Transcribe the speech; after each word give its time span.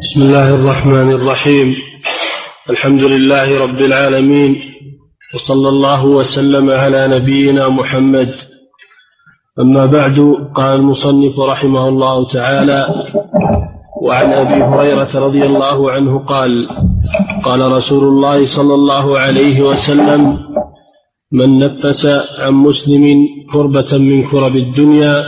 بسم 0.00 0.22
الله 0.22 0.54
الرحمن 0.54 1.12
الرحيم. 1.12 1.74
الحمد 2.70 3.04
لله 3.04 3.48
رب 3.64 3.80
العالمين. 3.88 4.52
وصلى 5.34 5.68
الله 5.68 6.06
وسلم 6.06 6.70
على 6.70 7.00
نبينا 7.16 7.68
محمد. 7.68 8.32
أما 9.60 9.86
بعد 9.86 10.16
قال 10.56 10.80
المصنف 10.80 11.34
رحمه 11.38 11.88
الله 11.88 12.26
تعالى 12.28 12.80
وعن 14.02 14.32
أبي 14.32 14.58
هريرة 14.62 15.12
رضي 15.26 15.42
الله 15.46 15.92
عنه 15.92 16.18
قال 16.18 16.68
قال 17.44 17.72
رسول 17.72 18.04
الله 18.08 18.46
صلى 18.46 18.74
الله 18.74 19.18
عليه 19.18 19.62
وسلم 19.62 20.38
من 21.32 21.58
نفس 21.58 22.06
عن 22.40 22.52
مسلم 22.52 23.04
كربة 23.52 23.98
من 23.98 24.18
كرب 24.30 24.56
الدنيا 24.56 25.24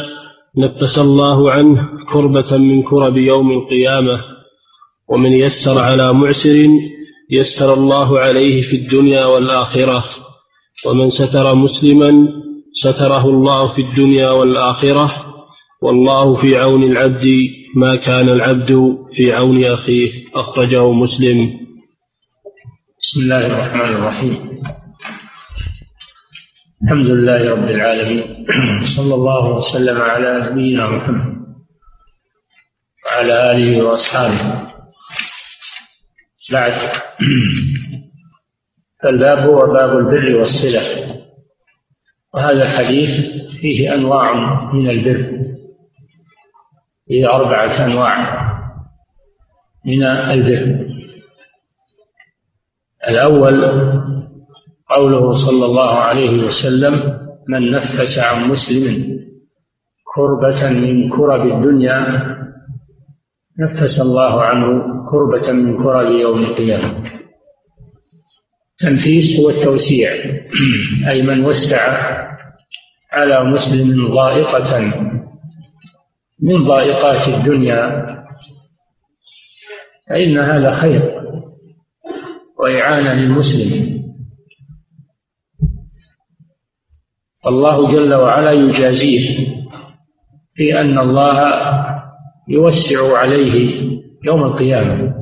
نفس 0.58 0.98
الله 0.98 1.50
عنه 1.50 1.88
كربة 2.12 2.56
من 2.56 2.82
كرب 2.82 3.16
يوم 3.16 3.52
القيامة. 3.52 4.32
ومن 5.12 5.32
يسر 5.32 5.78
على 5.78 6.12
معسر 6.12 6.68
يسر 7.30 7.74
الله 7.74 8.20
عليه 8.20 8.62
في 8.62 8.76
الدنيا 8.76 9.24
والآخرة. 9.24 10.04
ومن 10.86 11.10
ستر 11.10 11.54
مسلما 11.54 12.28
ستره 12.72 13.24
الله 13.28 13.74
في 13.74 13.80
الدنيا 13.80 14.30
والآخرة. 14.30 15.34
والله 15.82 16.40
في 16.40 16.56
عون 16.56 16.82
العبد 16.82 17.24
ما 17.76 17.96
كان 17.96 18.28
العبد 18.28 18.70
في 19.12 19.32
عون 19.32 19.64
أخيه 19.64 20.10
أخرجه 20.34 20.92
مسلم. 20.92 21.38
بسم 22.98 23.20
الله 23.20 23.46
الرحمن 23.46 23.96
الرحيم. 23.96 24.36
الحمد 26.84 27.06
لله 27.06 27.50
رب 27.50 27.68
العالمين. 27.68 28.46
صلى 28.96 29.14
الله 29.14 29.56
وسلم 29.56 30.02
على 30.02 30.50
نبينا 30.50 30.90
محمد 30.90 31.34
وعلى 33.06 33.52
آله 33.52 33.82
وأصحابه. 33.84 34.72
بعد. 36.52 36.72
فالباب 39.02 39.38
هو 39.38 39.72
باب 39.72 39.98
البر 39.98 40.36
والصلة. 40.36 40.82
وهذا 42.34 42.62
الحديث 42.62 43.10
فيه 43.60 43.94
أنواع 43.94 44.34
من 44.72 44.90
البر. 44.90 45.46
فيه 47.08 47.34
أربعة 47.34 47.84
أنواع 47.84 48.42
من 49.86 50.04
البر. 50.04 50.92
الأول 53.08 53.64
قوله 54.88 55.32
صلى 55.32 55.66
الله 55.66 55.90
عليه 55.90 56.44
وسلم 56.46 57.18
من 57.48 57.70
نفس 57.70 58.18
عن 58.18 58.48
مسلم 58.48 59.18
كربة 60.14 60.70
من 60.70 61.08
كرب 61.08 61.46
الدنيا 61.46 62.32
نفس 63.58 64.00
الله 64.00 64.42
عنه 64.42 64.66
كربة 65.10 65.52
من 65.52 65.82
كرب 65.82 66.10
يوم 66.10 66.38
القيامة. 66.38 67.10
تنفيس 68.78 69.40
هو 69.40 69.50
التوسيع 69.50 70.10
أي 71.08 71.22
من 71.22 71.44
وسع 71.44 71.78
على 73.12 73.44
مسلم 73.44 74.14
ضائقة 74.14 74.80
من 76.40 76.64
ضائقات 76.64 77.28
الدنيا 77.28 78.12
فإن 80.08 80.38
هذا 80.38 80.72
خير 80.72 81.22
وإعانة 82.58 83.12
للمسلم. 83.12 84.02
الله 87.46 87.92
جل 87.92 88.14
وعلا 88.14 88.52
يجازيه 88.52 89.46
في 90.54 90.80
أن 90.80 90.98
الله 90.98 91.38
يوسع 92.48 93.18
عليه 93.18 93.82
يوم 94.24 94.42
القيامة 94.42 95.14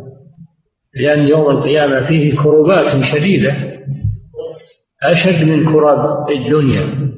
لأن 0.94 1.28
يوم 1.28 1.50
القيامة 1.50 2.08
فيه 2.08 2.36
كروبات 2.36 3.04
شديدة 3.04 3.70
أشد 5.02 5.44
من 5.44 5.64
كرب 5.64 6.30
الدنيا. 6.30 7.10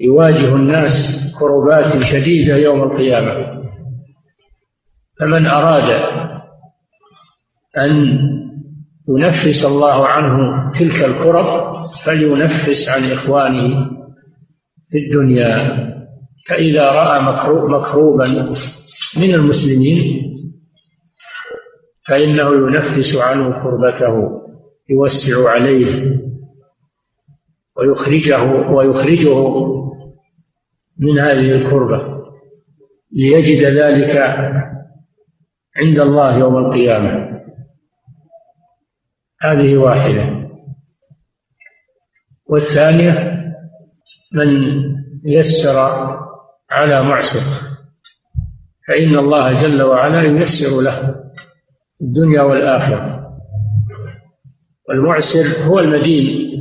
يواجه 0.00 0.54
الناس 0.54 1.22
كروبات 1.38 2.04
شديدة 2.04 2.56
يوم 2.56 2.82
القيامة. 2.82 3.62
فمن 5.20 5.46
أراد 5.46 6.02
أن 7.78 8.18
ينفس 9.08 9.64
الله 9.64 10.06
عنه 10.06 10.70
تلك 10.78 11.04
الكرب 11.04 11.74
فلينفس 12.04 12.88
عن 12.88 13.12
إخوانه 13.12 13.90
في 14.90 14.98
الدنيا. 14.98 15.78
فإذا 16.48 16.90
رأى 16.90 17.22
مكروبا 17.22 18.54
من 19.16 19.34
المسلمين 19.34 20.22
فإنه 22.08 22.50
ينفس 22.54 23.16
عنه 23.16 23.62
كربته 23.62 24.42
يوسع 24.90 25.50
عليه 25.50 26.20
ويخرجه 27.76 28.42
ويخرجه 28.70 29.62
من 30.98 31.18
هذه 31.18 31.52
الكربة 31.52 32.12
ليجد 33.12 33.64
ذلك 33.64 34.16
عند 35.76 35.98
الله 35.98 36.38
يوم 36.38 36.56
القيامة. 36.56 37.42
هذه 39.40 39.76
واحدة. 39.76 40.48
والثانية 42.46 43.32
من 44.32 44.48
يسر 45.24 45.78
على 46.70 47.02
معسر. 47.02 47.71
فإن 48.88 49.18
الله 49.18 49.62
جل 49.62 49.82
وعلا 49.82 50.22
ييسر 50.22 50.80
له 50.80 51.14
الدنيا 52.02 52.42
والآخرة. 52.42 53.22
والمعسر 54.88 55.64
هو 55.64 55.78
المدين 55.78 56.52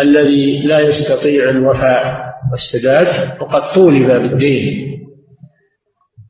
الذي 0.00 0.66
لا 0.66 0.80
يستطيع 0.80 1.50
الوفاء 1.50 2.32
والسداد 2.50 3.40
وقد 3.40 3.74
طولب 3.74 4.06
بالدين. 4.06 4.92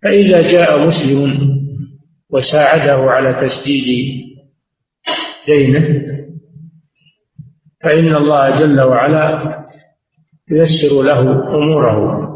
فإذا 0.02 0.42
جاء 0.42 0.86
مسلم 0.86 1.52
وساعده 2.30 3.10
على 3.10 3.34
تسديد 3.34 3.84
دينه 5.46 6.02
فإن 7.82 8.14
الله 8.14 8.60
جل 8.60 8.80
وعلا 8.80 9.56
ييسر 10.50 11.02
له 11.02 11.20
أموره. 11.54 12.31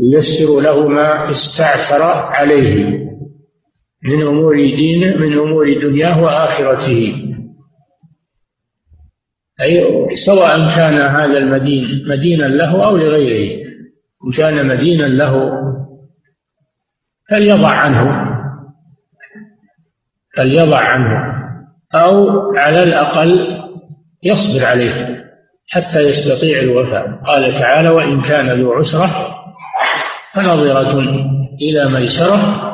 ييسر 0.00 0.60
له 0.60 0.88
ما 0.88 1.30
استعسر 1.30 2.02
عليه 2.02 3.00
من 4.02 4.22
أمور 4.26 4.54
دينه 4.54 5.16
من 5.16 5.38
أمور 5.38 5.80
دنياه 5.82 6.22
وآخرته. 6.22 7.26
أي 9.62 10.06
سواء 10.16 10.68
كان 10.76 10.94
هذا 10.94 11.38
المدين 11.38 11.84
مدينا 12.08 12.44
له 12.44 12.86
أو 12.86 12.96
لغيره. 12.96 13.66
إن 14.26 14.30
كان 14.36 14.66
مدينا 14.66 15.04
له 15.04 15.50
فليضع 17.30 17.70
عنه. 17.70 18.30
فليضع 20.36 20.78
عنه. 20.78 21.40
أو 21.94 22.28
على 22.56 22.82
الأقل 22.82 23.60
يصبر 24.22 24.64
عليه 24.64 25.24
حتى 25.68 26.00
يستطيع 26.00 26.58
الوفاء. 26.58 27.22
قال 27.26 27.52
تعالى 27.52 27.88
وإن 27.88 28.20
كان 28.20 28.60
ذو 28.60 28.72
عسرة 28.72 29.39
فنظرة 30.34 30.98
إلى 31.62 31.88
ميسرة 31.88 32.70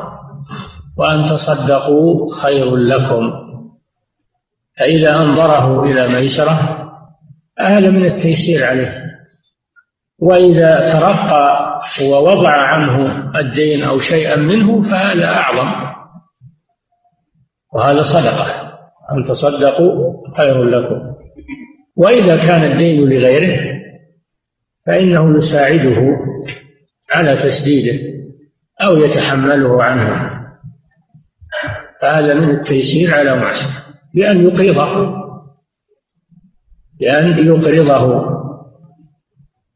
وأن 0.97 1.25
تصدقوا 1.25 2.35
خير 2.35 2.75
لكم. 2.75 3.31
فإذا 4.79 5.15
أنظره 5.15 5.83
إلى 5.83 6.07
ميسرة 6.07 6.87
هذا 7.59 7.89
من 7.89 8.05
التيسير 8.05 8.65
عليه. 8.65 9.03
وإذا 10.19 10.93
ترقى 10.93 11.81
ووضع 12.03 12.51
عنه 12.51 13.29
الدين 13.39 13.83
أو 13.83 13.99
شيئا 13.99 14.35
منه 14.35 14.89
فهذا 14.89 15.25
أعظم. 15.25 15.71
وهذا 17.73 18.01
صدقة. 18.01 18.67
أن 19.11 19.23
تصدقوا 19.23 20.13
خير 20.37 20.63
لكم. 20.63 21.17
وإذا 21.97 22.37
كان 22.37 22.71
الدين 22.71 23.09
لغيره 23.09 23.77
فإنه 24.85 25.37
يساعده 25.37 26.17
على 27.11 27.37
تسديده 27.37 28.17
أو 28.81 28.97
يتحمله 28.97 29.83
عنه. 29.83 30.37
فهذا 32.01 32.33
من 32.33 32.49
التيسير 32.49 33.13
على 33.13 33.35
معسر. 33.35 33.69
بأن 34.13 34.45
يقرضه. 34.45 35.17
بأن 36.99 37.47
يقرضه 37.47 38.37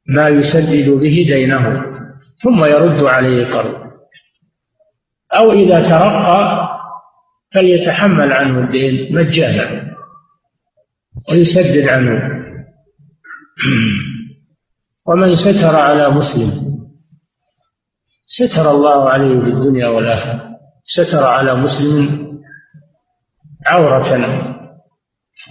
ما 0.08 0.28
يسدد 0.28 0.90
به 0.90 1.26
دينه. 1.28 1.86
ثم 2.44 2.66
يرد 2.66 3.04
عليه 3.04 3.44
القرض 3.44 3.82
أو 5.34 5.52
إذا 5.52 5.90
ترقى 5.90 6.72
فليتحمل 7.54 8.34
عنه 8.34 8.60
الدين 8.60 9.16
مجانا. 9.16 9.96
ويسدد 11.32 11.90
عنه. 11.90 12.42
ومن 15.08 15.36
ستر 15.36 15.76
على 15.76 16.10
مسلم 16.10 16.71
ستر 18.34 18.72
الله 18.72 19.10
عليه 19.10 19.40
في 19.40 19.48
الدنيا 19.48 19.88
والآخرة. 19.88 20.58
ستر 20.84 21.26
على 21.26 21.56
مسلم 21.56 22.32
عورة 23.66 24.18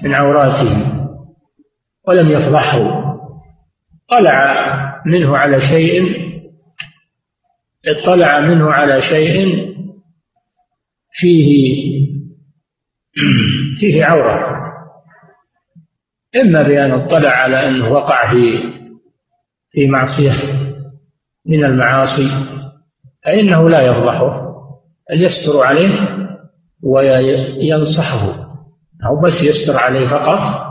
من 0.03 0.15
عوراته 0.15 0.93
ولم 2.09 2.31
يفضحه. 2.31 3.01
طلع 4.09 4.55
منه 5.07 5.37
على 5.37 5.61
شيء 5.61 6.03
اطلع 7.87 8.41
منه 8.41 8.71
على 8.73 9.01
شيء 9.01 9.47
فيه 11.13 11.71
فيه 13.81 14.05
عورة. 14.05 14.61
إما 16.43 16.63
بأن 16.63 16.91
اطلع 16.91 17.31
على 17.31 17.69
أنه 17.69 17.93
وقع 17.93 18.31
في 18.31 18.63
في 19.71 19.89
معصية 19.89 20.33
من 21.47 21.65
المعاصي. 21.65 22.60
فإنه 23.25 23.69
لا 23.69 23.81
يفضحه 23.83 24.51
بل 25.11 25.23
يستر 25.23 25.63
عليه 25.63 26.19
وينصحه. 26.83 28.51
أو 29.07 29.21
بس 29.21 29.43
يستر 29.43 29.77
عليه 29.77 30.09
فقط 30.09 30.71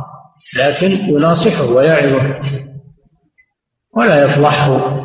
لكن 0.58 0.92
يناصحه 0.92 1.64
ويعظه. 1.64 2.42
ولا 3.98 4.26
يفضحه 4.26 5.00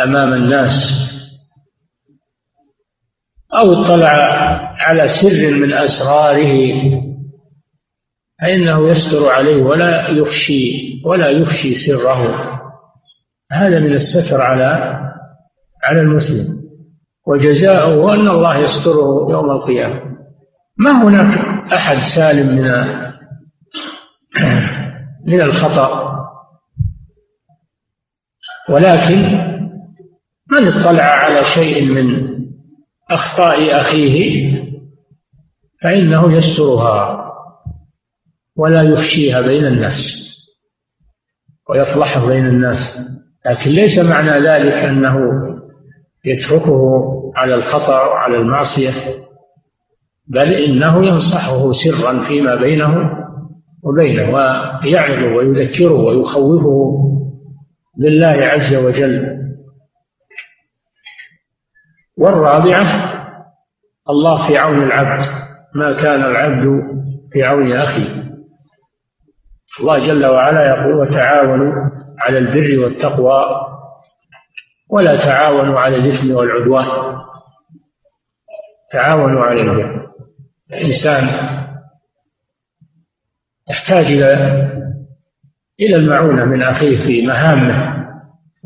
أمام 0.00 0.32
الناس 0.32 1.06
أو 3.54 3.72
اطلع 3.72 4.08
على 4.78 5.08
سر 5.08 5.50
من 5.50 5.72
أسراره. 5.72 6.70
فإنه 8.42 8.88
يستر 8.88 9.34
عليه 9.34 9.62
ولا 9.62 10.08
يخشي 10.08 11.02
ولا 11.04 11.28
يفشي 11.28 11.74
سره. 11.74 12.56
هذا 13.52 13.78
من 13.80 13.92
الستر 13.92 14.40
على 14.40 14.96
على 15.86 16.00
المسلم 16.00 16.56
وجزاؤه 17.26 18.14
أن 18.14 18.28
الله 18.28 18.58
يستره 18.58 19.30
يوم 19.30 19.50
القيامة. 19.50 20.00
ما 20.78 21.02
هناك 21.02 21.38
أحد 21.72 21.98
سالم 21.98 22.56
من 22.56 22.70
من 25.26 25.42
الخطأ؟ 25.42 26.16
ولكن 28.70 29.22
من 30.52 30.68
اطلع 30.68 31.02
على 31.02 31.44
شيء 31.44 31.84
من 31.84 32.36
أخطاء 33.10 33.80
أخيه 33.80 34.46
فإنه 35.82 36.36
يسترها 36.36 37.26
ولا 38.56 38.82
يفشيها 38.82 39.40
بين 39.40 39.66
الناس 39.66 40.26
ويفضحه 41.70 42.26
بين 42.26 42.46
الناس. 42.46 42.98
لكن 43.46 43.70
ليس 43.70 43.98
معنى 43.98 44.48
ذلك 44.48 44.72
أنه 44.72 45.16
يتركه 46.26 46.80
على 47.36 47.54
الخطأ 47.54 48.02
وعلى 48.02 48.36
المعصية 48.36 48.92
بل 50.28 50.54
إنه 50.54 51.06
ينصحه 51.06 51.72
سرا 51.72 52.24
فيما 52.28 52.54
بينه 52.54 53.10
وبينه 53.82 54.34
ويعظه 54.34 55.36
ويذكره 55.36 55.92
ويخوفه 55.92 56.92
بالله 57.98 58.26
عز 58.46 58.74
وجل. 58.74 59.36
والرابعة 62.18 62.86
الله 64.10 64.48
في 64.48 64.58
عون 64.58 64.82
العبد 64.82 65.24
ما 65.74 65.92
كان 66.02 66.22
العبد 66.22 66.82
في 67.32 67.44
عون 67.44 67.72
أخيه 67.72 68.26
الله 69.80 70.06
جل 70.06 70.26
وعلا 70.26 70.66
يقول 70.66 70.94
وتعاونوا 70.94 71.72
على 72.18 72.38
البر 72.38 72.84
والتقوى 72.84 73.44
ولا 74.90 75.16
تعاونوا 75.16 75.80
على 75.80 75.96
الإثم 75.96 76.34
والعدوان. 76.34 76.86
تعاونوا 78.92 79.42
على 79.42 79.60
البر 79.60 80.06
الإنسان 80.72 81.24
يحتاج 83.70 84.06
إلى 84.06 84.32
إلى 85.80 85.96
المعونة 85.96 86.44
من 86.44 86.62
أخيه 86.62 87.06
في 87.06 87.26
مهامه 87.26 88.06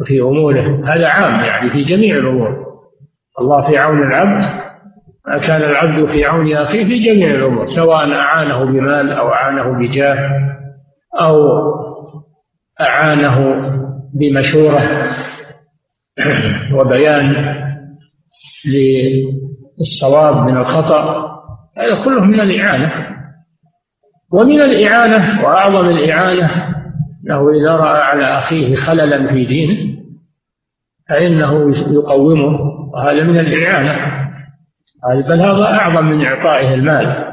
وفي 0.01 0.21
أموره. 0.21 0.95
هذا 0.95 1.09
عام 1.09 1.45
يعني 1.45 1.71
في 1.71 1.83
جميع 1.83 2.17
الأمور. 2.17 2.71
الله 3.41 3.71
في 3.71 3.79
عون 3.79 3.99
العبد 3.99 4.45
ما 5.27 5.39
كان 5.39 5.63
العبد 5.63 6.13
في 6.13 6.25
عون 6.25 6.57
أخيه 6.57 6.85
في 6.85 6.99
جميع 6.99 7.31
الأمور 7.31 7.67
سواء 7.67 8.13
أعانه 8.13 8.65
بمال 8.65 9.13
أو 9.13 9.29
أعانه 9.29 9.79
بجاه 9.79 10.31
أو 11.21 11.37
أعانه 12.81 13.55
بمشورة. 14.15 14.81
وبيان 16.77 17.35
للصواب 19.79 20.37
من 20.37 20.57
الخطأ 20.57 21.31
هذا 21.79 22.05
كله 22.05 22.21
من 22.21 22.41
الإعانة. 22.41 23.11
ومن 24.33 24.61
الإعانة 24.61 25.45
وأعظم 25.45 25.89
الإعانة 25.89 26.75
له 27.25 27.51
إذا 27.51 27.77
رأى 27.77 28.03
على 28.03 28.25
أخيه 28.25 28.75
خللا 28.75 29.33
في 29.33 29.47
دينه 29.47 30.01
فإنه 31.09 31.73
يقومه 31.93 32.61
وهذا 32.95 33.23
من 33.23 33.39
الإعانة. 33.39 34.21
بل 35.29 35.41
هذا 35.41 35.65
أعظم 35.65 36.05
من 36.05 36.27
إعطائه 36.27 36.75
المال. 36.75 37.31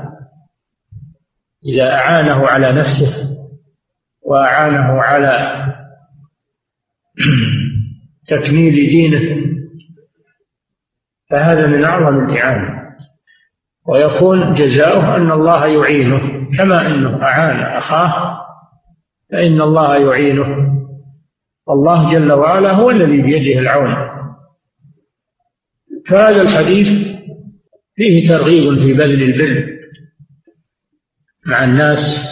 إذا 1.66 1.94
أعانه 1.94 2.48
على 2.48 2.80
نفسه 2.80 3.38
وأعانه 4.22 5.02
على 5.02 5.64
تكميل 8.28 8.74
دينه 8.74 9.48
فهذا 11.30 11.68
من 11.68 11.84
أعظم 11.84 12.30
الإعانة. 12.30 12.88
ويكون 13.88 14.54
جزاؤه 14.54 15.16
أن 15.16 15.32
الله 15.32 15.66
يعينه 15.68 16.50
كما 16.58 16.88
أنه 16.88 17.24
أعان 17.24 17.78
أخاه 17.78 18.38
فإن 19.32 19.62
الله 19.62 19.96
يعينه. 19.96 20.74
والله 21.68 22.12
جل 22.12 22.34
وعلا 22.34 22.72
هو 22.72 22.90
الذي 22.90 23.22
بيده 23.22 23.60
العون. 23.60 23.96
فهذا 26.06 26.42
الحديث 26.42 26.88
فيه 27.96 28.30
ترغيب 28.30 28.80
في 28.80 28.94
بذل 28.94 29.24
البر 29.24 29.78
مع 31.46 31.64
الناس 31.64 32.28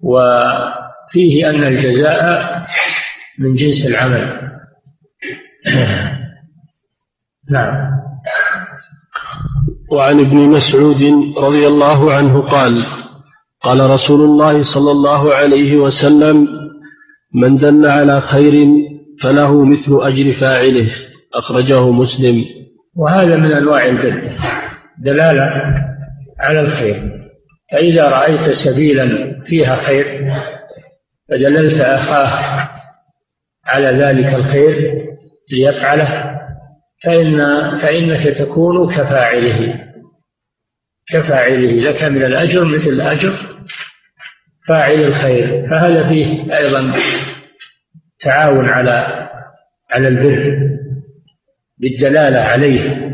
وفيه 0.00 1.50
أن 1.50 1.64
الجزاء 1.64 2.64
من 3.38 3.54
جنس 3.54 3.86
العمل. 3.86 4.50
نعم. 7.50 7.94
وعن 9.92 10.20
ابن 10.20 10.48
مسعود 10.48 11.02
رضي 11.38 11.66
الله 11.66 12.14
عنه 12.14 12.48
قال 12.48 12.86
قال 13.60 13.90
رسول 13.90 14.20
الله 14.20 14.62
صلى 14.62 14.90
الله 14.90 15.34
عليه 15.34 15.76
وسلم 15.76 16.48
من 17.34 17.56
دل 17.56 17.86
على 17.86 18.20
خير 18.20 18.66
فله 19.22 19.64
مثل 19.64 19.98
أجر 20.02 20.32
فاعله. 20.40 20.90
أخرجه 21.34 21.90
مسلم. 21.90 22.44
وهذا 22.96 23.36
من 23.36 23.52
أنواع 23.52 23.84
البر 23.86 24.38
دلالة 24.98 25.62
على 26.40 26.60
الخير. 26.60 27.24
فإذا 27.72 28.08
رأيت 28.08 28.50
سبيلا 28.50 29.40
فيها 29.44 29.76
خير 29.76 30.32
فدللت 31.28 31.80
أخاه 31.80 32.73
على 33.66 34.04
ذلك 34.04 34.34
الخير 34.34 35.04
ليفعله 35.52 36.40
فإن 37.04 37.38
فإنك 37.78 38.38
تكون 38.38 38.88
كفاعله. 38.88 39.80
كفاعله. 41.12 41.90
لك 41.90 42.02
من 42.02 42.24
الأجر 42.24 42.64
مثل 42.64 43.00
أجر 43.00 43.32
فاعل 44.68 45.04
الخير. 45.04 45.70
فهذا 45.70 46.08
فيه 46.08 46.56
أيضا 46.56 46.94
تعاون 48.20 48.68
على 48.68 49.28
على 49.90 50.08
البر 50.08 50.58
بالدلالة 51.78 52.40
عليه 52.40 53.10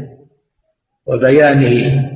وبيانه. 1.09 2.11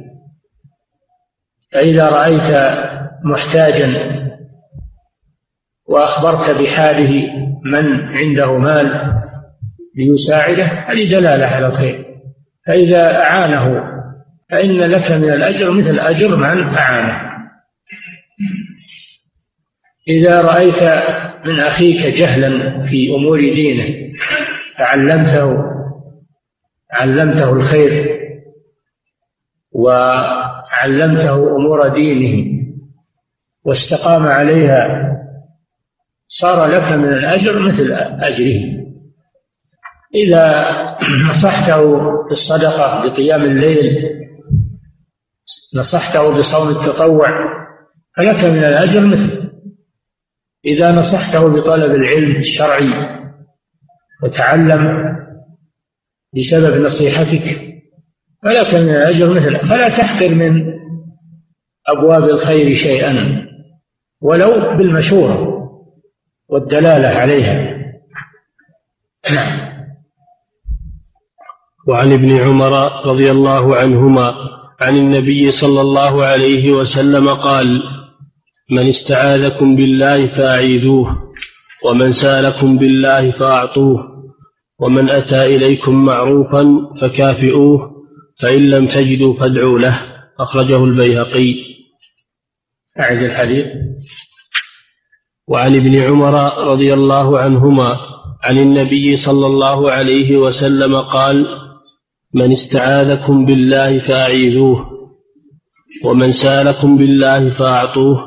فإذا 1.73 2.09
رأيت 2.09 2.79
محتاجا 3.25 4.15
وأخبرت 5.89 6.51
بحاله 6.61 7.11
من 7.65 8.01
عنده 8.17 8.59
مال 8.59 9.15
ليساعده 9.97 10.65
هذه 10.65 11.11
دلالة 11.11 11.47
على 11.47 11.67
الخير. 11.67 12.05
فإذا 12.67 13.17
أعانه 13.17 13.95
فإن 14.51 14.81
لك 14.81 15.13
من 15.13 15.31
الأجر 15.31 15.71
مثل 15.71 15.99
أجر 15.99 16.37
من 16.37 16.75
أعانه. 16.77 17.35
إذا 20.09 20.41
رأيت 20.41 20.83
من 21.47 21.61
أخيك 21.61 22.07
جهلا 22.07 22.83
في 22.87 23.15
أمور 23.15 23.41
دينه 23.41 24.13
فعلمته 24.79 25.65
علمته 26.93 27.53
الخير 27.53 28.21
وعلمته 29.73 31.57
أمور 31.57 31.89
دينه 31.89 32.63
واستقام 33.65 34.23
عليها 34.23 35.11
صار 36.27 36.67
لك 36.67 36.93
من 36.93 37.13
الأجر 37.13 37.59
مثل 37.59 37.93
أجره 38.21 38.85
إذا 40.15 40.65
نصحته 41.31 41.83
بالصدقة 42.29 43.03
بقيام 43.05 43.43
الليل 43.43 44.11
نصحته 45.77 46.31
بصوم 46.31 46.69
التطوع 46.69 47.29
فلك 48.17 48.45
من 48.45 48.65
الأجر 48.65 49.07
مثل. 49.07 49.51
إذا 50.67 50.93
نصحته 50.93 51.41
بطلب 51.41 51.95
العلم 51.95 52.37
الشرعي 52.37 53.21
وتعلم 54.23 55.15
بسبب 56.37 56.81
نصيحتك 56.81 57.75
فلك 58.43 58.75
من 58.75 58.91
الأجر 58.91 59.31
مثله 59.31 59.59
فلا 59.59 59.89
تحقر 59.89 60.35
من 60.35 60.75
أبواب 61.89 62.25
الخير 62.25 62.75
شيئا 62.75 63.45
ولو 64.23 64.77
بالمشورة. 64.79 65.54
والدلالة 66.49 67.09
عليها. 67.09 67.85
نعم 69.33 69.75
وعن 71.89 72.13
ابن 72.13 72.37
عمر 72.37 72.73
رضي 73.07 73.31
الله 73.31 73.77
عنهما 73.77 74.35
عن 74.81 74.97
النبي 74.97 75.51
صلى 75.51 75.81
الله 75.81 76.25
عليه 76.25 76.73
وسلم 76.73 77.29
قال 77.29 77.83
من 78.71 78.89
استعاذكم 78.89 79.77
بالله 79.77 80.27
فأعيذوه 80.27 81.33
ومن 81.85 82.13
سألكم 82.13 82.79
بالله 82.79 83.31
فأعطوه 83.31 84.15
ومن 84.81 85.11
أتى 85.11 85.45
إليكم 85.45 86.05
معروفا 86.05 86.65
فكافئوه 87.01 87.95
فإن 88.43 88.71
لم 88.71 88.87
تجدوا 88.87 89.41
فادعوا 89.41 89.79
له. 89.79 90.01
أخرجه 90.41 90.85
البيهقي. 90.85 91.55
اعد 93.01 93.17
الحديث. 93.17 93.67
وعن 95.49 95.75
ابن 95.75 96.01
عمر 96.01 96.65
رضي 96.73 96.95
الله 96.95 97.39
عنهما 97.39 97.99
عن 98.43 98.59
النبي 98.59 99.17
صلى 99.17 99.47
الله 99.47 99.91
عليه 99.91 100.37
وسلم 100.37 100.97
قال 100.97 101.47
من 102.35 102.53
استعاذكم 102.53 103.45
بالله 103.45 103.99
فأعيذوه 103.99 104.87
ومن 106.05 106.33
سألكم 106.33 106.97
بالله 106.97 107.51
فأعطوه 107.51 108.19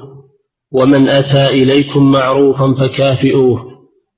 ومن 0.72 1.10
أتى 1.10 1.48
إليكم 1.48 2.12
معروفا 2.12 2.74
فكافئوه 2.74 3.68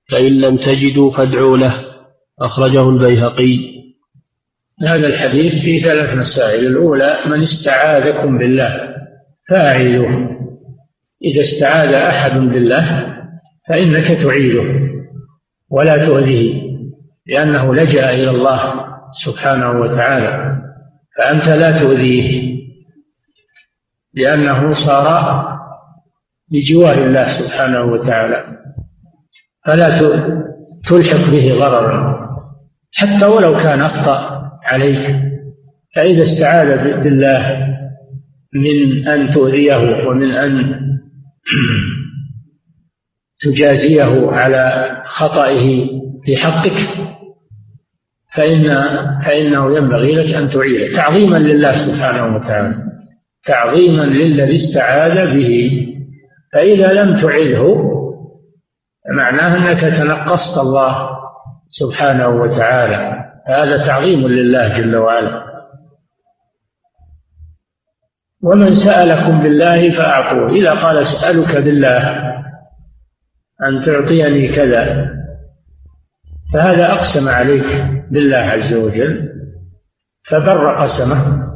فإن 0.10 0.42
لم 0.42 0.58
تجدوا 0.58 1.12
فادعوا 1.12 1.58
له 1.58 1.86
أخرجه 2.42 2.90
البيهقي. 2.90 3.80
هذا 4.88 5.08
الحديث 5.08 5.54
فيه 5.54 5.84
ثلاث 5.84 6.18
مسائل 6.18 6.68
الأولى 6.68 7.20
من 7.28 7.42
استعاذكم 7.42 8.38
بالله 8.38 8.96
فأعيذوه 9.50 10.39
إذا 11.24 11.42
استعاذ 11.42 11.94
أحد 11.94 12.32
بالله 12.32 13.16
فإنك 13.70 14.06
تعيذه 14.06 14.90
ولا 15.70 16.06
تؤذيه 16.06 16.70
لأنه 17.28 17.76
لجأ 17.76 18.10
إلى 18.10 18.30
الله 18.30 18.86
سبحانه 19.12 19.72
وتعالى 19.72 20.60
فأنت 21.18 21.50
لا 21.50 21.80
تؤذيه 21.80 22.60
لأنه 24.14 24.74
صار 24.74 25.50
بجوار 26.52 27.06
الله 27.06 27.28
سبحانه 27.28 27.82
وتعالى 27.82 28.44
فلا 29.66 30.00
تلحق 30.90 31.32
به 31.32 31.60
ضررا 31.60 32.20
حتى 32.96 33.26
ولو 33.26 33.56
كان 33.56 33.82
أخطأ 33.82 34.42
عليك 34.64 35.16
فإذا 35.96 36.24
استعاذ 36.24 37.04
بالله 37.04 37.68
من 38.54 39.08
أن 39.08 39.34
تؤذيه 39.34 40.08
ومن 40.08 40.32
أن 40.32 40.80
تجازيه 43.42 44.32
على 44.32 44.98
خطئه 45.06 45.86
في 46.24 46.38
حقك 46.38 47.10
فإن 48.34 48.70
فإنه 49.26 49.78
ينبغي 49.78 50.16
لك 50.16 50.36
أن 50.36 50.50
تعيده. 50.50 50.96
تعظيما 50.96 51.38
لله 51.38 51.72
سبحانه 51.72 52.36
وتعالى. 52.36 52.76
تعظيما 53.44 54.04
للذي 54.04 54.56
استعاذ 54.56 55.36
به. 55.36 55.86
فإذا 56.54 56.94
لم 56.94 57.18
تعده 57.18 57.90
معناه 59.16 59.58
أنك 59.58 59.82
تنقصت 59.82 60.58
الله 60.58 61.10
سبحانه 61.68 62.28
وتعالى. 62.30 63.26
هذا 63.48 63.86
تعظيم 63.86 64.28
لله 64.28 64.78
جل 64.78 64.96
وعلا. 64.96 65.44
ومن 68.44 68.74
سألكم 68.74 69.44
بالله 69.44 69.92
فأعطوه 69.92 70.50
إذا 70.50 70.72
قال 70.72 70.98
أسألك 70.98 71.56
بالله 71.56 72.30
أن 73.68 73.82
تعطيني 73.86 74.48
كذا 74.48 75.10
فهذا 76.54 76.92
أقسم 76.94 77.30
عليك 77.30 77.86
بالله 78.12 78.38
عز 78.38 78.74
وجل 78.74 79.30
فبر 80.30 80.82
قسمه 80.82 81.50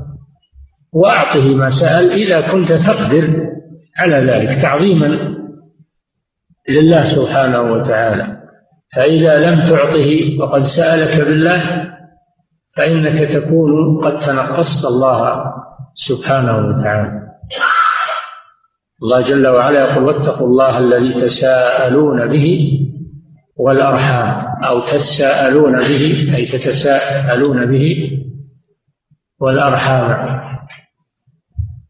وأعطه 0.94 1.56
ما 1.56 1.70
سأل. 1.70 2.12
إذا 2.12 2.52
كنت 2.52 2.72
تقدر 2.72 3.48
على 3.98 4.16
ذلك 4.16 4.62
تعظيما 4.62 5.08
لله 6.70 7.04
سبحانه 7.04 7.62
وتعالى. 7.62 8.38
فإذا 8.96 9.38
لم 9.38 9.66
تعطه 9.66 10.40
وقد 10.40 10.64
سألك 10.64 11.28
بالله 11.28 11.62
فإنك 12.78 13.32
تكون 13.32 13.72
قد 14.06 14.20
تنقصت 14.20 14.86
الله 14.86 15.44
سبحانه 15.94 16.58
وتعالى. 16.58 17.24
الله 19.04 19.22
جل 19.22 19.48
وعلا 19.48 19.80
يقول 19.80 20.04
واتقوا 20.04 20.48
الله 20.48 20.78
الذي 20.78 21.22
تساءلون 21.22 22.28
به 22.28 22.80
والأرحام 23.58 24.46
أو 24.64 24.80
تساءلون 24.80 25.80
به 25.80 26.36
أي 26.36 26.46
تتساءلون 26.46 27.72
به 27.72 28.20
والأرحام. 29.40 30.34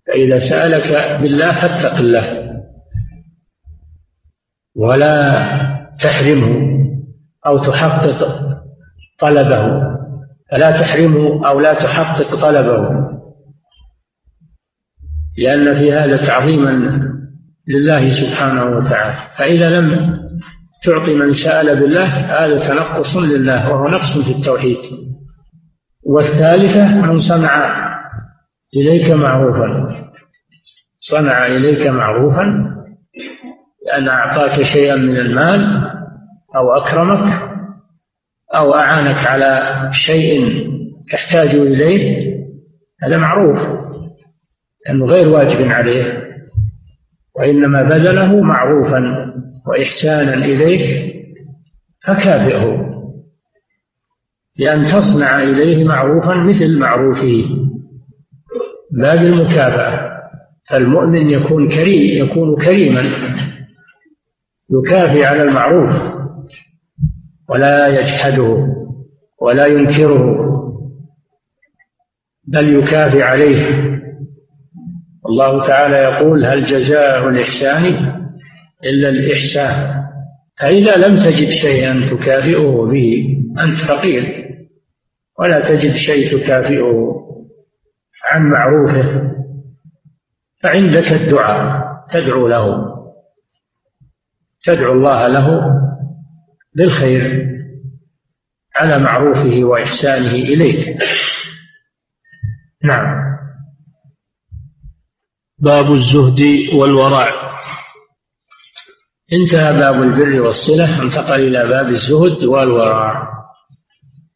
فإذا 0.08 0.40
سألك 0.40 1.22
بالله 1.22 1.52
فاتق 1.62 1.96
الله 1.96 2.54
ولا 4.76 5.16
تحرمه 6.00 6.74
أو 7.46 7.58
تحقق 7.58 8.40
طلبه. 9.20 9.94
فلا 10.52 10.72
تحرمه 10.82 11.48
أو 11.50 11.60
لا 11.60 11.74
تحقق 11.74 12.36
طلبه. 12.42 13.03
لأن 15.38 15.80
في 15.80 15.94
هذا 15.94 16.18
تعظيما 16.18 17.02
لله 17.68 18.10
سبحانه 18.12 18.78
وتعالى. 18.78 19.16
فإذا 19.38 19.80
لم 19.80 20.20
تعطي 20.84 21.14
من 21.14 21.34
سأل 21.34 21.80
بالله 21.80 22.06
هذا 22.06 22.68
تنقص 22.68 23.18
لله 23.18 23.72
وهو 23.72 23.88
نقص 23.88 24.18
في 24.18 24.32
التوحيد. 24.32 24.78
والثالثة 26.06 27.02
من 27.02 27.20
صنع 27.20 27.84
إليك 28.76 29.12
معروفا. 29.12 30.04
صنع 30.96 31.46
إليك 31.46 31.88
معروفا 31.88 32.74
لأن 33.88 34.08
أعطاك 34.08 34.62
شيئا 34.62 34.96
من 34.96 35.18
المال 35.18 35.92
أو 36.56 36.72
أكرمك 36.72 37.54
أو 38.56 38.76
أعانك 38.76 39.28
على 39.28 39.90
شيء 39.92 40.68
تحتاج 41.12 41.56
إليه 41.56 42.34
هذا 43.04 43.18
معروف. 43.18 43.84
لأنه 44.88 45.06
غير 45.06 45.30
واجب 45.30 45.68
عليه 45.72 46.24
وإنما 47.36 47.84
بذله 47.84 48.42
معروفا 48.42 49.02
وإحسانا 49.68 50.34
إليه 50.34 51.14
فكافئه 52.08 52.94
بأن 54.60 54.86
تصنع 54.86 55.44
إليه 55.44 55.84
معروفا 55.84 56.36
مثل 56.36 56.80
معروفه. 56.80 57.44
لا 58.92 59.16
بالمكافأة 59.16 60.14
فالمؤمن 60.70 61.30
يكون 61.30 61.70
كريم 61.70 62.26
يكون 62.26 62.56
كريما 62.56 63.02
يكافئ 64.72 65.24
على 65.26 65.44
المعروف 65.44 66.14
ولا 67.50 67.88
يجحده 67.88 68.68
ولا 69.42 69.66
ينكره 69.68 70.44
بل 72.48 72.76
يكافئ 72.76 73.22
عليه. 73.22 73.93
الله 75.34 75.68
تعالى 75.68 75.96
يقول 75.96 76.46
هل 76.46 76.64
جزاء 76.64 77.30
الإحسان 77.30 77.86
إلا 78.86 79.10
الإحسان؟ 79.10 80.04
فإذا 80.62 81.08
لم 81.08 81.24
تجد 81.24 81.50
شيئا 81.50 82.10
تكافئه 82.12 82.86
به 82.92 83.38
أنت 83.64 83.78
فقير. 83.78 84.44
ولا 85.40 85.70
تجد 85.70 85.94
شيء 85.94 86.38
تكافئه 86.38 87.14
عن 88.32 88.42
معروفه. 88.50 89.32
فعندك 90.64 91.12
الدعاء 91.12 91.84
تدعو 92.10 92.48
له. 92.48 92.94
تدعو 94.64 94.94
الله 94.94 95.28
له 95.28 95.62
بالخير 96.76 97.48
على 98.76 99.00
معروفه 99.00 99.64
وإحسانه 99.64 100.32
إليك. 100.32 100.98
نعم. 102.84 103.33
باب 105.64 105.94
الزهد 105.94 106.42
والورع. 106.74 107.32
انتهى 109.34 109.74
باب 109.74 110.04
البر 110.04 110.42
والصلة 110.42 111.02
انتقل 111.02 111.42
إلى 111.42 111.70
باب 111.70 111.90
الزهد 111.90 112.44
والورع. 112.44 113.28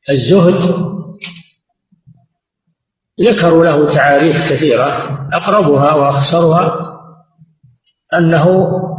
الزهد 0.10 0.88
ذكروا 3.22 3.66
له 3.66 3.94
تعاريف 3.94 4.54
كثيرة 4.54 5.20
أقربها 5.34 5.94
وأخصرها 5.94 6.94
أنه 8.18 8.46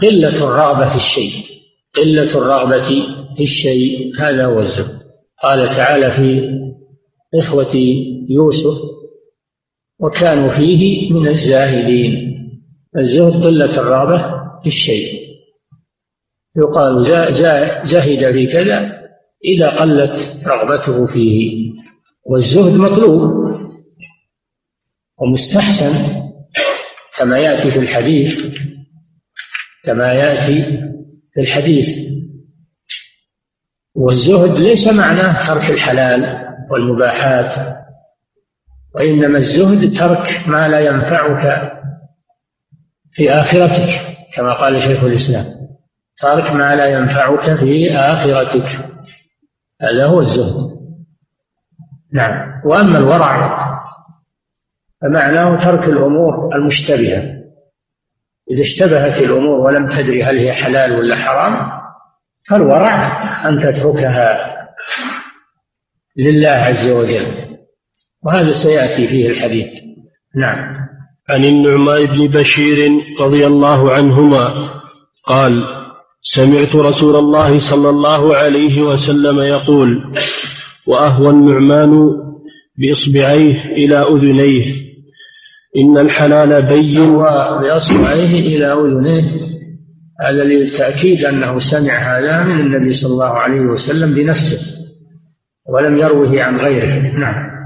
قلة 0.03 0.45
الرغبة 0.45 0.89
في 0.89 0.97
الشيء. 0.97 1.33
قلة 1.97 2.39
الرغبة 2.39 2.89
في 3.37 3.43
الشيء 3.43 4.21
هذا 4.21 4.47
هو 4.47 4.61
الزهد. 4.61 4.99
قال 5.43 5.69
تعالى 5.69 6.11
في 6.11 6.51
إخوة 7.41 7.75
يوسف 8.29 8.98
وكانوا 10.01 10.57
فيه 10.57 11.13
من 11.13 11.29
الزاهدين 11.29 12.29
الزهد 12.97 13.33
قلة 13.33 13.81
الرغبة 13.81 14.19
في 14.61 14.67
الشيء 14.67 15.29
يقال 16.57 17.05
زهد 17.87 18.33
في 18.33 18.47
كذا 18.47 18.99
إذا 19.45 19.69
قلت 19.69 20.43
رغبته 20.47 21.07
فيه. 21.07 21.69
والزهد 22.27 22.73
مطلوب 22.73 23.21
ومستحسن 25.19 25.93
كما 27.19 27.39
يأتي 27.39 27.71
في 27.71 27.79
الحديث 27.79 28.45
كما 29.85 30.13
يأتي 30.13 30.63
في 31.35 31.41
الحديث. 31.41 31.89
والزهد 33.95 34.51
ليس 34.51 34.89
معناه 34.89 35.49
ترك 35.49 35.71
الحلال 35.71 36.49
والمباحات 36.71 37.78
وإنما 38.95 39.39
الزهد 39.39 39.97
ترك 39.99 40.49
ما 40.49 40.69
لا 40.69 40.81
ينفعك 40.81 41.73
في 43.13 43.31
آخرتك 43.31 44.17
كما 44.35 44.53
قال 44.53 44.83
شيخ 44.83 45.05
الإسلام. 45.05 45.45
ترك 46.23 46.53
ما 46.53 46.75
لا 46.75 46.87
ينفعك 46.87 47.59
في 47.59 47.93
آخرتك. 47.93 48.85
هذا 49.83 50.07
هو 50.07 50.21
الزهد. 50.21 50.79
نعم. 52.13 52.63
وأما 52.65 52.99
الورع 52.99 53.59
فمعناه 55.03 55.65
ترك 55.65 55.85
الأمور 55.85 56.57
المشتبهة. 56.57 57.39
إذا 58.51 58.61
اشتبهت 58.61 59.23
الأمور 59.23 59.61
ولم 59.61 59.89
تدري 59.89 60.23
هل 60.23 60.39
هي 60.39 60.53
حلال 60.53 60.93
ولا 60.93 61.17
حرام 61.17 61.71
فالورع 62.51 63.49
أن 63.49 63.61
تتركها 63.61 64.55
لله 66.17 66.51
عز 66.51 66.91
وجل. 66.91 67.48
وهذا 68.25 68.53
سيأتي 68.53 69.09
فيه 69.09 69.29
الحديث. 69.29 69.69
نعم. 70.37 70.79
عن 71.31 71.45
النعمان 71.45 72.07
بن 72.07 72.39
بشير 72.39 72.91
رضي 73.21 73.47
الله 73.47 73.93
عنهما 73.93 74.71
قال 75.27 75.65
سمعت 76.21 76.77
رسول 76.77 77.17
الله 77.17 77.59
صلى 77.59 77.89
الله 77.89 78.37
عليه 78.37 78.83
وسلم 78.83 79.41
يقول 79.41 80.13
وأهوى 80.87 81.31
النعمان 81.31 82.11
بإصبعيه 82.79 83.65
إلى 83.65 84.03
أذنيه. 84.03 84.89
إن 85.77 85.99
الحلال 85.99 86.63
بين. 86.63 87.11
وبأصبعيه 87.11 88.41
إلى 88.41 88.73
أذنيه. 88.73 89.39
هذا 90.21 90.45
للتأكيد 90.45 91.25
أنه 91.25 91.59
سمع 91.59 92.19
هذا 92.19 92.45
من 92.45 92.61
النبي 92.61 92.91
صلى 92.91 93.13
الله 93.13 93.39
عليه 93.39 93.61
وسلم 93.61 94.15
بنفسه 94.15 94.59
ولم 95.69 95.99
يروه 95.99 96.43
عن 96.43 96.57
غيره. 96.57 97.19
نعم. 97.19 97.58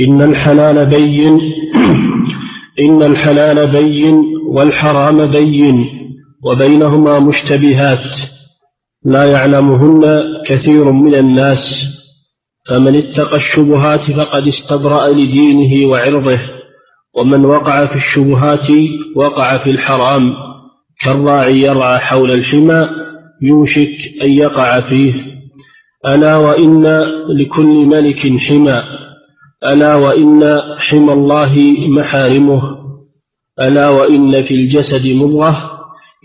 إن 0.00 0.22
الحلال 0.22 0.86
بين 0.86 1.38
إن 2.80 3.02
الحلال 3.02 3.72
بين 3.72 4.14
والحرام 4.48 5.30
بين 5.30 5.86
وبينهما 6.44 7.18
مشتبهات 7.18 8.16
لا 9.04 9.24
يعلمهن 9.24 10.22
كثير 10.46 10.92
من 10.92 11.14
الناس 11.14 11.86
فمن 12.68 12.96
اتقى 12.96 13.36
الشبهات 13.36 14.10
فقد 14.10 14.46
استبرأ 14.46 15.08
لدينه 15.08 15.88
وعرضه 15.88 16.40
ومن 17.14 17.44
وقع 17.44 17.86
في 17.86 17.96
الشبهات 17.96 18.68
وقع 19.16 19.64
في 19.64 19.70
الحرام 19.70 20.22
كالراعي 21.04 21.60
يرعى 21.60 21.98
حول 21.98 22.30
الحمى 22.30 22.80
يوشك 23.42 23.96
أن 24.22 24.30
يقع 24.30 24.80
فيه 24.80 25.14
ألا 26.06 26.36
وإن 26.36 26.86
لكل 27.28 27.86
ملك 27.86 28.40
حمى. 28.40 29.01
ألا 29.64 29.94
وإن 29.94 30.60
حمى 30.78 31.12
الله 31.12 31.54
محارمه 31.98 32.62
ألا 33.60 33.88
وإن 33.88 34.42
في 34.42 34.54
الجسد 34.54 35.06
مضغة 35.06 35.70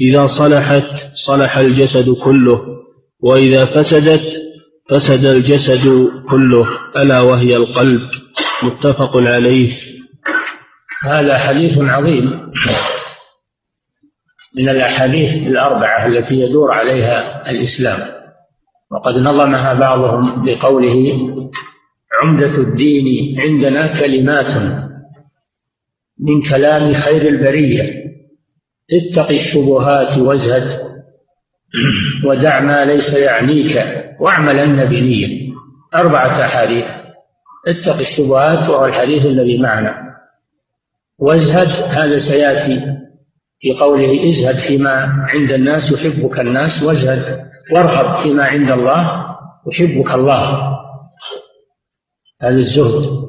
إذا 0.02 0.28
صلحت 0.28 1.06
صلح 1.13 1.58
الجسد 1.58 2.10
كله 2.10 2.62
وإذا 3.23 3.65
فسدت 3.65 4.34
فسد 4.89 5.26
الجسد 5.26 6.08
كله 6.30 6.67
ألا 6.97 7.21
وهي 7.21 7.56
القلب. 7.56 8.02
متفق 8.63 9.17
عليه. 9.17 9.78
هذا 11.04 11.38
حديث 11.38 11.78
عظيم. 11.78 12.52
من 14.58 14.69
الأحاديث 14.69 15.47
الأربعة 15.47 16.06
التي 16.06 16.36
يدور 16.36 16.71
عليها 16.71 17.50
الإسلام 17.52 18.00
وقد 18.91 19.17
نظمها 19.17 19.73
بعضهم 19.73 20.45
بقوله 20.45 20.93
عمدة 22.21 22.58
الدين 22.58 23.39
عندنا 23.41 23.99
كلمات 23.99 24.82
من 26.19 26.41
كلام 26.49 26.93
خير 26.93 27.27
البرية. 27.27 28.08
اتق 28.93 29.30
الشبهات 29.30 30.17
وازهد 30.17 30.80
ودع 32.25 32.60
ما 32.60 32.86
ليس 32.86 33.13
يعنيك 33.13 33.86
واعملن 34.19 34.89
بنية 34.89 35.53
أربعة 35.95 36.45
أحاديث. 36.45 36.86
اتق 37.67 37.97
الشبهات 37.97 38.69
وهو 38.69 38.86
الحديث 38.86 39.25
الذي 39.25 39.62
معنا. 39.62 39.95
وازهد 41.19 41.67
هذا 41.97 42.19
سيأتي 42.19 42.97
في 43.60 43.73
قوله 43.73 44.30
ازهد 44.30 44.60
فيما 44.60 44.91
عند 45.27 45.51
الناس 45.51 45.91
يحبك 45.91 46.39
الناس 46.39 46.84
وازهد 46.84 47.47
وارغب 47.71 48.23
فيما 48.23 48.43
عند 48.43 48.71
الله 48.71 49.25
يحبك 49.71 50.13
الله. 50.13 50.77
هذا 52.41 52.58
الزهد. 52.58 53.28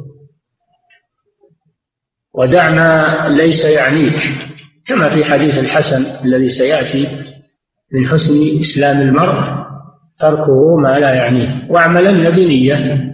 ودع 2.35 2.71
ما 2.71 3.29
ليس 3.29 3.65
يعنيك 3.65 4.21
كما 4.87 5.11
في 5.11 5.25
حديث 5.25 5.59
الحسن 5.59 6.07
الذي 6.25 6.49
سيأتي 6.49 7.09
من 7.93 8.07
حسن 8.07 8.35
إسلام 8.61 9.01
المرء 9.01 9.59
تركه 10.19 10.77
ما 10.77 10.99
لا 10.99 11.15
يعنيه. 11.15 11.71
واعملن 11.71 12.31
بنية 12.31 13.09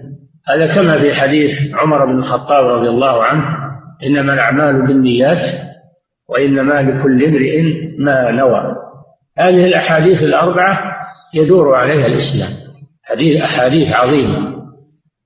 هذا 0.49 0.75
كما 0.75 0.99
في 0.99 1.15
حديث 1.15 1.75
عمر 1.75 2.07
بن 2.07 2.19
الخطاب 2.19 2.67
رضي 2.67 2.89
الله 2.89 3.25
عنه 3.25 3.45
إنما 4.07 4.35
الأعمال 4.35 4.87
بالنيات 4.87 5.47
وإنما 6.29 6.83
لكل 6.83 7.25
امرئ 7.25 7.63
ما 7.99 8.31
نوى. 8.31 8.77
هذه 9.39 9.65
الأحاديث 9.65 10.23
الأربعة 10.23 10.95
يدور 11.35 11.77
عليها 11.77 12.07
الإسلام. 12.07 12.51
حديث 13.03 13.43
أحاديث 13.43 13.93
عظيمة. 13.93 14.54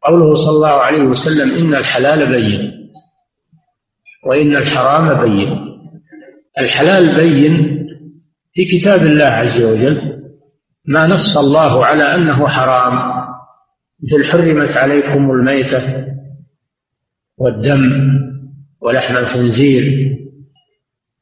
قوله 0.09 0.35
صلى 0.35 0.57
الله 0.57 0.69
عليه 0.69 1.03
وسلم 1.03 1.51
إن 1.55 1.75
الحلال 1.75 2.27
بين 2.33 2.73
وإن 4.27 4.57
الحرام 4.57 5.25
بين. 5.25 5.69
الحلال 6.59 7.17
بين 7.17 7.79
في 8.53 8.65
كتاب 8.65 9.03
الله 9.03 9.25
عز 9.25 9.63
وجل 9.63 10.19
ما 10.85 11.07
نص 11.07 11.37
الله 11.37 11.87
على 11.87 12.15
أنه 12.15 12.49
حرام. 12.49 13.19
مثل 14.03 14.25
حرمت 14.25 14.77
عليكم 14.77 15.31
الميتة 15.31 16.07
والدم 17.39 18.19
ولحم 18.81 19.17
الخنزير 19.17 20.17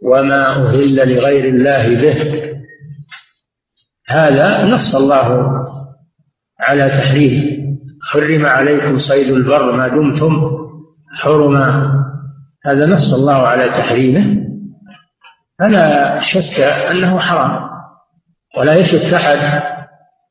وما 0.03 0.49
أهل 0.49 1.15
لغير 1.15 1.45
الله 1.45 1.89
به. 1.89 2.47
هذا 4.09 4.65
نص 4.65 4.95
الله 4.95 5.51
على 6.61 6.89
تحريم 6.89 7.56
حرم 8.13 8.47
عليكم 8.47 8.99
صيد 8.99 9.29
البر 9.29 9.73
ما 9.77 9.89
دمتم 9.89 10.57
حرما 11.15 11.93
هذا 12.67 12.87
نص 12.87 13.15
الله 13.15 13.35
على 13.35 13.71
تحريمه. 13.71 14.47
فلا 15.59 16.19
شك 16.21 16.61
أنه 16.61 17.21
حرام 17.21 17.71
ولا 18.59 18.75
يشك 18.77 19.15
أحد 19.15 19.63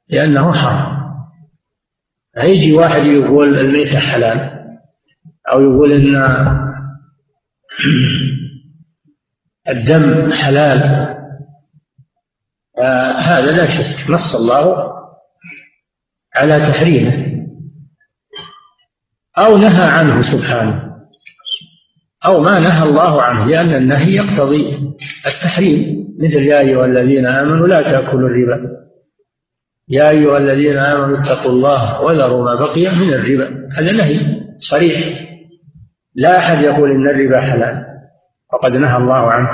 لأنه 0.09 0.53
حرام. 0.53 0.95
هيجي 2.37 2.73
واحد 2.73 3.01
يقول 3.01 3.59
الميتة 3.59 3.99
حلال 3.99 4.51
أو 5.51 5.61
يقول 5.61 5.91
إن 5.91 6.15
الدم 9.69 10.31
حلال 10.31 10.83
آه 12.79 13.11
هذا 13.11 13.51
لا 13.51 13.65
شك. 13.65 14.09
نص 14.09 14.35
الله 14.35 14.93
على 16.35 16.71
تحريمه. 16.71 17.24
أو 19.37 19.57
نهى 19.57 19.89
عنه 19.89 20.21
سبحانه. 20.21 20.95
أو 22.25 22.41
ما 22.41 22.59
نهى 22.59 22.83
الله 22.83 23.21
عنه 23.21 23.45
لأن 23.45 23.75
النهي 23.75 24.15
يقتضي 24.15 24.93
التحريم. 25.27 26.05
مثل 26.23 26.43
يا 26.43 26.59
أيها 26.59 26.85
الذين 26.85 27.25
آمنوا 27.25 27.67
لا 27.67 27.81
تأكلوا 27.81 28.29
الربا. 28.29 28.69
يا 29.89 30.09
أيها 30.09 30.37
الذين 30.37 30.77
آمنوا 30.77 31.19
اتقوا 31.19 31.51
الله 31.51 32.01
وذروا 32.01 32.45
ما 32.45 32.55
بقي 32.55 32.95
من 32.95 33.13
الربا. 33.13 33.69
هذا 33.77 33.91
نهي 33.91 34.19
صريح. 34.57 35.19
لا 36.15 36.37
أحد 36.37 36.63
يقول 36.63 36.91
إن 36.91 37.07
الربا 37.07 37.41
حلال. 37.41 37.85
فقد 38.53 38.71
نهى 38.71 38.97
الله 38.97 39.31
عنه. 39.31 39.49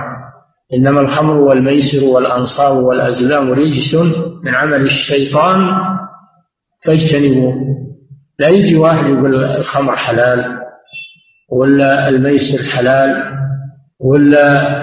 إنما 0.73 1.01
الخمر 1.01 1.37
والميسر 1.37 2.03
والأنصاب 2.03 2.83
والأزلام 2.83 3.51
رجس 3.51 3.95
من 4.43 4.55
عمل 4.55 4.81
الشيطان 4.81 5.57
فاجتنبوه. 6.85 7.53
لا 8.41 8.47
يجي 8.47 8.75
واحد 8.75 9.05
يقول 9.05 9.43
الخمر 9.43 9.95
حلال 9.95 10.59
ولا 11.49 12.07
الميسر 12.07 12.77
حلال 12.77 13.23
ولا 13.99 14.81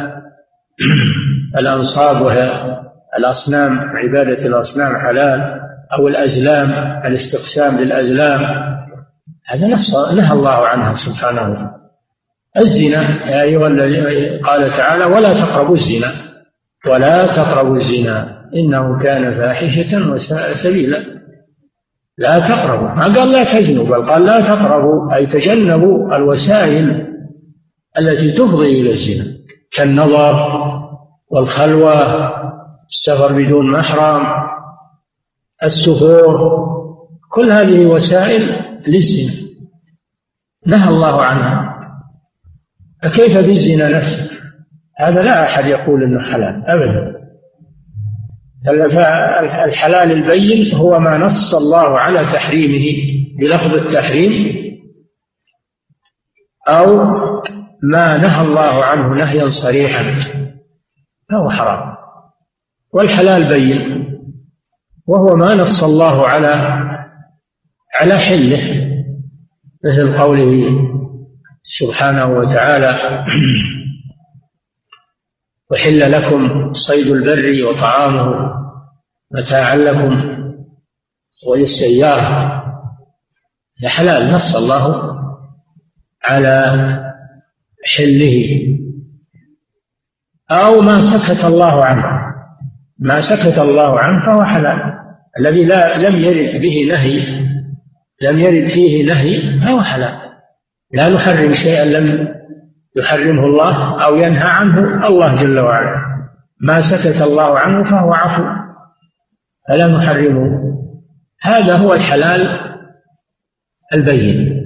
الأنصاب 1.61 2.23
وهي 2.23 2.79
الأصنام 3.19 3.79
عبادة 3.79 4.47
الأصنام 4.47 4.97
حلال 4.97 5.61
أو 5.93 6.09
الأزلام 6.09 6.71
الاستقسام 7.07 7.79
للأزلام. 7.79 8.41
هذا 9.47 9.67
نهى 10.15 10.33
الله 10.33 10.67
عنها 10.67 10.93
سبحانه 10.93 11.43
وتعالى. 11.43 11.79
الزنا 12.59 13.31
يا 13.31 13.43
أيها 13.43 13.67
الذين 13.67 14.39
قال 14.39 14.71
تعالى 14.71 15.05
ولا 15.05 15.41
تقربوا 15.41 15.75
الزنا 15.75 16.13
ولا 16.87 17.27
تقربوا 17.27 17.77
الزنا 17.77 18.45
إنه 18.55 19.03
كان 19.03 19.35
فاحشة 19.39 20.11
وساء 20.11 20.57
سبيلا. 20.57 21.18
لا 22.19 22.39
تقربوا. 22.39 22.89
ما 22.89 23.05
قال 23.05 23.33
لا 23.33 23.45
تزنوا 23.45 23.85
بل 23.85 24.11
قال 24.11 24.25
لا 24.25 24.41
تقربوا 24.41 25.15
أي 25.15 25.27
تجنبوا 25.27 26.17
الوسائل 26.17 27.07
التي 27.99 28.33
تفضي 28.33 28.81
إلى 28.81 28.91
الزنا. 28.91 29.25
كالنظر 29.77 30.35
والخلوة 31.31 32.29
السفر 32.89 33.33
بدون 33.33 33.73
محرم 33.73 34.27
السفور 35.63 36.69
كل 37.31 37.53
هذه 37.53 37.87
وسائل 37.87 38.43
للزنا. 38.87 39.49
نهى 40.67 40.89
الله 40.89 41.23
عنها. 41.23 41.79
فكيف 43.03 43.37
بالزنا 43.37 43.99
نفسه؟ 43.99 44.31
هذا 44.99 45.23
لا 45.23 45.45
أحد 45.45 45.67
يقول 45.67 46.03
أنه 46.03 46.21
حلال 46.33 46.65
أبدا. 46.67 47.18
الحلال 48.67 50.13
البين 50.13 50.75
هو 50.75 50.99
ما 50.99 51.19
نص 51.19 51.55
الله 51.55 51.99
على 51.99 52.33
تحريمه 52.33 52.87
بلفظ 53.39 53.75
التحريم 53.75 54.33
أو 56.69 56.97
ما 57.83 58.17
نهى 58.17 58.43
الله 58.43 58.85
عنه 58.85 59.15
نهيا 59.15 59.49
صريحا. 59.49 60.19
فهو 61.31 61.51
حرام. 61.51 61.97
والحلال 62.93 63.49
بين. 63.49 64.09
وهو 65.07 65.37
ما 65.37 65.55
نص 65.55 65.85
الله 65.85 66.29
على 66.29 66.55
على 68.01 68.19
حله. 68.19 68.89
مثل 69.85 70.19
قوله 70.19 70.79
سبحانه 71.63 72.27
وتعالى 72.27 73.25
وحل 75.71 76.13
لكم 76.13 76.73
صيد 76.73 77.07
البر 77.07 77.67
وطعامه 77.69 78.53
متاعا 79.31 79.77
لكم 79.77 80.39
وللسيارة 81.49 82.59
هذا 83.81 83.89
حلال 83.89 84.33
نص 84.33 84.57
الله 84.57 85.15
على 86.25 86.63
حله. 87.97 88.61
أو 90.51 90.81
ما 90.81 91.01
سكت 91.01 91.45
الله 91.45 91.85
عنه. 91.85 92.05
ما 92.99 93.21
سكت 93.21 93.59
الله 93.59 94.01
عنه 94.01 94.27
فهو 94.27 94.45
حلال. 94.45 94.99
الذي 95.41 95.65
لا 95.65 95.99
لم 95.99 96.17
يرد 96.19 96.61
به 96.63 96.87
نهي 96.89 97.49
لم 98.23 98.39
يرد 98.39 98.69
فيه 98.69 99.05
نهي 99.05 99.61
فهو 99.61 99.83
حلال. 99.83 100.19
لا 100.93 101.09
نحرم 101.09 101.53
شيئا 101.53 101.85
لم 101.85 102.29
يحرمه 102.97 103.45
الله 103.45 104.05
أو 104.05 104.17
ينهى 104.17 104.49
عنه 104.49 105.07
الله 105.07 105.43
جل 105.43 105.59
وعلا. 105.59 106.09
ما 106.61 106.81
سكت 106.81 107.23
الله 107.23 107.59
عنه 107.59 107.91
فهو 107.91 108.13
عفو. 108.13 108.43
فلا 109.69 109.87
نحرمه. 109.87 110.69
هذا 111.43 111.77
هو 111.77 111.93
الحلال 111.93 112.61
البين. 113.95 114.59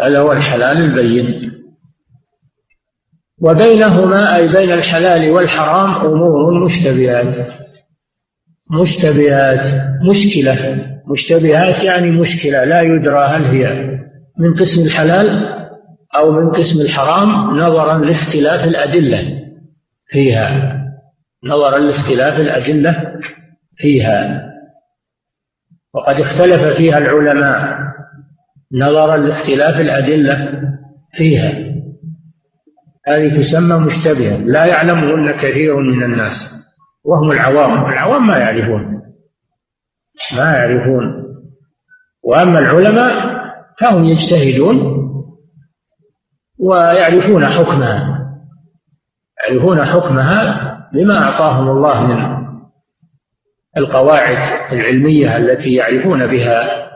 هذا 0.00 0.20
هو 0.20 0.32
الحلال 0.32 0.76
البين. 0.76 1.52
وبينهما 3.42 4.36
أي 4.36 4.48
بين 4.48 4.72
الحلال 4.72 5.30
والحرام 5.30 6.06
أمور 6.06 6.64
مشتبهات. 6.64 7.48
مشتبهات. 8.70 9.66
مشكلة. 10.10 10.86
مشتبهات 11.06 11.84
يعني 11.84 12.10
مشكلة. 12.10 12.64
لا 12.64 12.80
يدرى 12.80 13.24
هل 13.24 13.44
هي 13.44 13.90
من 14.38 14.54
قسم 14.54 14.82
الحلال 14.82 15.59
أو 16.16 16.32
من 16.32 16.50
قسم 16.50 16.80
الحرام 16.80 17.58
نظرا 17.58 17.98
لاختلاف 17.98 18.64
الأدلة 18.64 19.40
فيها. 20.06 20.76
نظرا 21.44 21.78
لاختلاف 21.78 22.34
الأدلة 22.34 23.20
فيها. 23.76 24.42
وقد 25.94 26.14
اختلف 26.20 26.76
فيها 26.76 26.98
العلماء. 26.98 27.78
نظرا 28.72 29.16
لاختلاف 29.16 29.80
الأدلة 29.80 30.62
فيها. 31.12 31.70
هذه 33.06 33.28
تسمى 33.28 33.76
مشتبهة. 33.76 34.36
لا 34.36 34.66
يعلمهن 34.66 35.32
كثير 35.32 35.76
من 35.76 36.02
الناس. 36.02 36.40
وهم 37.04 37.30
العوام. 37.30 37.92
العوام 37.92 38.26
ما 38.26 38.38
يعرفون. 38.38 39.02
ما 40.36 40.56
يعرفون. 40.56 41.24
وأما 42.24 42.58
العلماء 42.58 43.40
فهم 43.80 44.04
يجتهدون 44.04 44.99
ويعرفون 46.60 47.46
حكمها. 47.46 48.20
يعرفون 49.48 49.84
حكمها 49.84 50.70
بما 50.92 51.18
أعطاهم 51.18 51.68
الله 51.68 52.06
من 52.06 52.40
القواعد 53.76 54.36
العلمية 54.72 55.36
التي 55.36 55.74
يعرفون 55.74 56.26
بها. 56.26 56.90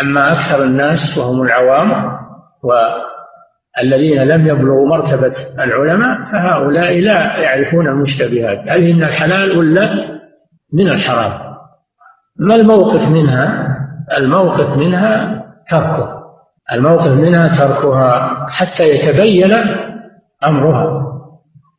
أما 0.00 0.32
أكثر 0.32 0.64
الناس 0.64 1.18
وهم 1.18 1.42
العوام 1.42 2.18
والذين 2.62 4.22
لم 4.22 4.46
يبلغوا 4.46 4.88
مرتبة 4.88 5.34
العلماء 5.58 6.32
فهؤلاء 6.32 7.00
لا 7.00 7.36
يعرفون 7.36 7.88
المشتبهات. 7.88 8.58
هل 8.68 8.94
من 8.94 9.04
الحلال 9.04 9.58
ولا 9.58 9.86
من 10.72 10.88
الحرام. 10.88 11.52
ما 12.38 12.54
الموقف 12.54 13.08
منها؟ 13.08 13.68
الموقف 14.18 14.76
منها 14.78 15.42
تركه. 15.70 16.21
الموقف 16.72 17.10
منها 17.10 17.58
تركها 17.58 18.46
حتى 18.50 18.88
يتبين 18.88 19.52
أمرها. 20.46 21.02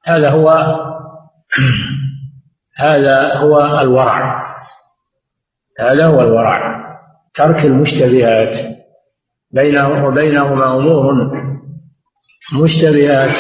هذا 0.06 0.30
هو 0.30 0.50
هذا 2.78 3.36
هو 3.36 3.80
الورع. 3.80 4.44
هذا 5.80 6.06
هو 6.06 6.22
الورع. 6.22 6.84
ترك 7.34 7.66
المشتبهات 7.66 8.78
بينه 9.52 10.08
وبينهما 10.08 10.76
أمور 10.76 11.14
مشتبهات 12.64 13.36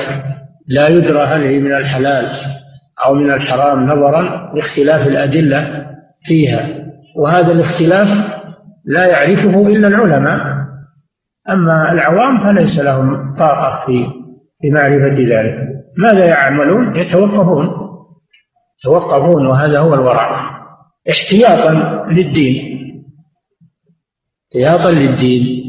لا 0.67 0.88
يدرى 0.88 1.23
هل 1.23 1.43
هي 1.43 1.60
من 1.60 1.75
الحلال 1.75 2.32
أو 3.06 3.13
من 3.13 3.34
الحرام 3.34 3.84
نظرا 3.84 4.53
لاختلاف 4.56 5.08
الأدلة 5.08 5.88
فيها. 6.23 6.69
وهذا 7.15 7.51
الاختلاف 7.51 8.08
لا 8.86 9.06
يعرفه 9.06 9.67
إلا 9.67 9.88
العلماء. 9.88 10.52
أما 11.49 11.91
العوام 11.91 12.43
فليس 12.43 12.79
لهم 12.79 13.36
طاقة 13.36 13.86
في 14.62 14.69
معرفة 14.71 15.15
ذلك. 15.19 15.58
ماذا 15.97 16.25
يعملون؟ 16.25 16.95
يتوقفون. 16.95 17.67
يتوقفون 18.79 19.47
وهذا 19.47 19.79
هو 19.79 19.93
الورع 19.93 20.53
احتياطا 21.10 21.71
للدين. 22.12 22.79
احتياطا 24.43 24.91
للدين. 24.91 25.63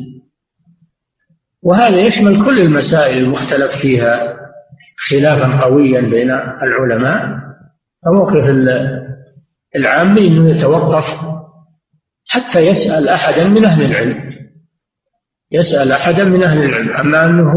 وهذا 1.63 1.97
يشمل 1.97 2.45
كل 2.45 2.59
المسائل 2.61 3.19
المختلف 3.19 3.77
فيها. 3.83 4.37
خلافا 5.11 5.61
قويا 5.61 6.01
بين 6.01 6.31
العلماء. 6.63 7.45
فموقف 8.05 8.45
العامي 9.77 10.27
إنه 10.27 10.51
يتوقف 10.51 11.05
حتى 12.29 12.61
يسأل 12.61 13.09
أحدا 13.09 13.49
من 13.49 13.65
أهل 13.65 13.85
العلم. 13.85 14.35
يسأل 15.55 15.93
أحدا 15.93 16.25
من 16.25 16.43
أهل 16.43 16.59
العلم 16.59 16.97
أما 16.97 17.25
أنه 17.25 17.53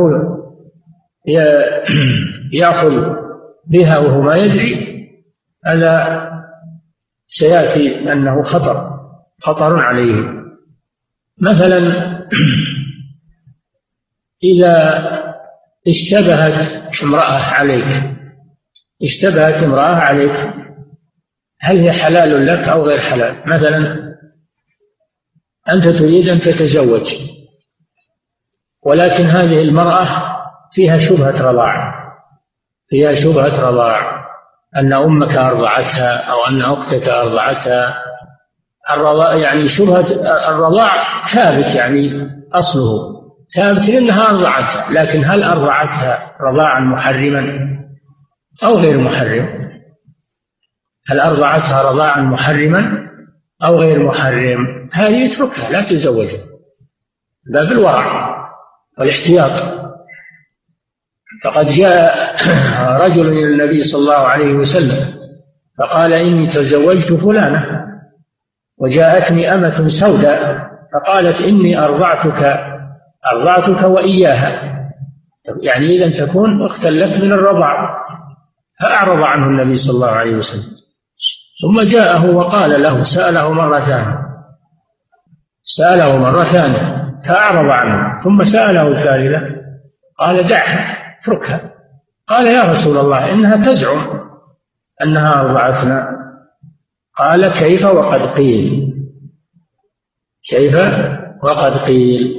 يأخذ 2.54 2.92
بها 3.68 3.98
وهو 3.98 4.22
ما 4.22 4.36
يدري 4.36 4.88
هذا 5.66 6.24
سيأتي 7.28 8.12
أنه 8.12 8.44
خطر 8.44 9.00
خطر 9.42 9.80
عليه. 9.80 10.38
مثلا 11.42 11.80
إذا 14.54 15.08
اشتبهت 15.88 17.04
امرأة 17.04 17.44
عليك 17.44 18.18
اشتبهت 19.04 19.64
امرأة 19.64 19.96
عليك 19.96 20.54
هل 21.62 21.78
هي 21.78 21.92
حلال 21.92 22.46
لك 22.46 22.60
أو 22.60 22.86
غير 22.86 23.00
حلال؟ 23.00 23.36
مثلا 23.46 24.08
أنت 25.70 25.88
تريد 25.88 26.30
أن 26.30 26.40
تتزوج. 26.40 27.14
ولكن 28.86 29.26
هذه 29.26 29.62
المرأة 29.62 30.08
فيها 30.74 30.98
شبهة 30.98 31.42
رضاع 31.42 31.98
فيها 32.90 33.14
شبهة 33.14 33.62
رضاع. 33.62 34.18
أن 34.78 34.94
أمك 34.94 35.38
أرضعتها 35.38 36.18
أو 36.18 36.46
أن 36.50 36.62
أختك 36.62 37.10
أرضعتها. 37.10 38.04
الرضاع 38.92 39.36
يعني 39.36 39.68
شبهة 39.68 40.06
الرضاع 40.50 41.24
ثابت 41.34 41.76
يعني 41.76 42.30
أصله. 42.54 43.18
ثابت 43.56 43.90
لأنها 43.90 44.30
أرضعتها 44.30 44.92
لكن 44.92 45.26
هل 45.26 45.44
أرضعتها 45.44 46.36
رضاعا 46.42 46.80
محرما 46.80 47.44
أو 48.64 48.78
غير 48.78 48.98
محرم؟ 48.98 49.68
هل 51.10 51.20
أرضعتها 51.20 51.82
رضاعا 51.82 52.22
محرما 52.22 53.10
أو 53.64 53.80
غير 53.80 54.08
محرم؟ 54.08 54.90
هذه 54.94 55.34
اتركها 55.34 55.70
لا 55.72 55.90
تزوجها 55.90 56.44
باب 57.54 57.72
الورع. 57.72 58.27
والاحتياط. 59.00 59.78
فقد 61.44 61.66
جاء 61.66 62.36
رجل 63.06 63.28
إلى 63.28 63.44
النبي 63.44 63.82
صلى 63.82 64.00
الله 64.00 64.28
عليه 64.28 64.54
وسلم 64.54 65.18
فقال 65.80 66.14
إني 66.14 66.48
تزوجت 66.48 67.14
فلانة 67.14 67.88
وجاءتني 68.78 69.54
أمة 69.54 69.88
سوداء 69.88 70.68
فقالت 70.94 71.42
إني 71.42 71.80
أرضعتك 71.80 72.60
أرضعتك 73.34 73.84
وإياها. 73.84 74.78
يعني 75.62 75.86
إذا 75.86 76.26
تكون 76.26 76.66
أختا 76.66 76.88
لك 76.88 77.24
من 77.24 77.32
الرضاع 77.32 77.98
فأعرض 78.80 79.32
عنه 79.32 79.46
النبي 79.46 79.76
صلى 79.76 79.96
الله 79.96 80.12
عليه 80.12 80.36
وسلم. 80.36 80.78
ثم 81.62 81.82
جاءه 81.82 82.30
وقال 82.36 82.82
له 82.82 83.04
سأله 83.04 83.52
مرة 83.52 83.80
ثانية 83.80 84.28
سأله 85.64 86.18
مرة 86.18 86.44
ثانية 86.44 87.07
فأعرض 87.26 87.72
عنه 87.72 88.24
ثم 88.24 88.44
سأله 88.44 89.04
ثالثة 89.04 89.56
قال 90.20 90.48
دعها 90.48 90.98
اتركها. 91.22 91.74
قال 92.28 92.48
يا 92.48 92.62
رسول 92.64 92.98
الله 92.98 93.34
إنها 93.34 93.58
تزعم 93.58 94.20
أنها 95.04 95.34
أرضعتنا. 95.34 96.08
قال 97.18 97.54
كيف 97.54 97.86
وقد 97.86 98.22
قيل؟ 98.22 98.94
كيف 100.50 100.76
وقد 101.44 101.78
قيل؟ 101.78 102.38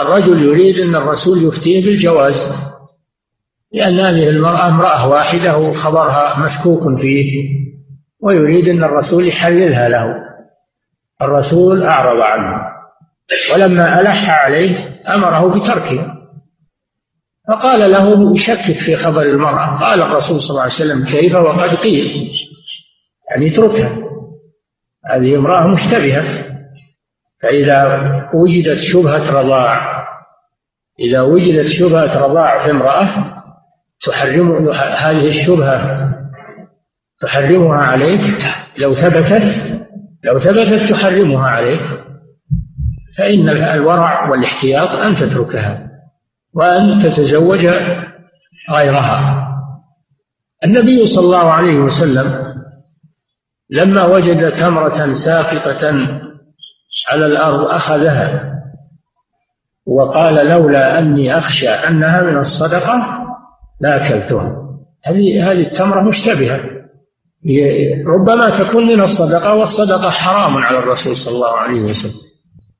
الرجل 0.00 0.42
يريد 0.42 0.80
أن 0.80 0.94
الرسول 0.96 1.44
يفتيه 1.44 1.84
بالجواز 1.84 2.36
لأن 3.72 3.98
هذه 4.00 4.28
المرأة 4.28 4.68
امرأة 4.68 5.08
واحدة 5.08 5.56
وخبرها 5.58 6.38
مشكوك 6.38 7.00
فيه 7.00 7.48
ويريد 8.20 8.68
أن 8.68 8.84
الرسول 8.84 9.28
يحللها 9.28 9.88
له. 9.88 10.14
الرسول 11.22 11.82
أعرض 11.82 12.20
عنه. 12.20 12.73
ولما 13.52 14.00
ألح 14.00 14.44
عليه 14.44 15.00
أمره 15.14 15.58
بتركها 15.58 16.14
فقال 17.48 17.90
له 17.90 18.34
يشكك 18.34 18.78
في 18.78 18.96
خبر 18.96 19.22
المرأة. 19.22 19.78
قال 19.78 20.02
الرسول 20.02 20.40
صلى 20.40 20.50
الله 20.50 20.62
عليه 20.62 20.72
وسلم 20.72 21.04
كيف 21.04 21.34
وقد 21.34 21.74
قيل؟ 21.74 22.30
يعني 23.30 23.48
اتركها. 23.48 23.98
هذه 25.10 25.36
امرأة 25.36 25.66
مشتبهة. 25.66 26.44
فإذا 27.42 28.00
وجدت 28.34 28.78
شبهة 28.78 29.30
رضاع 29.30 30.04
إذا 31.00 31.20
وجدت 31.20 31.68
شبهة 31.68 32.18
رضاع 32.18 32.64
في 32.64 32.70
امرأة 32.70 33.34
تحرم 34.00 34.72
هذه 34.74 35.28
الشبهة 35.28 36.10
تحرمها 37.20 37.76
عليك. 37.76 38.44
لو 38.78 38.94
ثبتت 38.94 39.64
لو 40.24 40.38
ثبتت 40.40 40.92
تحرمها 40.92 41.48
عليك. 41.48 42.03
فإن 43.18 43.48
الورع 43.48 44.30
والاحتياط 44.30 44.88
أن 44.88 45.16
تتركها 45.16 45.90
وأن 46.54 46.98
تتزوج 47.02 47.66
غيرها. 48.70 49.48
النبي 50.64 51.06
صلى 51.06 51.24
الله 51.24 51.50
عليه 51.52 51.78
وسلم 51.78 52.54
لما 53.70 54.04
وجد 54.04 54.56
تمرة 54.56 55.14
ساقطة 55.14 55.86
على 57.12 57.26
الأرض 57.26 57.68
أخذها 57.68 58.54
وقال 59.86 60.46
لولا 60.48 60.98
أني 60.98 61.38
أخشى 61.38 61.68
أنها 61.68 62.22
من 62.22 62.38
الصدقة 62.38 63.24
لأكلتها. 63.80 64.56
هذه 65.04 65.50
هذه 65.50 65.60
التمرة 65.60 66.02
مشتبهة. 66.02 66.60
ربما 68.06 68.58
تكون 68.58 68.86
من 68.86 69.00
الصدقة 69.00 69.54
والصدقة 69.54 70.10
حرام 70.10 70.56
على 70.56 70.78
الرسول 70.78 71.16
صلى 71.16 71.34
الله 71.34 71.56
عليه 71.56 71.80
وسلم. 71.80 72.23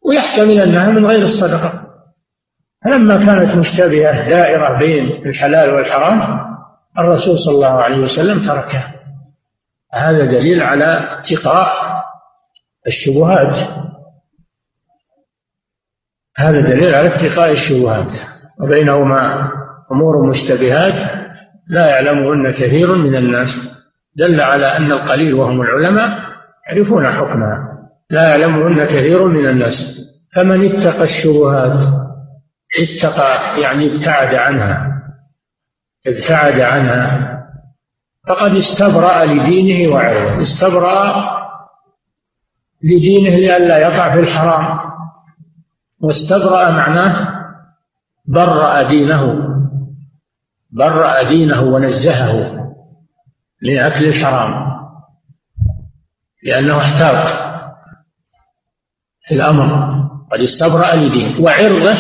ويحتمل 0.05 0.61
أنها 0.61 0.91
من 0.91 1.07
غير 1.07 1.23
الصدقة. 1.23 1.85
فلما 2.85 3.27
كانت 3.27 3.57
مشتبهة 3.57 4.29
دائرة 4.29 4.79
بين 4.79 5.27
الحلال 5.27 5.71
والحرام 5.71 6.21
الرسول 6.99 7.39
صلى 7.39 7.55
الله 7.55 7.83
عليه 7.83 7.99
وسلم 7.99 8.49
تركها. 8.49 8.95
هذا 9.95 10.25
دليل 10.25 10.63
على 10.63 11.19
اتقاء 11.19 11.67
الشبهات. 12.87 13.57
هذا 16.39 16.61
دليل 16.61 16.95
على 16.95 17.07
اتقاء 17.07 17.53
الشبهات. 17.53 18.21
وبينهما 18.61 19.51
أمور 19.93 20.29
مشتبهات 20.29 21.25
لا 21.69 21.87
يعلمهن 21.87 22.53
كثير 22.53 22.95
من 22.95 23.17
الناس. 23.17 23.49
دل 24.17 24.41
على 24.41 24.67
أن 24.67 24.93
القليل 24.93 25.35
وهم 25.35 25.61
العلماء 25.61 26.19
يعرفون 26.69 27.13
حكمها. 27.13 27.74
لا 28.15 28.29
يعلمهن 28.29 28.85
كثير 28.85 29.29
من 29.29 29.47
الناس 29.47 29.97
فمن 30.35 30.77
اتقى 30.77 31.03
الشبهات 31.03 31.81
اتقى 32.83 33.61
يعني 33.61 33.95
ابتعد 33.97 34.35
عنها 34.35 35.03
ابتعد 36.07 36.61
عنها 36.61 37.35
فقد 38.29 38.51
استبرأ 38.51 39.25
لدينه 39.25 39.95
وعرضه. 39.95 40.43
استبرأ 40.43 41.25
لدينه 42.83 43.37
لئلا 43.37 43.79
يقع 43.79 44.15
في 44.15 44.21
الحرام 44.21 44.79
واستبرأ 46.01 46.71
معناه 46.71 47.45
برأ 48.27 48.83
دينه 48.83 49.39
برأ 50.71 51.23
دينه 51.23 51.63
ونزهه 51.63 52.55
من 53.63 53.79
أكل 53.79 54.05
الحرام 54.05 54.75
لأنه 56.43 56.79
احتاط. 56.79 57.54
الأمر. 59.33 59.95
قد 60.33 60.41
استبرأ 60.41 60.97
لدينه 60.97 61.41
وعرضه 61.41 61.99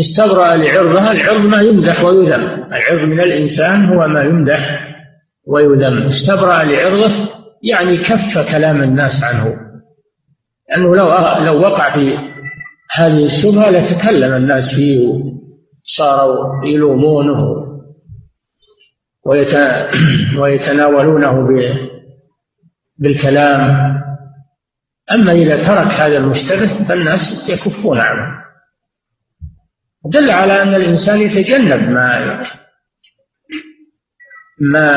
استبرأ 0.00 0.56
لعرضها 0.56 1.12
العرض 1.12 1.40
ما 1.40 1.60
يمدح 1.60 2.04
ويذم. 2.04 2.42
العرض 2.72 3.00
من 3.08 3.20
الإنسان 3.20 3.84
هو 3.84 4.08
ما 4.08 4.22
يمدح 4.22 4.88
ويذم. 5.46 6.02
استبرأ 6.02 6.64
لعرضه 6.64 7.28
يعني 7.62 7.96
كف 7.96 8.38
كلام 8.50 8.82
الناس 8.82 9.24
عنه. 9.24 9.54
لأنه 10.70 10.96
لو 10.96 11.06
لو 11.44 11.60
وقع 11.60 11.94
في 11.94 12.18
هذه 12.96 13.24
الشبهة 13.24 13.70
لتكلم 13.70 14.34
الناس 14.34 14.74
فيه 14.74 14.98
صاروا 15.82 16.66
يلومونه 16.66 17.66
ويتناولونه 20.38 21.48
بالكلام. 22.98 23.95
أما 25.12 25.32
إذا 25.32 25.62
ترك 25.62 25.92
هذا 25.92 26.18
المشتبه 26.18 26.88
فالناس 26.88 27.48
يكفون 27.48 27.98
عنه. 27.98 28.46
دل 30.04 30.30
على 30.30 30.62
أن 30.62 30.74
الإنسان 30.74 31.20
يتجنب 31.20 31.90
ما 31.90 32.42
ما 34.60 34.90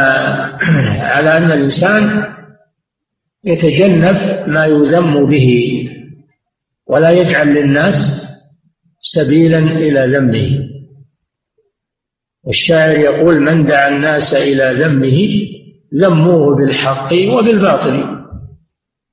على 1.16 1.38
أن 1.38 1.52
الإنسان 1.52 2.34
يتجنب 3.44 4.48
ما 4.48 4.66
يذم 4.66 5.26
به 5.26 5.90
ولا 6.88 7.10
يجعل 7.10 7.48
للناس 7.48 7.96
سبيلا 9.00 9.60
إلى 9.60 10.18
ذمه. 10.18 10.70
والشاعر 12.44 12.98
يقول 12.98 13.42
من 13.42 13.66
دعا 13.66 13.88
الناس 13.88 14.34
إلى 14.34 14.84
ذمه 14.84 15.30
ذموه 15.96 16.56
بالحق 16.56 17.14
وبالباطل. 17.14 18.19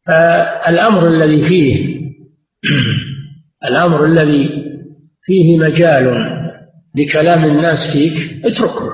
فالأمر 0.07 1.09
الذي 1.09 1.47
فيه 1.47 1.97
الأمر 3.71 4.05
الذي 4.05 4.65
فيه 5.23 5.59
مجال 5.59 6.37
لكلام 6.95 7.45
الناس 7.45 7.91
فيك 7.93 8.47
اتركه. 8.47 8.93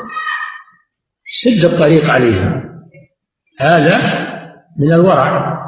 سد 1.25 1.64
الطريق 1.64 2.11
عليهم. 2.11 2.62
هذا 3.61 3.98
من 4.79 4.92
الورع. 4.92 5.59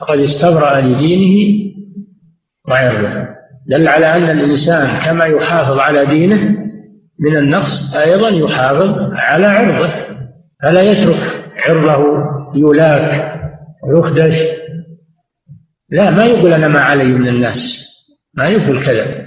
فقد 0.00 0.18
استبرأ 0.18 0.80
لدينه 0.80 1.62
وعرضه. 2.68 3.28
دل 3.66 3.88
على 3.88 4.06
أن 4.06 4.38
الإنسان 4.38 5.00
كما 5.00 5.24
يحافظ 5.24 5.78
على 5.78 6.06
دينه 6.06 6.58
من 7.18 7.36
النقص 7.36 7.94
أيضا 7.94 8.28
يحافظ 8.28 9.12
على 9.12 9.46
عرضه. 9.46 9.92
فلا 10.62 10.82
يترك 10.82 11.52
عرضه 11.56 12.04
يلاك. 12.54 13.41
ويخدش. 13.84 14.36
لا 15.90 16.10
ما 16.10 16.24
يقول 16.24 16.52
أنا 16.54 16.68
ما 16.68 16.80
علي 16.80 17.04
من 17.04 17.28
الناس. 17.28 17.82
ما 18.34 18.48
يقول 18.48 18.84
كذا. 18.86 19.22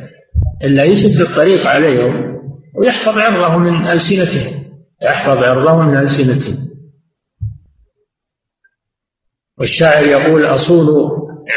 إلا 0.64 0.84
يسد 0.84 1.22
الطريق 1.22 1.68
عليهم 1.68 2.36
ويحفظ 2.76 3.18
عرضه 3.18 3.58
من 3.58 3.88
ألسنتهم. 3.88 4.66
يحفظ 5.04 5.44
عرضه 5.44 5.82
من 5.82 5.98
ألسنتهم. 5.98 6.70
والشاعر 9.60 10.04
يقول 10.04 10.46
أصول 10.46 10.88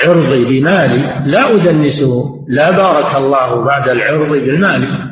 عرضي 0.05 0.45
بمالي 0.45 1.31
لا 1.31 1.55
أدنسه. 1.55 2.45
لا 2.49 2.71
بارك 2.71 3.17
الله 3.17 3.65
بعد 3.65 3.89
العرض 3.89 4.31
بالمال. 4.31 5.09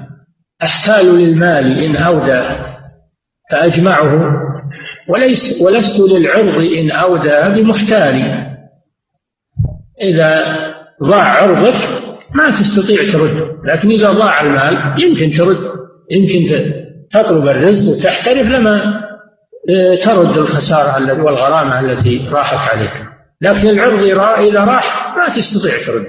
أحتال 0.63 1.07
للمال 1.07 1.85
إن 1.85 1.97
أودى 1.97 2.43
فأجمعه. 3.51 4.46
وليس 5.09 5.63
ولست 5.63 6.01
للعرض 6.01 6.73
إن 6.79 6.91
أودى 6.91 7.63
بمحتال 7.63 8.47
إذا 10.03 10.57
ضاع 11.03 11.25
عرضك 11.25 12.07
ما 12.35 12.61
تستطيع 12.61 13.13
ترد 13.13 13.57
لكن 13.65 13.91
إذا 13.91 14.11
ضاع 14.13 14.41
المال 14.41 15.03
يمكن 15.05 15.31
ترد 15.39 15.59
يمكن 16.11 16.73
تطلب 17.11 17.49
الرزق 17.49 17.91
وتحترف 17.91 18.47
لما 18.47 19.07
آه، 19.71 19.95
ترد 19.95 20.39
الخسارة 20.39 21.23
والغرامة 21.23 21.81
التي 21.81 22.29
راحت 22.29 22.71
عليك. 22.71 22.93
لكن 23.43 23.69
العرض 23.69 24.03
إذا 24.49 24.61
راح 24.61 25.17
ما 25.17 25.35
تستطيع 25.37 25.87
ترد. 25.87 26.07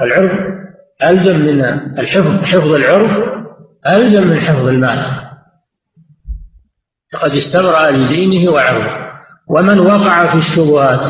العرض 0.00 0.38
ألزم 1.06 1.38
من 1.38 1.64
الحفظ 1.98 2.44
حفظ 2.44 2.72
العرض 2.72 3.10
ألزم 3.88 4.26
من 4.26 4.40
حفظ 4.40 4.66
المال. 4.66 5.23
فقد 7.14 7.30
استبرأ 7.30 7.90
لدينه 7.90 8.52
وعرضه. 8.52 9.04
ومن 9.48 9.78
وقع 9.78 10.32
في 10.32 10.38
الشبهات 10.38 11.08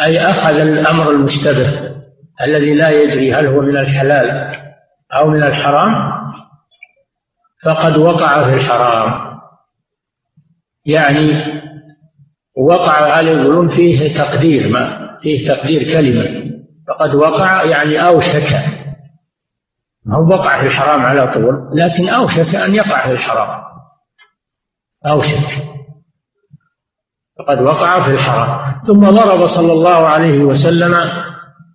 أي 0.00 0.18
أخذ 0.18 0.54
الأمر 0.54 1.10
المشتبه 1.10 1.98
الذي 2.44 2.74
لا 2.74 2.90
يدري 2.90 3.34
هل 3.34 3.46
هو 3.46 3.60
من 3.60 3.76
الحلال 3.76 4.52
أو 5.14 5.30
من 5.30 5.42
الحرام 5.42 6.18
فقد 7.64 7.96
وقع 7.96 8.50
في 8.50 8.54
الحرام. 8.54 9.38
يعني 10.86 11.30
وقع 12.56 13.12
على 13.12 13.30
يقولون 13.30 13.68
فيه 13.68 14.18
تقدير 14.18 14.68
ما 14.68 15.08
فيه 15.22 15.48
تقدير 15.48 15.92
كلمة. 15.92 16.50
فقد 16.88 17.14
وقع 17.14 17.64
يعني 17.64 18.08
أوشك. 18.08 18.54
هو 20.08 20.28
وقع 20.28 20.60
في 20.60 20.66
الحرام 20.66 21.00
على 21.00 21.32
طول 21.34 21.70
لكن 21.74 22.08
أوشك 22.08 22.54
أن 22.54 22.74
يقع 22.74 23.06
في 23.06 23.12
الحرام. 23.12 23.67
أوشك 25.06 25.68
فقد 27.38 27.60
وقع 27.60 28.04
في 28.04 28.10
الحرام. 28.10 28.82
ثم 28.86 29.00
ضرب 29.00 29.46
صلى 29.46 29.72
الله 29.72 30.06
عليه 30.06 30.38
وسلم 30.38 30.94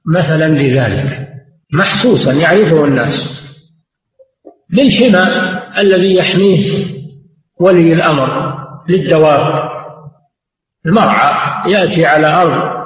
مثلا 0.06 0.48
لذلك. 0.48 1.28
محسوسا 1.74 2.34
يعرفه 2.34 2.86
الناس. 2.86 3.44
بالحمى 4.70 5.24
الذي 5.78 6.16
يحميه 6.16 6.86
ولي 7.60 7.94
الأمر 7.94 8.54
للدواب. 8.90 9.70
المرعى 10.86 11.72
يأتي 11.72 12.06
على 12.06 12.28
أرض 12.28 12.84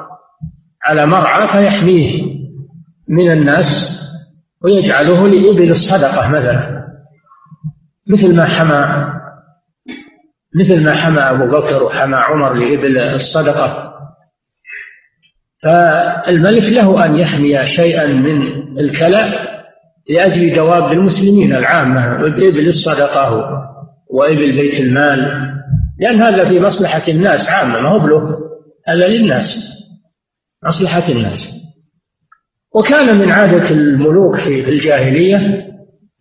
على 0.85 1.05
مرعى 1.05 1.47
فيحميه 1.47 2.37
من 3.07 3.31
الناس 3.31 3.97
ويجعله 4.63 5.27
لإبل 5.27 5.71
الصدقة 5.71 6.27
مثلا. 6.27 6.87
مثل 8.07 8.35
ما 8.35 8.45
حمى 8.45 9.16
مثل 10.57 10.83
ما 10.83 10.95
حمى 10.95 11.19
أبو 11.19 11.45
بكر 11.45 11.83
وحمى 11.83 12.15
عمر 12.15 12.53
لإبل 12.53 12.97
الصدقة. 12.97 13.93
فالملك 15.63 16.73
له 16.73 17.05
أن 17.05 17.17
يحمي 17.17 17.65
شيئا 17.65 18.07
من 18.07 18.41
الكلى 18.79 19.47
لأجل 20.09 20.53
دواب 20.53 20.91
المسلمين 20.91 21.55
العامة 21.55 22.15
إبل 22.25 22.67
الصدقة 22.67 23.47
وإبل 24.09 24.51
بيت 24.51 24.79
المال 24.79 25.19
لأن 25.99 26.21
هذا 26.21 26.49
في 26.49 26.59
مصلحة 26.59 27.03
الناس 27.07 27.49
عامة 27.49 27.81
ما 27.81 27.89
هو 27.89 28.07
له 28.07 28.37
هذا 28.87 29.07
للناس 29.07 29.57
مصلحة 30.63 31.09
الناس. 31.09 31.49
وكان 32.75 33.19
من 33.19 33.31
عادة 33.31 33.69
الملوك 33.71 34.35
في 34.35 34.69
الجاهلية 34.69 35.67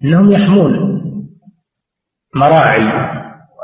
أنهم 0.05 0.31
يحمون 0.31 0.73
مراعي 2.35 2.83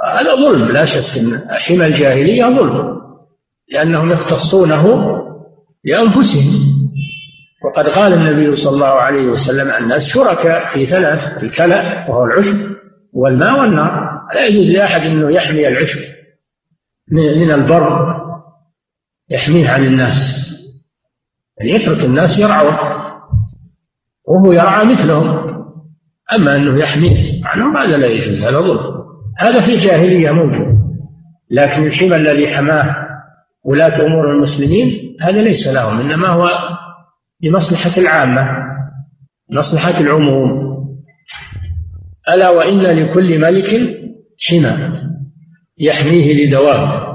هذا 0.02 0.34
ظلم 0.34 0.68
لا 0.68 0.84
شك 0.84 1.18
أن 1.18 1.48
حمى 1.50 1.86
الجاهلية 1.86 2.44
ظلم 2.44 3.02
لأنهم 3.72 4.10
يختصونه 4.10 4.84
لأنفسهم. 5.84 6.72
وقد 7.64 7.88
قال 7.88 8.12
النبي 8.12 8.56
صلى 8.56 8.74
الله 8.74 8.86
عليه 8.86 9.26
وسلم 9.26 9.70
الناس 9.70 10.08
شركاء 10.08 10.74
في 10.74 10.86
ثلاث 10.86 11.42
الكلى 11.42 12.06
وهو 12.08 12.24
العشب 12.24 12.76
والماء 13.12 13.60
والنار. 13.60 14.20
لا 14.34 14.46
يجوز 14.46 14.70
لأحد 14.70 15.00
أنه 15.00 15.30
يحمي 15.30 15.68
العشب 15.68 16.00
من 17.10 17.50
البر 17.50 18.12
يحميه 19.30 19.70
عن 19.70 19.84
الناس. 19.84 20.48
يعني 21.58 21.70
يترك 21.70 22.04
الناس 22.04 22.38
يرعون 22.38 22.74
وهو 24.28 24.52
يرعى 24.52 24.84
مثلهم. 24.84 25.52
أما 26.36 26.56
أنه 26.56 26.80
يحميه 26.80 27.40
عنهم 27.44 27.76
هذا 27.76 27.96
لا 27.96 28.06
يجوز 28.06 28.42
هذا 28.42 28.60
ظلم. 28.60 28.91
هذا 29.38 29.60
في 29.66 29.72
الجاهلية 29.72 30.30
موجود 30.30 30.82
لكن 31.50 31.86
الحمى 31.86 32.16
الذي 32.16 32.48
حماه 32.48 32.96
ولاة 33.64 34.06
أمور 34.06 34.32
المسلمين 34.36 35.16
هذا 35.20 35.42
ليس 35.42 35.68
لهم 35.68 36.00
إنما 36.00 36.28
هو 36.28 36.48
لمصلحة 37.42 37.92
العامة 37.98 38.72
مصلحة 39.50 40.00
العموم. 40.00 40.72
ألا 42.34 42.50
وإن 42.50 42.78
لكل 42.78 43.38
ملك 43.38 43.68
حمى 44.48 45.02
يحميه 45.78 46.46
لدوام. 46.46 47.12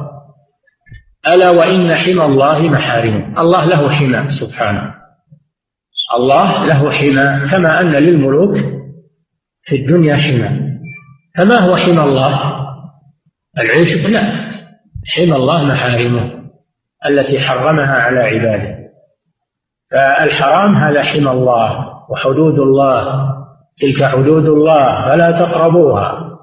ألا 1.34 1.50
وإن 1.50 1.96
حمى 1.96 2.26
الله 2.26 2.70
محارم 2.70 3.38
الله 3.38 3.66
له 3.66 3.90
حمى 3.90 4.30
سبحانه. 4.30 4.94
الله 6.18 6.66
له 6.66 6.92
حمى 6.92 7.50
كما 7.52 7.82
أن 7.82 7.92
للملوك 7.92 8.58
في 9.64 9.76
الدنيا 9.76 10.16
حمى. 10.16 10.67
فما 11.38 11.56
هو 11.60 11.76
حمى 11.76 12.04
الله؟ 12.04 12.58
العشب 13.60 14.10
لا 14.10 14.22
حمى 15.16 15.36
الله 15.36 15.64
محارمه 15.64 16.32
التي 17.10 17.40
حرمها 17.40 17.94
على 17.94 18.20
عباده. 18.20 18.78
فالحرام 19.92 20.76
هذا 20.76 21.04
حمى 21.04 21.32
الله 21.32 21.88
وحدود 22.10 22.60
الله. 22.60 23.34
تلك 23.78 24.04
حدود 24.04 24.46
الله 24.46 25.06
فلا 25.06 25.32
تقربوها. 25.32 26.38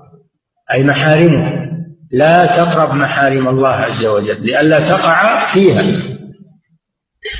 أي 0.74 0.84
محارمه. 0.84 1.64
لا 2.12 2.46
تقرب 2.46 2.94
محارم 2.94 3.48
الله 3.48 3.68
عز 3.68 4.06
وجل 4.06 4.46
لئلا 4.46 4.88
تقع 4.88 5.46
فيها. 5.54 5.82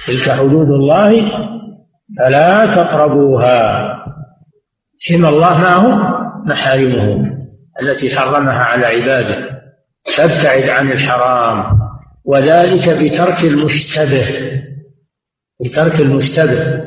تلك 0.07 0.31
حدود 0.31 0.69
الله 0.69 1.12
فلا 2.19 2.59
تقربوها. 2.59 3.88
حمى 5.09 5.29
الله 5.29 5.59
معه 5.59 6.14
محارمه. 6.47 7.34
التي 7.83 8.17
حرمها 8.17 8.59
على 8.59 8.87
عباده 8.87 9.63
فابتعد 10.17 10.69
عن 10.69 10.93
الحرام 10.93 11.79
وذلك 12.25 12.89
بترك 12.89 13.45
المشتبه 13.45 14.61
بترك 15.65 16.01
المشتبه. 16.01 16.85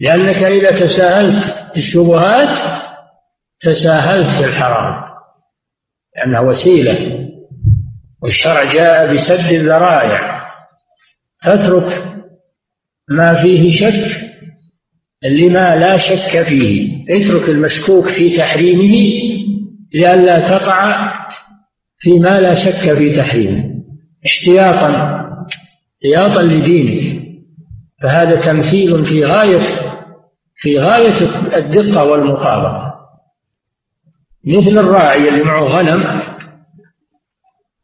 لأنك 0.00 0.36
إذا 0.36 0.70
تساهلت 0.70 1.44
الشبهات 1.76 2.58
تساهلت 3.60 4.30
في 4.30 4.44
الحرام 4.44 4.94
لأنها 6.16 6.40
وسيلة 6.40 7.28
والشرع 8.22 8.72
جاء 8.72 9.12
بسد 9.12 9.52
الذرائع. 9.52 10.48
فاترك 11.44 12.14
ما 13.10 13.42
فيه 13.42 13.70
شك 13.70 14.20
لما 15.24 15.76
لا 15.76 15.96
شك 15.96 16.42
فيه 16.42 17.04
اترك 17.10 17.48
المشكوك 17.48 18.08
في 18.08 18.36
تحريمه 18.36 18.94
لئلا 19.94 20.48
تقع 20.48 21.12
فيما 21.98 22.40
لا 22.40 22.54
شك 22.54 22.94
في 22.98 23.16
تحريمه 23.16 23.64
احتياطا 24.26 25.18
احتياطا 26.02 26.42
لدينك. 26.42 27.28
فهذا 28.02 28.40
تمثيل 28.40 29.04
في 29.04 29.24
غاية 29.24 29.62
في 30.54 30.78
غاية 30.78 31.18
الدقة 31.56 32.04
والمطابقة. 32.04 32.94
مثل 34.44 34.78
الراعي 34.78 35.28
اللي 35.28 35.42
معه 35.42 35.64
غنم 35.64 36.22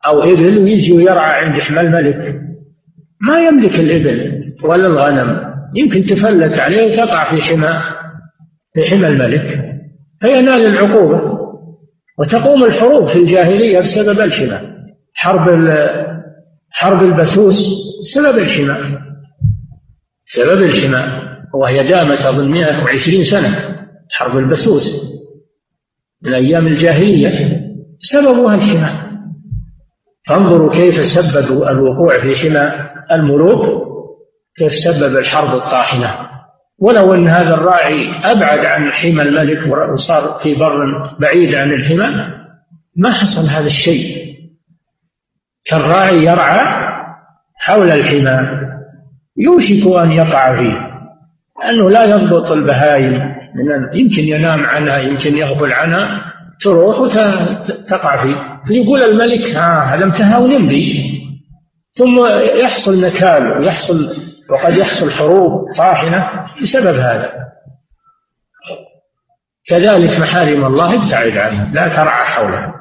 أو 0.06 0.22
إبل 0.22 0.58
ويجي 0.58 0.92
ويرعى 0.92 1.44
عند 1.44 1.62
حمى 1.62 1.80
الملك 1.80 2.40
ما 3.20 3.38
يملك 3.38 3.80
الإبل 3.80 4.44
ولا 4.64 4.86
الغنم. 4.86 5.54
يمكن 5.74 6.04
تفلت 6.04 6.60
عليه 6.60 6.92
وتقع 6.92 7.34
في 7.34 7.42
حمى 7.42 7.82
في 8.74 8.90
حمى 8.90 9.08
الملك. 9.08 9.64
فينال 10.20 10.66
العقوبة. 10.66 11.33
وتقوم 12.18 12.64
الحروب 12.64 13.08
في 13.08 13.18
الجاهلية 13.18 13.80
بسبب 13.80 14.20
الحمى 14.20 14.60
حرب 15.14 15.48
حرب 16.70 17.02
البسوس 17.02 17.66
سبب 18.14 18.38
الحمى 18.38 18.98
سبب 20.24 20.62
الحمى 20.62 21.22
وهي 21.54 21.88
دامت 21.88 22.20
أظن 22.20 22.50
120 22.50 23.24
سنة 23.24 23.78
حرب 24.12 24.38
البسوس. 24.38 25.14
من 26.22 26.34
أيام 26.34 26.66
الجاهلية 26.66 27.60
سببها 27.98 28.54
الحمى 28.54 29.04
فانظروا 30.26 30.70
كيف 30.70 31.04
سببوا 31.04 31.70
الوقوع 31.70 32.20
في 32.22 32.36
حمى 32.36 32.72
الملوك 33.12 33.84
كيف 34.56 34.72
سبب 34.74 35.16
الحرب 35.16 35.62
الطاحنة. 35.62 36.33
ولو 36.84 37.14
أن 37.14 37.28
هذا 37.28 37.54
الراعي 37.54 38.10
أبعد 38.24 38.58
عن 38.58 38.92
حمى 38.92 39.22
الملك 39.22 39.58
وصار 39.92 40.40
في 40.42 40.54
بر 40.54 41.10
بعيد 41.18 41.54
عن 41.54 41.72
الحمى 41.72 42.08
ما 42.96 43.10
حصل 43.10 43.48
هذا 43.48 43.66
الشيء. 43.66 44.34
كالراعي 45.64 46.24
يرعى 46.24 46.58
حول 47.56 47.90
الحمى 47.90 48.60
يوشك 49.36 49.86
أن 49.86 50.12
يقع 50.12 50.56
فيه 50.56 50.78
أنه 51.70 51.90
لا 51.90 52.04
يضبط 52.04 52.52
البهائم 52.52 53.12
من 53.54 53.98
يمكن 53.98 54.22
ينام 54.24 54.66
عنها 54.66 54.98
يمكن 54.98 55.36
يغفل 55.36 55.72
عنها 55.72 56.32
تروح 56.60 56.98
وتقع 57.00 58.22
فيه. 58.22 58.36
فيقول 58.66 59.02
الملك 59.02 59.50
ها 59.50 59.82
آه 59.82 59.96
هذا 59.96 60.06
متهاون 60.06 60.68
بي 60.68 61.10
ثم 61.92 62.26
يحصل 62.60 63.00
نكال 63.00 63.58
ويحصل 63.58 64.16
وقد 64.50 64.76
يحصل 64.76 65.10
حروب 65.10 65.72
طاحنة 65.76 66.46
بسبب 66.62 66.98
هذا. 66.98 67.32
كذلك 69.68 70.18
محارم 70.18 70.64
الله 70.64 71.04
ابتعد 71.04 71.36
عنها 71.36 71.72
لا 71.74 71.88
ترعى 71.96 72.24
حولها 72.26 72.74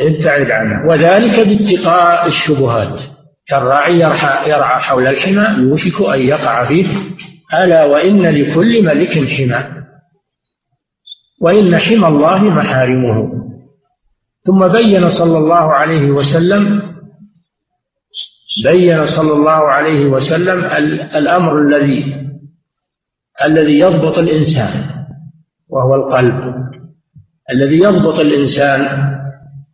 ابتعد 0.00 0.50
عنها 0.50 0.86
وذلك 0.88 1.48
باتقاء 1.48 2.26
الشبهات. 2.26 3.00
كالراعي 3.48 3.98
يرعى 4.48 4.80
حول 4.80 5.06
الحمى 5.06 5.62
يوشك 5.68 6.00
أن 6.00 6.20
يقع 6.22 6.68
فيه. 6.68 6.86
ألا 7.54 7.84
وإن 7.84 8.22
لكل 8.22 8.84
ملك 8.84 9.30
حمى. 9.30 9.84
وإن 11.40 11.78
حمى 11.78 12.08
الله 12.08 12.44
محارمه. 12.44 13.44
ثم 14.46 14.58
بين 14.68 15.08
صلى 15.08 15.38
الله 15.38 15.72
عليه 15.72 16.10
وسلم 16.10 16.93
بين 18.62 19.06
صلى 19.06 19.32
الله 19.32 19.52
عليه 19.52 20.06
وسلم 20.06 20.64
الأمر 21.16 21.58
الذي 21.58 22.24
الذي 23.44 23.78
يضبط 23.78 24.18
الإنسان 24.18 24.90
وهو 25.68 25.94
القلب. 25.94 26.54
الذي 27.50 27.78
يضبط 27.78 28.20
الإنسان 28.20 28.80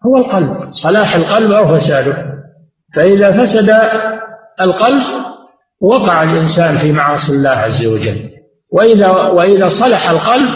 هو 0.06 0.16
القلب. 0.16 0.72
صلاح 0.72 1.14
القلب 1.14 1.52
أو 1.52 1.74
فساده. 1.74 2.16
فإذا 2.94 3.44
فسد 3.44 3.70
القلب 4.60 5.02
وقع 5.80 6.22
الإنسان 6.22 6.78
في 6.78 6.92
معاصي 6.92 7.32
الله 7.32 7.50
عز 7.50 7.86
وجل. 7.86 8.30
وإذا 8.72 9.10
وإذا 9.10 9.68
صلح 9.68 10.10
القلب 10.10 10.50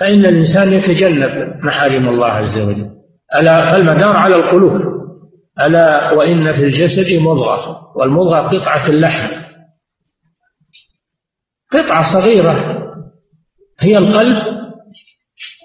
فإن 0.00 0.26
الإنسان 0.26 0.72
يتجنب 0.72 1.64
محارم 1.64 2.08
الله 2.08 2.26
عز 2.26 2.60
وجل. 2.60 2.90
ألا 3.36 3.72
فالمدار 3.72 4.16
على 4.16 4.36
القلوب. 4.36 4.93
ألا 5.60 6.12
وإن 6.12 6.52
في 6.52 6.64
الجسد 6.64 7.12
مضغة 7.12 7.92
والمضغة 7.96 8.40
قطعة 8.40 8.88
اللحم. 8.88 9.28
قطعة 11.72 12.12
صغيرة 12.12 12.84
هي 13.80 13.98
القلب 13.98 14.42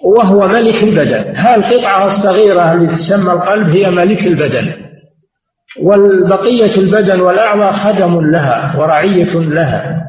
وهو 0.04 0.38
ملك 0.38 0.82
البدن. 0.82 1.36
هذه 1.36 1.54
القطعة 1.54 2.06
الصغيرة 2.06 2.72
التي 2.72 2.94
تسمى 2.94 3.32
القلب 3.32 3.68
هي 3.68 3.90
ملك 3.90 4.26
البدن. 4.26 4.74
والبقية 5.82 6.76
البدن 6.76 7.20
والأعضاء 7.20 7.72
خدم 7.72 8.20
لها 8.30 8.76
ورعية 8.78 9.34
لها. 9.34 10.06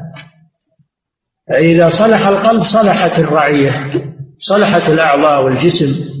فإذا 1.48 1.90
صلح 1.90 2.26
القلب 2.26 2.62
صلحت 2.62 3.18
الرعية 3.18 3.90
صلحت 4.38 4.90
الأعضاء 4.90 5.44
والجسم. 5.44 6.12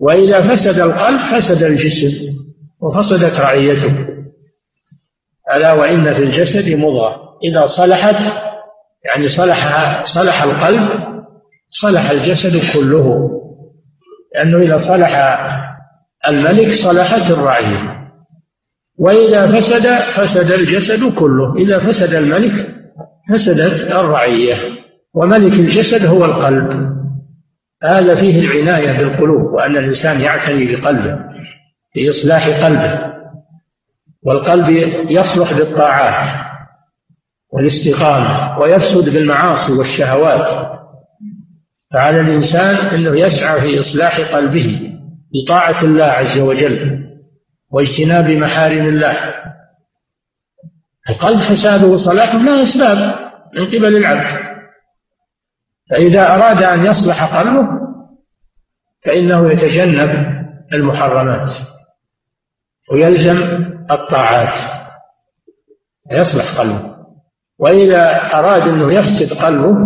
وإذا 0.00 0.48
فسد 0.48 0.80
القلب 0.80 1.20
فسد 1.20 1.62
الجسم 1.62 2.10
وفسدت 2.80 3.40
رعيته. 3.40 4.06
ألا 5.54 5.72
وإن 5.72 6.14
في 6.14 6.22
الجسد 6.22 6.68
مضغة 6.68 7.38
إذا 7.44 7.66
صلحت 7.66 8.50
يعني 9.04 9.28
صلح 9.28 10.02
صلح 10.04 10.42
القلب 10.42 10.88
صلح 11.66 12.10
الجسد 12.10 12.72
كله. 12.72 13.30
لأنه 14.34 14.58
إذا 14.58 14.78
صلح 14.78 15.18
الملك 16.28 16.70
صلحت 16.70 17.30
الرعية. 17.30 18.00
وإذا 18.98 19.60
فسد 19.60 19.86
فسد 20.16 20.52
الجسد 20.52 21.14
كله. 21.14 21.56
إذا 21.56 21.88
فسد 21.88 22.14
الملك 22.14 22.74
فسدت 23.32 23.92
الرعية. 23.92 24.56
وملك 25.14 25.52
الجسد 25.52 26.06
هو 26.06 26.24
القلب. 26.24 26.99
هذا 27.82 28.14
فيه 28.14 28.40
العناية 28.40 28.98
بالقلوب 28.98 29.52
وأن 29.54 29.76
الإنسان 29.76 30.20
يعتني 30.20 30.76
بقلبه 30.76 31.18
بإصلاح 31.96 32.64
قلبه 32.64 33.10
والقلب 34.22 34.68
يصلح 35.10 35.52
بالطاعات 35.52 36.50
والاستقامة 37.52 38.58
ويفسد 38.58 39.04
بالمعاصي 39.08 39.72
والشهوات. 39.72 40.70
فعلى 41.94 42.20
الإنسان 42.20 42.76
أنه 42.76 43.20
يسعى 43.20 43.60
في 43.60 43.80
إصلاح 43.80 44.20
قلبه 44.20 44.80
بطاعة 45.34 45.84
الله 45.84 46.04
عز 46.04 46.38
وجل 46.38 47.06
واجتناب 47.70 48.30
محارم 48.30 48.88
الله. 48.88 49.34
القلب 51.10 51.40
فساده 51.40 51.86
وصلاحه 51.86 52.38
لا 52.38 52.62
أسباب 52.62 53.14
من 53.56 53.66
قبل 53.66 53.96
العبد. 53.96 54.49
فإذا 55.90 56.32
أراد 56.32 56.62
أن 56.62 56.86
يصلح 56.86 57.36
قلبه 57.36 57.68
فإنه 59.04 59.52
يتجنب 59.52 60.10
المحرمات 60.74 61.52
ويلزم 62.92 63.36
الطاعات 63.90 64.54
يصلح 66.12 66.58
قلبه. 66.58 66.90
وإذا 67.58 68.34
أراد 68.34 68.62
أنه 68.62 68.92
يفسد 68.92 69.32
قلبه 69.42 69.76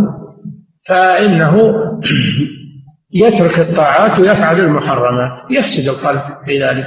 فإنه 0.89 1.57
يترك 3.25 3.61
الطاعات 3.61 4.21
ويفعل 4.21 4.61
المحرمات 4.61 5.51
يفسد 5.51 5.89
القلب 5.89 6.47
في 6.47 6.63
ذلك. 6.65 6.87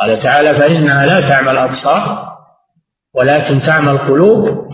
قال 0.00 0.18
تعالى 0.18 0.50
فإنها 0.50 1.06
لا 1.06 1.28
تعمى 1.28 1.50
الأبصار 1.50 2.30
ولكن 3.14 3.60
تعمى 3.60 3.90
القلوب 3.90 4.68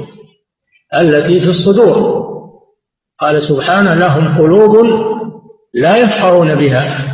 التي 0.95 1.41
في 1.41 1.47
الصدور. 1.47 2.16
قال 3.19 3.43
سبحانه 3.43 3.95
لهم 3.95 4.39
قلوب 4.39 4.77
لا 5.75 5.97
يفقهون 5.97 6.55
بها. 6.55 7.13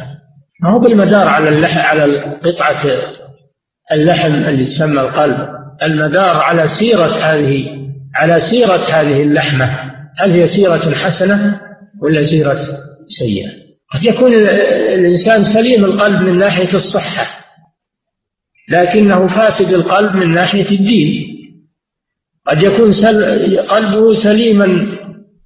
ما 0.62 0.70
هو 0.70 0.78
بالمدار 0.78 1.28
على 1.28 1.48
اللحم 1.48 1.80
على 1.80 2.20
قطعة 2.44 2.82
اللحم 3.92 4.34
اللي 4.34 4.64
تسمى 4.64 5.00
القلب. 5.00 5.48
المدار 5.82 6.36
على 6.36 6.68
سيرة 6.68 7.12
هذه 7.12 7.82
على 8.14 8.40
سيرة 8.40 8.80
هذه 8.92 9.22
اللحمة. 9.22 9.92
هل 10.18 10.32
هي 10.32 10.46
سيرة 10.46 10.94
حسنة 10.94 11.60
ولا 12.02 12.22
سيرة 12.22 12.60
سيئة؟ 13.06 13.48
قد 13.94 14.04
يكون 14.04 14.34
الإنسان 14.34 15.42
سليم 15.42 15.84
القلب 15.84 16.22
من 16.22 16.38
ناحية 16.38 16.74
الصحة 16.74 17.42
لكنه 18.68 19.26
فاسد 19.26 19.72
القلب 19.72 20.16
من 20.16 20.34
ناحية 20.34 20.70
الدين. 20.70 21.08
قد 22.46 22.62
يكون 22.62 22.92
سل... 22.92 23.58
قلبه 23.58 24.12
سليما 24.12 24.98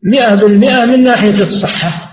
مئة 0.03 0.35
بالمئة 0.35 0.85
من 0.85 1.05
ناحية 1.05 1.43
الصحة 1.43 2.07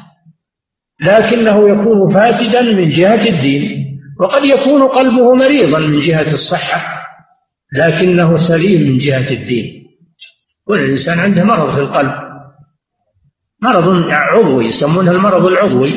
لكنه 1.02 1.70
يكون 1.70 2.14
فاسدا 2.14 2.62
من 2.62 2.90
جهة 2.90 3.30
الدين 3.30 3.84
وقد 4.20 4.46
يكون 4.46 4.84
قلبه 4.84 5.34
مريضا 5.36 5.80
من 5.80 6.00
جهة 6.00 6.34
الصحة 6.34 7.04
لكنه 7.74 8.38
سليم 8.38 8.82
من 8.82 8.98
جهة 8.98 9.30
الدين. 9.30 9.84
والإنسان 10.68 11.20
عنده 11.20 11.44
مرض 11.44 11.76
في 11.76 11.82
القلب 11.82 12.14
مرض 13.62 14.10
عضوي 14.10 14.66
يسمونه 14.66 15.12
المرض 15.12 15.46
العضوي. 15.46 15.94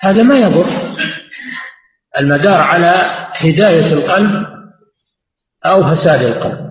هذا 0.00 0.22
ما 0.22 0.36
يضر. 0.36 0.96
المدار 2.20 2.60
على 2.60 3.26
هداية 3.36 3.92
القلب 3.92 4.46
أو 5.66 5.94
فساد 5.94 6.22
القلب. 6.22 6.65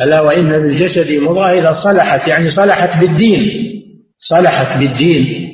ألا 0.00 0.20
وإن 0.20 0.50
بالجسد 0.50 1.12
مضغة 1.22 1.50
إذا 1.50 1.72
صلحت 1.72 2.28
يعني 2.28 2.48
صلحت 2.48 3.00
بالدين 3.00 3.70
صلحت 4.18 4.78
بالدين. 4.78 5.50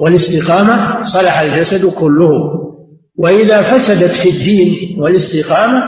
والاستقامة 0.00 1.02
صلح 1.02 1.38
الجسد 1.38 1.86
كله. 1.86 2.32
وإذا 3.18 3.62
فسدت 3.62 4.14
في 4.14 4.30
الدين 4.30 5.00
والاستقامة 5.00 5.82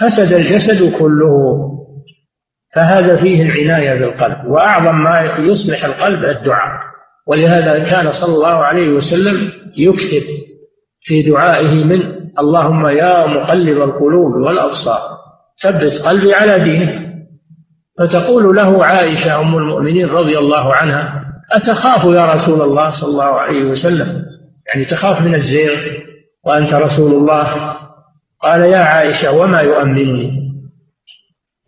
فسد 0.00 0.32
الجسد 0.32 0.92
كله. 0.98 1.70
فهذا 2.74 3.16
فيه 3.16 3.42
العناية 3.42 4.00
بالقلب 4.00 4.50
وأعظم 4.50 5.02
ما 5.02 5.36
يصلح 5.38 5.84
القلب 5.84 6.24
الدعاء. 6.24 6.84
ولهذا 7.26 7.78
كان 7.78 8.12
صلى 8.12 8.34
الله 8.34 8.54
عليه 8.54 8.88
وسلم 8.88 9.52
يكثر 9.76 10.22
في 11.00 11.22
دعائه 11.22 11.84
من 11.84 12.00
اللهم 12.38 12.86
يا 12.86 13.26
مقلب 13.26 13.82
القلوب 13.82 14.34
والأبصار. 14.46 15.13
ثبت 15.62 16.02
قلبي 16.06 16.34
على 16.34 16.64
دينك 16.64 17.04
فتقول 17.98 18.56
له 18.56 18.84
عائشة 18.84 19.40
أم 19.40 19.56
المؤمنين 19.56 20.06
رضي 20.06 20.38
الله 20.38 20.74
عنها 20.74 21.24
أتخاف 21.52 22.04
يا 22.04 22.26
رسول 22.34 22.62
الله 22.62 22.90
صلى 22.90 23.10
الله 23.10 23.40
عليه 23.40 23.64
وسلم؟ 23.64 24.24
يعني 24.66 24.84
تخاف 24.84 25.20
من 25.20 25.34
الزيغ؟ 25.34 25.78
وأنت 26.46 26.74
رسول 26.74 27.12
الله؟ 27.12 27.76
قال 28.40 28.60
يا 28.60 28.78
عائشة 28.78 29.32
وما 29.32 29.60
يؤمنني؟ 29.60 30.44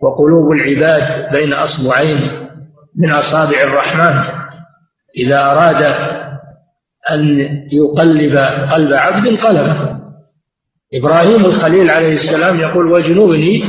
وقلوب 0.00 0.52
العباد 0.52 1.32
بين 1.32 1.52
أصبعين 1.52 2.48
من 2.96 3.10
أصابع 3.10 3.62
الرحمن. 3.62 4.24
إذا 5.18 5.44
أراد 5.44 5.82
أن 7.10 7.38
يقلب 7.72 8.38
قلب 8.72 8.92
عبد 8.92 9.28
قلبه 9.28 9.95
إبراهيم 10.94 11.44
الخليل 11.44 11.90
عليه 11.90 12.12
السلام 12.12 12.60
يقول 12.60 12.92
وجنوبني 12.92 13.64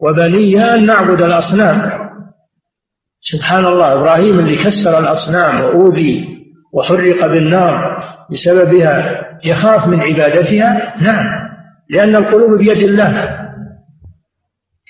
وبني 0.00 0.74
أن 0.74 0.86
نعبد 0.86 1.22
الأصنام. 1.22 1.92
سبحان 3.20 3.64
الله 3.64 3.92
إبراهيم 3.92 4.38
اللي 4.38 4.56
كسر 4.56 4.98
الأصنام 4.98 5.60
وأوذي 5.60 6.38
وحرق 6.72 7.26
بالنار 7.26 8.04
بسببها 8.30 9.22
يخاف 9.44 9.86
من 9.86 10.00
عبادتها؟ 10.00 10.94
نعم 11.00 11.26
لأن 11.90 12.16
القلوب 12.16 12.58
بيد 12.58 12.78
الله. 12.78 13.38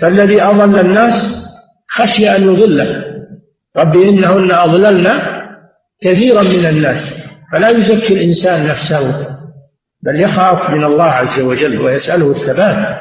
فالذي 0.00 0.42
أضل 0.42 0.78
الناس 0.80 1.26
خشي 1.88 2.30
أن 2.30 2.42
يضله 2.42 3.04
رب 3.76 3.96
إنهن 3.96 4.52
أضللن 4.52 5.10
كثيرا 6.02 6.42
من 6.42 6.66
الناس. 6.66 7.22
فلا 7.52 7.68
يزكي 7.68 8.14
الإنسان 8.14 8.68
نفسه. 8.68 9.32
بل 10.02 10.20
يخاف 10.20 10.70
من 10.70 10.84
الله 10.84 11.04
عز 11.04 11.40
وجل 11.40 11.80
ويسأله 11.80 12.30
الثبات. 12.30 12.98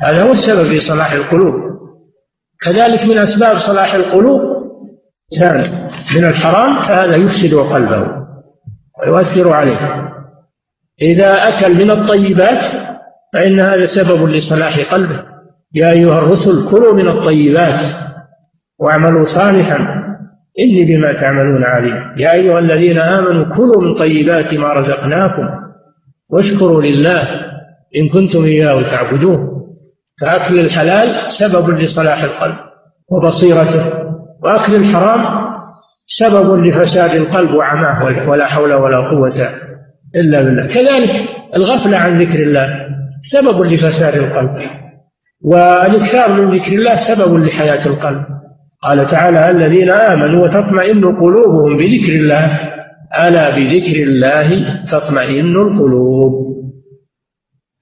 هذا 0.00 0.22
هو 0.22 0.32
السبب 0.32 0.68
في 0.68 0.80
صلاح 0.80 1.12
القلوب. 1.12 1.54
كذلك 2.60 3.02
من 3.02 3.18
أسباب 3.18 3.56
صلاح 3.56 3.94
القلوب 3.94 4.40
إنسان 5.32 5.56
من 6.16 6.26
الحرام 6.26 6.82
فهذا 6.82 7.16
يفسد 7.16 7.54
قلبه 7.54 8.06
ويؤثر 9.02 9.56
عليه. 9.56 10.08
إذا 11.02 11.48
أكل 11.48 11.74
من 11.74 11.90
الطيبات 11.90 12.64
فإن 13.32 13.60
هذا 13.60 13.86
سبب 13.86 14.28
لصلاح 14.28 14.92
قلبه. 14.92 15.24
يا 15.74 15.90
أيها 15.90 16.18
الرسل 16.18 16.70
كلوا 16.70 16.94
من 16.94 17.08
الطيبات 17.08 17.80
واعملوا 18.78 19.24
صالحا. 19.24 19.97
إني 20.60 20.84
بما 20.84 21.20
تعملون 21.20 21.64
عليم. 21.64 22.14
يا 22.16 22.32
أيها 22.32 22.58
الذين 22.58 22.98
آمنوا 22.98 23.56
كلوا 23.56 23.82
من 23.82 23.94
طيبات 23.94 24.54
ما 24.54 24.72
رزقناكم 24.72 25.48
واشكروا 26.30 26.82
لله 26.82 27.22
إن 27.96 28.08
كنتم 28.08 28.44
إياه 28.44 28.82
تعبدون. 28.82 29.38
فأكل 30.20 30.58
الحلال 30.60 31.32
سبب 31.32 31.70
لصلاح 31.70 32.22
القلب 32.22 32.56
وبصيرته 33.10 33.84
وأكل 34.42 34.74
الحرام 34.74 35.48
سبب 36.06 36.54
لفساد 36.54 37.10
القلب 37.10 37.50
وعماه 37.50 38.28
ولا 38.28 38.46
حول 38.46 38.74
ولا 38.74 38.96
قوة 38.96 39.48
إلا 40.16 40.42
بالله. 40.42 40.66
كذلك 40.66 41.28
الغفلة 41.56 41.98
عن 41.98 42.22
ذكر 42.22 42.42
الله 42.42 42.68
سبب 43.20 43.62
لفساد 43.62 44.14
القلب 44.14 44.58
والإكثار 45.44 46.32
من 46.32 46.58
ذكر 46.58 46.72
الله 46.72 46.96
سبب 46.96 47.36
لحياة 47.36 47.86
القلب. 47.86 48.24
قال 48.82 49.06
تعالى 49.10 49.50
الذين 49.50 49.90
آمنوا 49.90 50.44
وتطمئن 50.44 51.04
قلوبهم 51.04 51.76
بذكر 51.76 52.12
الله. 52.12 52.60
ألا 53.26 53.50
بذكر 53.56 54.02
الله 54.02 54.48
تطمئن 54.92 55.56
القلوب. 55.56 56.48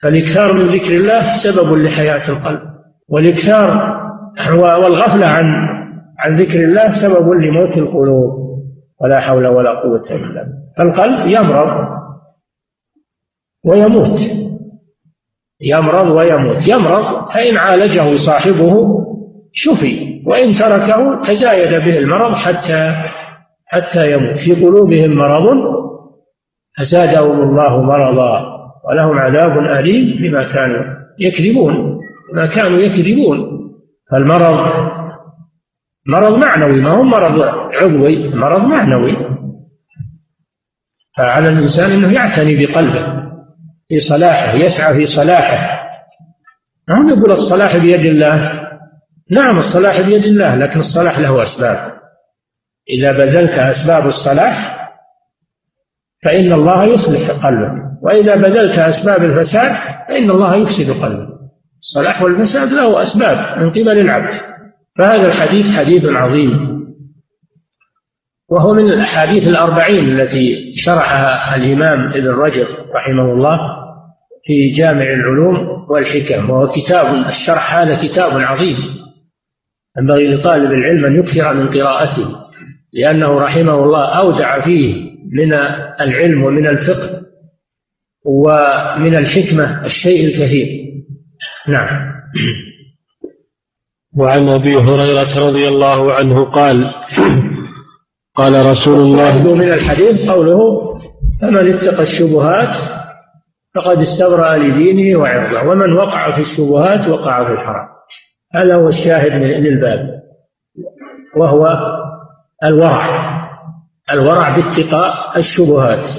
فالإكثار 0.03 0.53
من 0.53 0.75
ذكر 0.75 0.95
الله 0.95 1.37
سبب 1.45 1.73
لحياة 1.73 2.29
القلب 2.29 2.61
والإكثار 3.09 3.97
والغفلة 4.53 5.27
عن 5.27 5.45
عن 6.19 6.39
ذكر 6.39 6.65
الله 6.65 6.89
سبب 7.03 7.29
لموت 7.29 7.77
القلوب. 7.77 8.47
ولا 9.01 9.21
حول 9.21 9.47
ولا 9.47 9.71
قوة 9.71 10.11
إلا 10.11 10.17
بالله. 10.17 10.47
فالقلب 10.79 11.27
يمرض 11.27 11.89
ويموت. 13.65 14.21
يمرض 15.63 16.19
ويموت. 16.19 16.69
يمرض 16.69 17.33
فإن 17.35 17.57
عالجه 17.57 18.17
صاحبه 18.17 19.05
شفي. 19.53 20.06
وإن 20.27 20.55
تركه 20.55 21.21
تزايد 21.21 21.69
به 21.69 21.99
المرض 21.99 22.37
حتى 22.37 23.03
حتى 23.67 24.13
يموت. 24.13 24.39
في 24.39 24.55
قلوبهم 24.55 25.11
مرض 25.11 25.47
فزادهم 26.79 27.41
الله 27.43 27.83
مرضا 27.83 28.57
ولهم 28.85 29.19
عذاب 29.19 29.59
أليم 29.59 30.23
بما 30.23 30.53
كانوا 30.53 30.85
يكذبون 31.21 32.01
ما 32.35 32.47
كانوا 32.47 32.79
يكذبون. 32.79 33.39
فالمرض 34.11 34.55
مرض 36.07 36.45
معنوي 36.45 36.81
ما 36.83 36.93
هو 36.93 37.03
مرض 37.03 37.43
عضوي 37.75 38.35
مرض 38.35 38.61
معنوي. 38.61 39.17
فعلى 41.17 41.49
الإنسان 41.49 41.91
أنه 41.91 42.13
يعتني 42.13 42.67
بقلبه 42.67 43.27
في 43.89 43.99
صلاحه 43.99 44.55
يسعى 44.55 44.95
في 44.95 45.07
صلاحه. 45.07 45.87
ما 46.89 46.99
هو 46.99 47.09
يقول 47.09 47.33
الصلاح 47.33 47.77
بيد 47.77 48.07
الله؟ 48.07 48.56
نعم 49.31 49.59
الصلاح 49.59 50.01
بيد 50.01 50.25
الله 50.25 50.57
لكن 50.57 50.79
الصلاح 50.79 51.19
له 51.19 51.43
أسباب. 51.43 51.93
إذا 52.91 53.13
بذلت 53.13 53.59
أسباب 53.59 54.07
الصلاح 54.07 54.77
فإن 56.25 56.53
الله 56.53 56.85
يصلح 56.85 57.31
قلبك. 57.31 57.87
وإذا 58.03 58.37
بذلت 58.37 58.79
أسباب 58.79 59.25
الفساد 59.25 59.73
فإن 60.09 60.31
الله 60.31 60.57
يفسد 60.57 60.91
قلبك. 60.91 61.29
الصلاح 61.79 62.23
والفساد 62.23 62.69
له 62.69 63.03
أسباب 63.03 63.59
من 63.59 63.71
قبل 63.71 63.99
العبد. 63.99 64.35
فهذا 64.99 65.27
الحديث 65.27 65.79
حديث 65.79 66.05
عظيم. 66.05 66.77
وهو 68.51 68.75
من 68.75 68.93
الأحاديث 68.93 69.49
الأربعين 69.49 70.21
التي 70.21 70.73
شرحها 70.77 71.57
الإمام 71.57 72.09
ابن 72.09 72.29
رجب 72.29 72.67
رحمه 72.95 73.33
الله 73.33 73.87
في 74.45 74.71
جامع 74.71 75.03
العلوم 75.03 75.87
والحكم 75.91 76.51
وهو 76.51 76.69
كتاب 76.69 77.27
الشرح 77.27 77.75
هذا 77.75 78.03
كتاب 78.03 78.31
عظيم. 78.33 79.06
ينبغي 79.99 80.35
لطالب 80.35 80.73
العلم 80.73 81.05
أن 81.05 81.19
يكثر 81.19 81.55
من 81.55 81.69
قراءته 81.69 82.29
لأنه 82.93 83.39
رحمه 83.41 83.85
الله 83.85 84.05
أودع 84.05 84.65
فيه 84.65 84.95
من 85.33 85.53
العلم 86.01 86.45
ومن 86.45 86.67
الفقه 86.67 87.23
ومن 88.25 89.17
الحكمة 89.17 89.85
الشيء 89.85 90.27
الكثير. 90.27 90.67
نعم. 91.69 92.17
وعن 94.19 94.49
أبي 94.49 94.77
هريرة 94.77 95.49
رضي 95.49 95.69
الله 95.69 96.13
عنه 96.13 96.51
قال 96.51 96.95
قال 98.35 98.71
رسول 98.71 99.01
الله 99.01 99.55
من 99.55 99.73
الحديث 99.73 100.31
قوله 100.31 100.59
فمن 101.43 101.75
اتقى 101.75 102.03
الشبهات 102.03 102.77
فقد 103.75 103.99
استبرأ 103.99 104.57
لدينه 104.57 105.19
وعرضه 105.19 105.71
ومن 105.71 105.93
وقع 105.93 106.37
في 106.37 106.41
الشبهات 106.41 107.09
وقع 107.09 107.45
في 107.47 107.53
الحرام. 107.53 107.96
هذا 108.55 108.77
هو 108.77 108.89
الشاهد 108.89 109.33
للباب 109.43 110.23
وهو 111.37 111.65
الورع 112.65 113.37
الورع 114.13 114.57
باتقاء 114.57 115.39
الشبهات. 115.39 116.11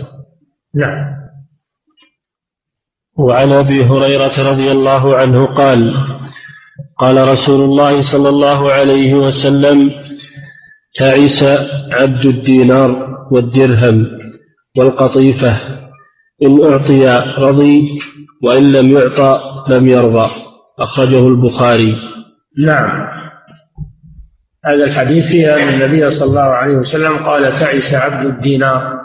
نعم. 0.75 1.17
وعن 3.17 3.51
أبي 3.51 3.83
هريرة 3.83 4.51
رضي 4.51 4.71
الله 4.71 5.17
عنه 5.17 5.45
قال 5.45 5.93
قال 6.97 7.27
رسول 7.27 7.61
الله 7.61 8.01
صلى 8.01 8.29
الله 8.29 8.71
عليه 8.71 9.13
وسلم 9.13 9.91
تعس 10.95 11.43
عبد 11.91 12.25
الدينار 12.25 13.17
والدرهم 13.31 14.07
والقطيفة 14.77 15.57
إن 16.43 16.63
أعطي 16.63 17.33
رضي 17.37 17.99
وإن 18.43 18.71
لم 18.71 18.91
يعطى 18.91 19.39
لم 19.69 19.87
يرضى. 19.87 20.29
أخرجه 20.79 21.27
البخاري. 21.27 21.95
نعم. 22.65 23.07
هذا 24.65 24.83
الحديث 24.83 25.25
فيها 25.25 25.55
أن 25.55 25.81
النبي 25.81 26.09
صلى 26.09 26.29
الله 26.29 26.41
عليه 26.41 26.75
وسلم 26.75 27.17
قال 27.17 27.59
تعس 27.59 27.93
عبد 27.93 28.25
الدينار 28.25 28.97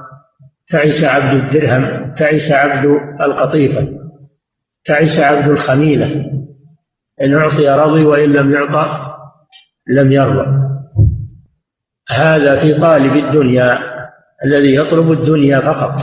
تعس 0.69 1.05
عبد 1.05 1.35
الدرهم 1.45 2.15
تعس 2.15 2.53
عبد 2.53 2.85
القطيفة 3.21 3.89
تعس 4.85 5.19
عبد 5.19 5.49
الخميلة. 5.49 6.07
إن 7.23 7.35
أعطي 7.35 7.69
رضي 7.69 8.05
وإن 8.05 8.33
لم 8.33 8.53
يعطى 8.53 9.15
لم 9.89 10.13
يرضى. 10.13 10.63
هذا 12.11 12.61
في 12.61 12.81
طالب 12.81 13.17
الدنيا 13.17 13.79
الذي 14.45 14.75
يطلب 14.75 15.13
الدنيا 15.13 15.61
فقط 15.61 16.01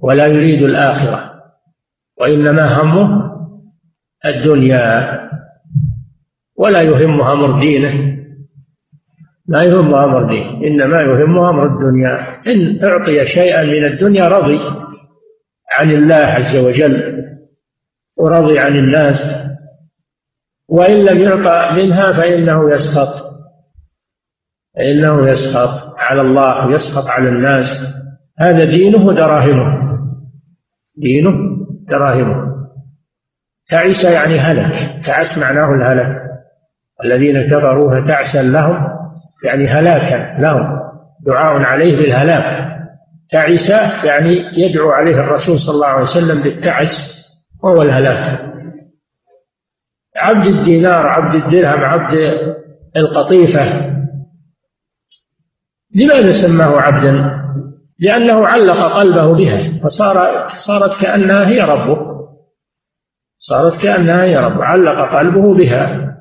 ولا 0.00 0.26
يريد 0.26 0.62
الآخرة 0.62 1.32
وإنما 2.20 2.82
همه 2.82 3.30
الدنيا. 4.26 5.20
ولا 6.56 6.82
يهمه 6.82 7.32
أمر 7.32 7.60
دينه. 7.60 8.16
لا 9.48 9.62
يهمه 9.62 10.04
أمر 10.04 10.28
دينه. 10.32 10.66
إنما 10.66 11.00
يهمه 11.00 11.50
أمر 11.50 11.66
الدنيا. 11.66 12.42
إن 12.46 12.84
أعطي 12.84 13.26
شيئا 13.26 13.62
من 13.62 13.84
الدنيا 13.84 14.28
رضي 14.28 14.58
عن 15.72 15.90
الله 15.90 16.16
عز 16.16 16.56
وجل 16.56 17.24
ورضي 18.18 18.58
عن 18.58 18.72
الناس. 18.76 19.44
وإن 20.68 21.04
لم 21.04 21.18
يعطى 21.18 21.82
منها 21.82 22.12
فإنه 22.12 22.70
يسخط 22.70 23.24
فإنه 24.76 25.30
يسخط 25.30 25.94
على 25.98 26.20
الله 26.20 26.66
ويسخط 26.66 27.06
على 27.06 27.28
الناس. 27.28 27.66
هذا 28.38 28.64
دينه 28.64 29.14
دراهمه. 29.14 29.98
دينه 30.96 31.30
دراهمه. 31.88 32.54
تعس 33.68 34.04
يعني 34.04 34.38
هلك. 34.38 35.04
تعس 35.06 35.38
معناه 35.38 35.74
الهلك. 35.74 36.23
الذين 37.04 37.42
كفروا 37.42 38.00
فتعسا 38.00 38.42
لهم 38.42 38.88
يعني 39.44 39.66
هلاكا 39.66 40.40
لهم 40.42 40.80
دعاء 41.26 41.62
عليه 41.62 41.96
بالهلاك. 41.96 42.74
تعس 43.30 43.70
يعني 44.04 44.32
يدعو 44.52 44.90
عليه 44.90 45.20
الرسول 45.20 45.58
صلى 45.58 45.74
الله 45.74 45.86
عليه 45.86 46.02
وسلم 46.02 46.42
بالتعس 46.42 47.14
وهو 47.62 47.82
الهلاك. 47.82 48.40
عبد 50.16 50.46
الدينار 50.46 51.06
عبد 51.06 51.34
الدرهم 51.34 51.84
عبد 51.84 52.18
القطيفة. 52.96 53.94
لماذا 55.94 56.32
سماه 56.32 56.80
عبدا؟ 56.80 57.44
لأنه 57.98 58.46
علق 58.46 58.98
قلبه 58.98 59.32
بها 59.32 59.80
فصار 59.84 60.48
صارت 60.48 61.00
كأنها 61.02 61.48
هي 61.48 61.60
ربه. 61.60 62.14
صارت 63.38 63.82
كأنها 63.82 64.24
هي 64.24 64.36
ربه 64.36 64.64
علق 64.64 65.16
قلبه 65.18 65.54
بها. 65.54 66.14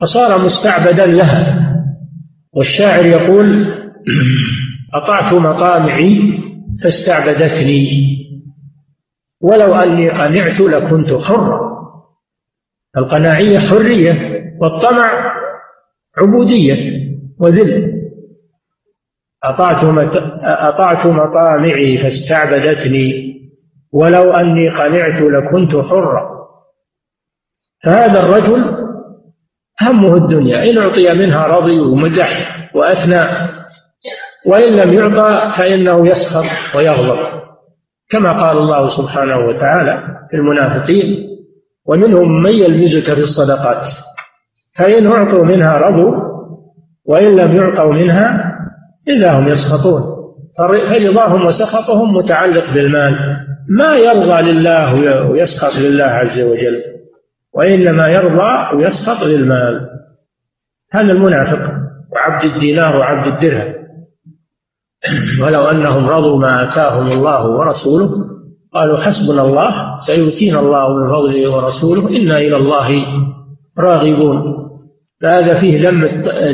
فصار 0.00 0.44
مستعبدا 0.44 1.06
لها. 1.06 1.62
والشاعر 2.52 3.06
يقول 3.06 3.46
أطعت 4.94 5.34
مطامعي 5.34 6.38
فاستعبدتني. 6.82 7.86
ولو 9.40 9.74
أني 9.74 10.10
قنعت 10.10 10.60
لكنت 10.60 11.14
حرا 11.14 11.60
القناعية 12.96 13.58
حرية 13.58 14.12
والطمع 14.60 15.32
عبودية 16.18 17.06
وذل. 17.38 17.96
أطعت 19.44 19.84
أطعت 20.44 21.06
مطامعي 21.06 21.98
فاستعبدتني. 21.98 23.26
ولو 23.92 24.32
أني 24.32 24.68
قنعت 24.68 25.22
لكنت 25.22 25.76
حرا 25.76 26.36
فهذا 27.84 28.20
الرجل 28.20 28.85
همه 29.82 30.14
الدنيا 30.16 30.70
إن 30.70 30.78
أعطي 30.78 31.14
منها 31.14 31.46
رضي 31.46 31.80
ومدح 31.80 32.28
وأثنى 32.74 33.20
وإن 34.46 34.72
لم 34.72 34.92
يعطى 34.92 35.52
فإنه 35.58 36.08
يسخط 36.08 36.76
ويغضب. 36.76 37.18
كما 38.10 38.30
قال 38.42 38.56
الله 38.58 38.88
سبحانه 38.88 39.36
وتعالى 39.48 40.02
في 40.30 40.36
المنافقين 40.36 41.26
ومنهم 41.86 42.42
من 42.42 42.50
يلمزك 42.50 43.14
في 43.14 43.20
الصدقات 43.20 43.88
فإن 44.78 45.06
أعطوا 45.06 45.44
منها 45.44 45.72
رضوا 45.72 46.14
وإن 47.04 47.36
لم 47.36 47.56
يعطوا 47.56 47.92
منها 47.92 48.52
إلا 49.08 49.38
هم 49.38 49.48
يسخطون. 49.48 50.16
فرضاهم 50.58 51.46
وسخطهم 51.46 52.16
متعلق 52.16 52.74
بالمال. 52.74 53.14
ما 53.68 53.96
يرضى 53.96 54.42
لله 54.42 54.94
ويسخط 55.30 55.78
لله 55.78 56.04
عز 56.04 56.40
وجل. 56.42 56.95
وإنما 57.56 58.08
يرضى 58.08 58.76
ويسخط 58.76 59.24
للمال. 59.24 59.88
هذا 60.92 61.12
المنافق 61.12 61.72
وعبد 62.12 62.44
الدينار 62.44 62.96
وعبد 62.96 63.32
الدرهم. 63.32 63.74
ولو 65.42 65.62
أنهم 65.62 66.06
رضوا 66.06 66.38
ما 66.38 66.62
آتاهم 66.62 67.06
الله 67.06 67.46
ورسوله 67.46 68.10
قالوا 68.72 68.98
حسبنا 68.98 69.42
الله 69.42 70.00
سيؤتينا 70.00 70.60
الله 70.60 70.88
من 70.94 71.08
فضله 71.08 71.56
ورسوله 71.56 72.16
إنا 72.16 72.38
إلى 72.38 72.56
الله 72.56 73.06
راغبون. 73.78 74.56
فهذا 75.22 75.60
فيه 75.60 75.88
ذم 75.88 76.04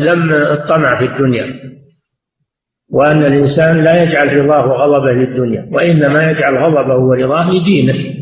ذم 0.07 0.33
الطمع 0.33 0.99
في 0.99 1.05
الدنيا. 1.05 1.73
وأن 2.91 3.25
الإنسان 3.25 3.85
لا 3.85 4.03
يجعل 4.03 4.41
رضاه 4.41 4.67
وغضبه 4.67 5.13
للدنيا 5.13 5.69
وإنما 5.73 6.31
يجعل 6.31 6.57
غضبه 6.57 6.97
ورضاه 6.97 7.51
لدينه 7.51 8.22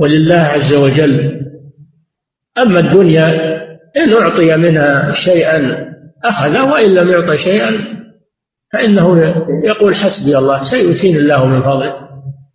ولله 0.00 0.40
عز 0.40 0.74
وجل. 0.74 1.40
أما 2.58 2.80
الدنيا 2.80 3.26
إن 3.96 4.12
أعطي 4.12 4.56
منها 4.56 5.12
شيئا 5.12 5.90
أخذ 6.24 6.58
وإن 6.58 6.94
لم 6.94 7.10
يعطى 7.10 7.36
شيئا 7.36 7.70
فإنه 8.72 9.18
يقول 9.64 9.94
حسبي 9.94 10.38
الله 10.38 10.62
سيؤتيني 10.62 11.18
الله 11.18 11.46
من 11.46 11.62
فضله. 11.62 11.94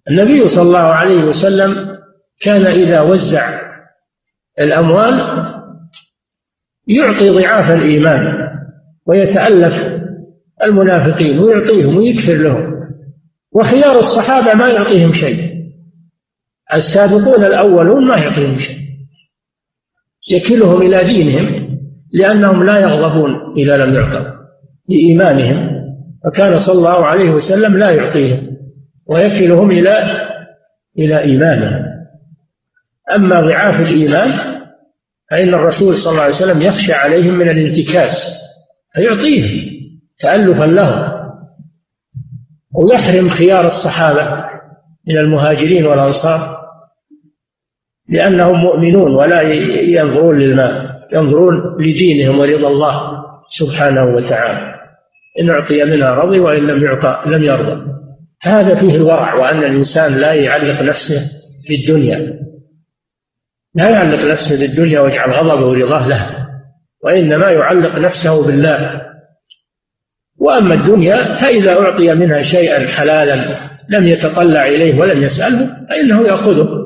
النبي 0.10 0.48
صلى 0.48 0.62
الله 0.62 0.80
عليه 0.80 1.24
وسلم 1.24 1.98
كان 2.42 2.66
إذا 2.68 3.02
وزع 3.02 3.62
الأموال 4.60 5.14
يعطي 6.88 7.30
ضعاف 7.30 7.74
الإيمان 7.74 8.34
ويتألف 9.06 10.06
المنافقين 10.64 11.40
ويعطيهم 11.40 11.98
ويكثر 11.98 12.34
لهم 12.34 12.76
وخيار 13.52 13.92
الصحابة 13.92 14.54
ما 14.54 14.68
يعطيهم 14.68 15.14
شيء. 15.14 15.55
السابقون 16.74 17.46
الأولون 17.46 18.08
ما 18.08 18.18
يعطيهم 18.18 18.60
شيء. 18.60 18.78
يكلهم 20.32 20.82
إلى 20.82 21.04
دينهم 21.04 21.78
لأنهم 22.14 22.64
لا 22.64 22.80
يغضبون 22.80 23.54
إذا 23.58 23.78
لم 23.78 23.94
يعطوا 23.94 24.36
لإيمانهم 24.90 25.76
فكان 26.26 26.60
صلى 26.60 26.78
الله 26.78 27.06
عليه 27.06 27.30
وسلم 27.30 27.78
لا 27.78 27.92
يعطيهم 27.92 28.58
ويكلهم 29.06 29.72
إلى 29.72 30.28
إلى 31.00 31.20
إيمانهم. 31.20 31.86
أما 33.16 33.40
ضعاف 33.40 33.80
الإيمان 33.80 34.56
فإن 35.32 35.54
الرسول 35.54 35.98
صلى 35.98 36.12
الله 36.12 36.24
عليه 36.24 36.36
وسلم 36.36 36.62
يخشى 36.62 36.94
عليهم 36.94 37.34
من 37.34 37.50
الانتكاس 37.50 38.32
فيعطيهم 38.94 39.76
تألفا 40.20 40.64
لهم 40.64 41.16
ويحرم 42.74 43.30
خيار 43.30 43.68
الصحابة 43.68 44.46
من 45.08 45.18
المهاجرين 45.18 45.86
والأنصار. 45.86 46.55
لأنهم 48.10 48.58
مؤمنون 48.58 49.16
ولا 49.16 49.42
ينظرون 49.82 50.38
للمال 50.38 50.96
ينظرون 51.14 51.78
لدينهم 51.80 52.40
ورضا 52.40 52.68
الله 52.68 53.26
سبحانه 53.48 54.16
وتعالى. 54.16 54.76
إن 55.42 55.50
أعطي 55.50 55.84
منها 55.84 56.12
رضي 56.12 56.40
وإن 56.40 56.68
لم 56.68 56.84
يعطى 56.84 57.22
لم 57.26 57.44
يرضى. 57.44 57.96
هذا 58.44 58.76
فيه 58.80 58.96
الورع 58.96 59.34
وأن 59.34 59.64
الإنسان 59.64 60.18
لا 60.18 60.34
يعلق 60.34 60.82
نفسه 60.82 61.22
بالدنيا 61.70 62.46
لا 63.76 63.90
يعلق 63.90 64.26
نفسه 64.26 64.60
بالدنيا 64.60 65.00
ويجعل 65.02 65.32
غضبه 65.32 65.66
ورضاه 65.66 66.08
لها 66.08 66.50
وإنما 67.04 67.52
يعلق 67.52 68.00
نفسه 68.00 68.46
بالله. 68.46 69.02
وأما 70.40 70.74
الدنيا 70.74 71.16
فإذا 71.16 71.80
أعطي 71.80 72.14
منها 72.14 72.42
شيئا 72.42 72.88
حلالا 72.88 73.60
لم 73.90 74.06
يتطلع 74.06 74.68
إليه 74.68 75.00
ولم 75.00 75.24
يسأله 75.24 75.86
فإنه 75.90 76.22
يأخذه. 76.28 76.85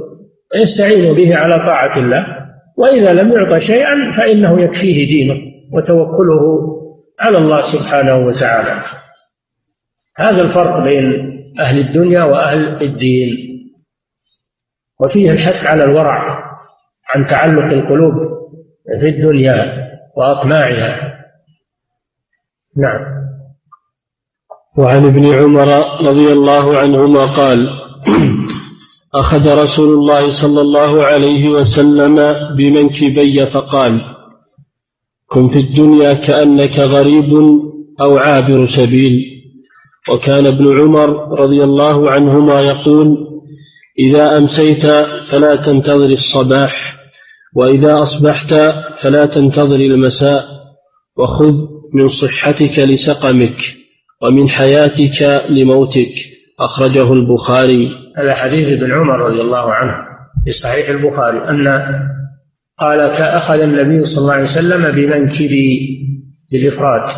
ويستعين 0.53 1.13
به 1.15 1.37
على 1.37 1.59
طاعة 1.59 1.97
الله 1.97 2.25
وإذا 2.77 3.13
لم 3.13 3.31
يعط 3.31 3.61
شيئا 3.61 4.11
فإنه 4.17 4.61
يكفيه 4.61 5.07
دينه 5.07 5.35
وتوكله 5.73 6.75
على 7.19 7.37
الله 7.37 7.61
سبحانه 7.61 8.17
وتعالى. 8.17 8.83
هذا 10.17 10.37
الفرق 10.37 10.83
بين 10.83 11.29
أهل 11.59 11.79
الدنيا 11.79 12.23
وأهل 12.23 12.83
الدين 12.83 13.29
وفيه 14.99 15.31
الحث 15.31 15.65
على 15.65 15.83
الورع 15.83 16.43
عن 17.15 17.25
تعلق 17.25 17.73
القلوب 17.73 18.13
في 19.01 19.09
الدنيا 19.09 19.89
وأطماعها. 20.17 21.19
نعم. 22.77 23.19
وعن 24.77 25.05
ابن 25.05 25.35
عمر 25.35 25.67
رضي 26.01 26.33
الله 26.33 26.77
عنهما 26.77 27.25
قال 27.25 27.69
أخذ 29.13 29.63
رسول 29.63 29.93
الله 29.93 30.31
صلى 30.31 30.61
الله 30.61 31.03
عليه 31.03 31.49
وسلم 31.49 32.15
بمنكبي 32.57 33.45
فقال 33.45 34.01
كن 35.27 35.49
في 35.49 35.59
الدنيا 35.59 36.13
كأنك 36.13 36.79
غريب 36.79 37.33
أو 38.01 38.17
عابر 38.17 38.65
سبيل. 38.67 39.39
وكان 40.09 40.47
ابن 40.47 40.81
عمر 40.81 41.39
رضي 41.39 41.63
الله 41.63 42.11
عنهما 42.11 42.61
يقول 42.61 43.27
إذا 43.99 44.37
أمسيت 44.37 44.85
فلا 45.31 45.55
تنتظر 45.55 46.05
الصباح 46.05 46.95
وإذا 47.55 48.01
أصبحت 48.01 48.53
فلا 48.99 49.25
تنتظر 49.25 49.75
المساء 49.75 50.45
وخذ 51.17 51.53
من 51.93 52.09
صحتك 52.09 52.79
لسقمك 52.79 53.57
ومن 54.21 54.49
حياتك 54.49 55.45
لموتك. 55.49 56.13
أخرجه 56.59 57.13
البخاري. 57.13 57.89
هذا 58.17 58.33
حديث 58.33 58.67
ابن 58.67 58.91
عمر 58.91 59.19
رضي 59.19 59.41
الله 59.41 59.73
عنه 59.73 59.93
في 60.45 60.51
صحيح 60.51 60.89
البخاري 60.89 61.49
أن 61.49 61.67
قال 62.79 62.99
أخذ 63.19 63.59
النبي 63.59 64.03
صلى 64.03 64.21
الله 64.21 64.33
عليه 64.33 64.43
وسلم 64.43 64.91
بمنكبي 64.91 65.99
بالإفراد 66.51 67.09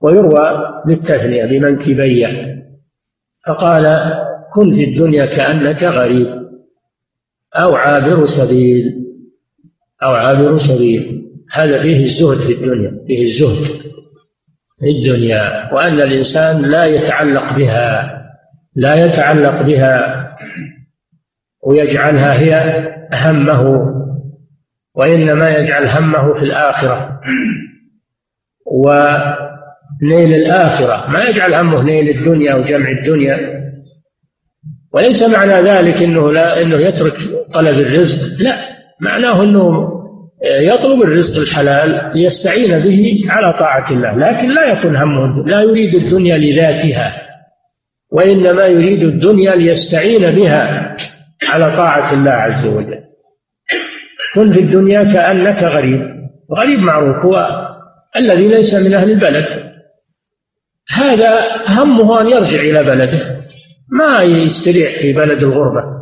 ويروى 0.00 0.72
بالتثنية 0.86 1.44
بمنكبي 1.44 2.26
فقال 3.46 4.14
كن 4.52 4.74
في 4.74 4.84
الدنيا 4.84 5.26
كأنك 5.26 5.82
غريب 5.82 6.26
أو 7.56 7.74
عابر 7.74 8.26
سبيل 8.26 8.84
أو 10.02 10.10
عابر 10.10 10.56
سبيل. 10.56 11.26
هذا 11.54 11.82
فيه 11.82 12.04
الزهد 12.04 12.38
في 12.38 12.52
الدنيا 12.52 13.04
فيه 13.06 13.22
الزهد 13.22 13.64
في 14.80 14.90
الدنيا 14.90 15.74
وأن 15.74 16.00
الإنسان 16.00 16.62
لا 16.62 16.84
يتعلق 16.84 17.56
بها. 17.56 18.19
لا 18.80 18.94
يتعلق 18.94 19.62
بها 19.62 20.26
ويجعلها 21.66 22.40
هي 22.40 22.84
همه 23.14 23.90
وإنما 24.94 25.50
يجعل 25.50 25.88
همه 25.88 26.34
في 26.34 26.42
الآخرة. 26.42 27.20
ونيل 28.66 30.34
الآخرة 30.34 31.10
ما 31.10 31.24
يجعل 31.24 31.54
همه 31.54 31.82
نيل 31.82 32.18
الدنيا 32.18 32.54
وجمع 32.54 32.90
الدنيا. 32.90 33.60
وليس 34.94 35.22
معنى 35.22 35.70
ذلك 35.70 36.02
إنه 36.02 36.32
لا 36.32 36.62
إنه 36.62 36.76
يترك 36.76 37.16
طلب 37.54 37.78
الرزق 37.78 38.42
لا. 38.42 38.54
معناه 39.00 39.42
إنه 39.42 39.90
يطلب 40.60 41.02
الرزق 41.02 41.40
الحلال 41.40 42.12
ليستعين 42.14 42.78
به 42.78 43.20
على 43.28 43.52
طاعة 43.52 43.90
الله 43.92 44.16
لكن 44.16 44.48
لا 44.48 44.66
يكون 44.72 44.96
همه 44.96 45.46
لا 45.46 45.60
يريد 45.60 45.94
الدنيا 45.94 46.38
لذاتها. 46.38 47.29
وإنما 48.12 48.64
يريد 48.64 49.02
الدنيا 49.02 49.56
ليستعين 49.56 50.36
بها 50.36 50.96
على 51.48 51.76
طاعة 51.76 52.12
الله 52.12 52.30
عز 52.30 52.66
وجل. 52.66 53.00
كن 54.34 54.52
في 54.52 54.60
الدنيا 54.60 55.04
كأنك 55.12 55.62
غريب. 55.62 56.00
غريب 56.58 56.78
معروف 56.78 57.16
هو 57.24 57.66
الذي 58.16 58.48
ليس 58.48 58.74
من 58.74 58.94
أهل 58.94 59.10
البلد. 59.10 59.70
هذا 60.94 61.40
همه 61.68 62.20
أن 62.20 62.28
يرجع 62.28 62.60
إلى 62.60 62.82
بلده. 62.82 63.40
ما 63.92 64.22
يستريح 64.22 64.98
في 64.98 65.12
بلد 65.12 65.42
الغربة. 65.42 66.00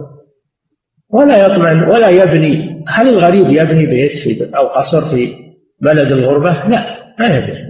ولا 1.11 1.47
يطمئن 1.47 1.83
ولا 1.83 2.09
يبني. 2.09 2.85
هل 2.89 3.09
الغريب 3.09 3.47
يبني 3.47 3.87
بيت 3.87 4.19
في 4.19 4.57
أو 4.57 4.67
قصر 4.67 5.01
في 5.11 5.35
بلد 5.81 6.13
الغربة؟ 6.13 6.69
لا 6.69 6.99
ما 7.19 7.27
يبني. 7.27 7.69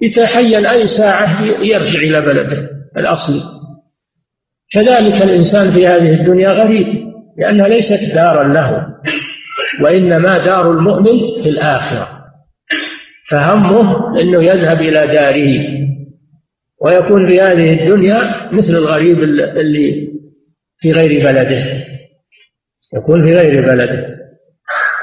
يتحين 0.00 0.66
أي 0.66 0.86
ساعة 0.86 1.42
يرجع 1.44 1.98
إلى 1.98 2.20
بلده. 2.20 2.75
الأصلي 2.98 3.42
كذلك 4.72 5.22
الإنسان 5.22 5.72
في 5.72 5.86
هذه 5.86 6.20
الدنيا 6.20 6.50
غريب 6.50 7.06
لأنها 7.38 7.68
ليست 7.68 8.00
دارا 8.14 8.52
له 8.52 8.86
وإنما 9.80 10.44
دار 10.44 10.70
المؤمن 10.70 11.42
في 11.42 11.48
الآخرة. 11.48 12.08
فهمه 13.30 14.20
أنه 14.20 14.44
يذهب 14.44 14.80
إلى 14.80 15.06
داره 15.06 15.86
ويكون 16.82 17.28
في 17.28 17.40
هذه 17.40 17.72
الدنيا 17.72 18.52
مثل 18.52 18.70
الغريب 18.70 19.22
اللي 19.22 20.08
في 20.78 20.92
غير 20.92 21.24
بلده. 21.24 21.86
يكون 22.94 23.24
في 23.24 23.34
غير 23.34 23.68
بلده. 23.68 24.16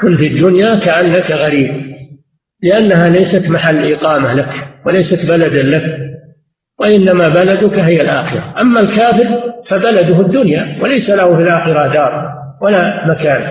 كن 0.02 0.18
في 0.18 0.28
الدنيا 0.28 0.80
كأنك 0.80 1.32
غريب 1.32 1.94
لأنها 2.64 3.10
ليست 3.10 3.50
محل 3.50 3.94
إقامة 3.94 4.34
لك 4.34 4.54
وليست 4.86 5.26
بلدا 5.26 5.64
لك. 5.64 6.13
وإنما 6.80 7.28
بلدك 7.28 7.80
هي 7.80 8.02
الآخرة. 8.02 8.62
أما 8.62 8.80
الكافر 8.80 9.54
فبلده 9.68 10.22
الدنيا 10.22 10.80
وليس 10.82 11.10
له 11.10 11.36
في 11.36 11.42
الآخرة 11.42 11.94
دار 11.94 12.34
ولا 12.62 13.08
مكان. 13.08 13.42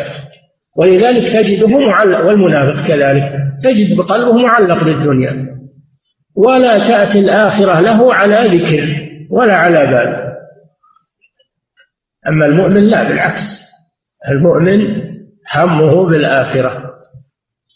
ولذلك 0.77 1.33
تجده 1.33 1.79
معلق 1.79 2.27
والمنافق 2.27 2.87
كذلك 2.89 3.33
تجد 3.63 4.01
قلبه 4.01 4.33
معلق 4.33 4.85
بالدنيا. 4.85 5.47
ولا 6.37 6.79
تأتي 6.79 7.19
الآخرة 7.19 7.81
له 7.81 8.15
على 8.15 8.59
ذكر 8.59 9.09
ولا 9.31 9.57
على 9.57 9.87
بال. 9.87 10.33
أما 12.29 12.47
المؤمن 12.47 12.85
لا 12.85 13.09
بالعكس. 13.09 13.63
المؤمن 14.29 15.03
همه 15.55 16.07
بالآخرة. 16.07 16.93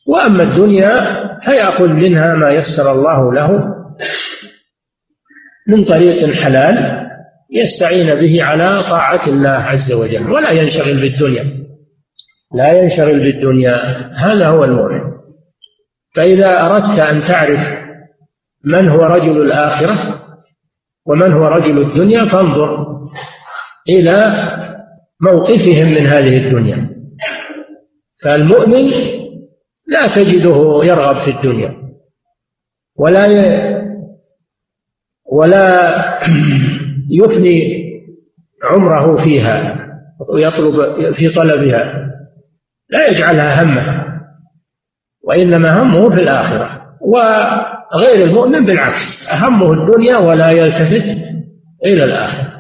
وأما 0.09 0.43
الدنيا 0.43 1.01
فيأخذ 1.41 1.89
منها 1.89 2.35
ما 2.35 2.53
يسر 2.53 2.93
الله 2.93 3.33
له. 3.35 3.77
من 5.69 5.85
طريق 5.85 6.35
حلال 6.35 7.07
يستعين 7.51 8.15
به 8.15 8.45
على 8.45 8.83
طاعة 8.83 9.29
الله 9.29 9.51
عز 9.51 9.93
وجل 9.93 10.31
ولا 10.31 10.51
ينشغل 10.51 11.01
بالدنيا 11.01 11.67
لا 12.55 12.79
ينشغل 12.79 13.21
بالدنيا 13.21 13.75
هذا 14.15 14.49
هو 14.49 14.65
المؤمن 14.65 15.01
فإذا 16.15 16.61
أردت 16.61 16.99
أن 17.01 17.23
تعرف 17.23 17.79
من 18.65 18.91
هو 18.91 18.99
رجل 18.99 19.43
الآخرة 19.43 20.23
ومن 21.07 21.33
هو 21.33 21.45
رجل 21.47 21.79
الدنيا 21.79 22.25
فانظر 22.25 22.87
إلى 23.89 24.15
موقفهم 25.21 25.87
من 25.87 26.07
هذه 26.07 26.37
الدنيا 26.37 26.91
فالمؤمن 28.25 28.91
لا 29.87 30.07
تجده 30.15 30.81
يرغب 30.85 31.25
في 31.25 31.31
الدنيا 31.31 31.77
ولا. 32.99 33.76
ولا 35.33 35.81
يفني 37.21 37.87
عمره 38.65 39.25
فيها 39.25 39.87
ويطلب 40.29 40.75
في 41.15 41.29
طلبها 41.29 42.07
لا 42.91 43.11
يجعلها 43.11 43.63
همه 43.63 44.07
وإنما 45.27 45.83
همه 45.83 46.11
في 46.11 46.23
الآخرة. 46.23 46.83
وغير 47.01 48.25
المؤمن 48.25 48.67
بالعكس 48.67 49.29
همه 49.33 49.73
الدنيا 49.73 50.17
ولا 50.17 50.51
يلتفت 50.51 51.19
إلى 51.87 52.05
الآخرة. 52.05 52.53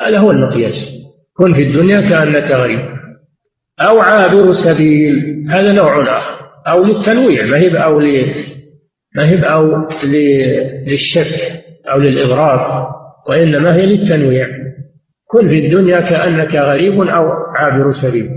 هذا 0.00 0.18
هو 0.18 0.30
المقياس. 0.30 0.90
كن 1.36 1.54
في 1.54 1.62
الدنيا 1.62 2.00
كأنك 2.00 2.50
غريب. 2.50 2.80
أو 3.80 4.00
عابر 4.00 4.52
سبيل 4.52 5.46
هذا 5.50 5.72
نوع 5.72 6.18
آخر. 6.18 6.44
أو 6.68 6.84
للتنويع 6.84 7.46
ما 7.46 7.56
هي 7.56 7.84
أو 7.84 7.98
ما 9.16 9.28
هي 9.28 9.38
أو 9.42 9.88
للشك. 10.86 11.63
أو 11.92 11.98
للإغراض 11.98 12.94
وإنما 13.28 13.74
هي 13.74 13.86
للتنويع. 13.86 14.46
كن 15.26 15.48
في 15.48 15.66
الدنيا 15.66 16.00
كأنك 16.00 16.54
غريب 16.54 17.00
أو 17.00 17.24
عابر 17.56 17.92
سبيل 17.92 18.30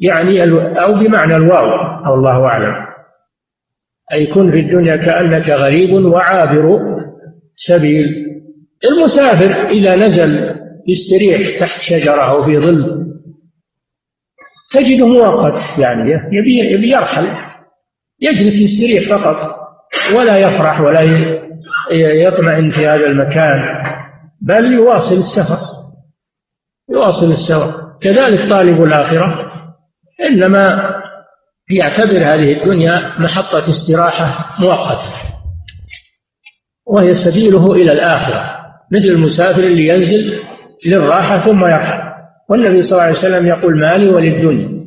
يعني 0.00 0.42
أو 0.82 0.94
بمعنى 0.94 1.36
الواو 1.36 1.70
أو 2.06 2.14
الله 2.14 2.46
أعلم. 2.46 2.74
أي 4.12 4.26
كن 4.26 4.52
في 4.52 4.60
الدنيا 4.60 4.96
كأنك 4.96 5.50
غريب 5.50 6.04
وعابر 6.04 6.78
سبيل. 7.50 8.06
المسافر 8.90 9.68
إذا 9.68 9.94
نزل 9.94 10.58
يستريح 10.88 11.60
تحت 11.60 11.80
شجرة 11.80 12.30
أو 12.30 12.44
في 12.44 12.58
ظل 12.58 13.08
تجده 14.70 15.06
مؤقت 15.06 15.78
يعني 15.78 16.10
يبي 16.32 16.90
يرحل 16.90 17.26
يجلس 18.22 18.54
يستريح 18.54 19.10
فقط 19.10 19.58
ولا 20.16 20.38
يفرح 20.38 20.80
ولا 20.80 21.02
يطمئن 21.92 22.70
في 22.70 22.86
هذا 22.86 23.06
المكان. 23.06 23.58
بل 24.40 24.72
يواصل 24.72 25.14
السفر. 25.14 25.58
يواصل 26.90 27.30
السفر. 27.30 27.74
كذلك 28.00 28.50
طالب 28.50 28.82
الآخرة 28.82 29.52
إنما 30.30 30.62
يعتبر 31.70 32.18
هذه 32.18 32.62
الدنيا 32.62 33.12
محطة 33.18 33.58
استراحة 33.58 34.62
مؤقتة 34.62 35.12
وهي 36.86 37.14
سبيله 37.14 37.72
إلى 37.72 37.92
الآخرة. 37.92 38.58
مثل 38.92 39.04
المسافر 39.04 39.60
اللي 39.60 39.88
ينزل 39.88 40.40
للراحة 40.86 41.38
ثم 41.38 41.64
يرحل. 41.64 42.08
والنبي 42.50 42.82
صلى 42.82 42.92
الله 42.92 43.02
عليه 43.02 43.18
وسلم 43.18 43.46
يقول 43.46 43.80
مالي 43.80 44.08
وللدنيا. 44.08 44.78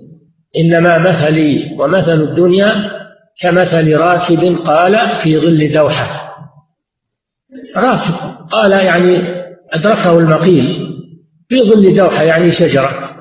إنما 0.58 0.98
مثلي 0.98 1.78
ومثل 1.80 2.22
الدنيا 2.22 2.74
كمثل 3.42 3.94
راكب 3.94 4.58
قال 4.66 5.22
في 5.24 5.40
ظل 5.40 5.74
دوحة. 5.74 6.31
راكب 7.78 8.14
قال 8.52 8.72
يعني 8.72 9.42
أدركه 9.74 10.18
المقيل 10.18 10.66
في 11.50 11.62
ظل 11.62 11.96
دوحة 11.96 12.24
يعني 12.24 12.52
شجرة 12.52 13.12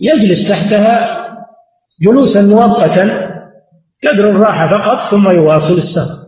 يجلس 0.00 0.48
تحتها 0.48 1.24
جلوسا 2.02 2.42
مؤقتا 2.42 3.24
قدر 4.04 4.30
الراحة 4.30 4.68
فقط 4.68 5.10
ثم 5.10 5.34
يواصل 5.34 5.74
السفر. 5.74 6.24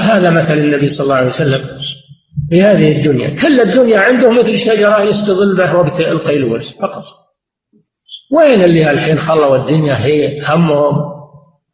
هذا 0.00 0.30
مثل 0.30 0.58
النبي 0.58 0.88
صلى 0.88 1.04
الله 1.04 1.14
عليه 1.14 1.26
وسلم 1.26 1.64
في 2.50 2.62
هذه 2.62 2.96
الدنيا. 2.96 3.28
كل 3.28 3.60
الدنيا 3.60 3.98
عنده 3.98 4.30
مثل 4.30 4.58
شجرة 4.58 5.02
يستظل 5.02 5.56
به 5.56 5.74
وقت 5.74 6.00
القيلولة 6.00 6.64
فقط. 6.80 7.04
وين 8.32 8.64
اللي 8.64 8.90
الحين 8.90 9.18
خلوا 9.18 9.56
الدنيا 9.56 10.04
هي 10.06 10.40
همهم 10.48 10.94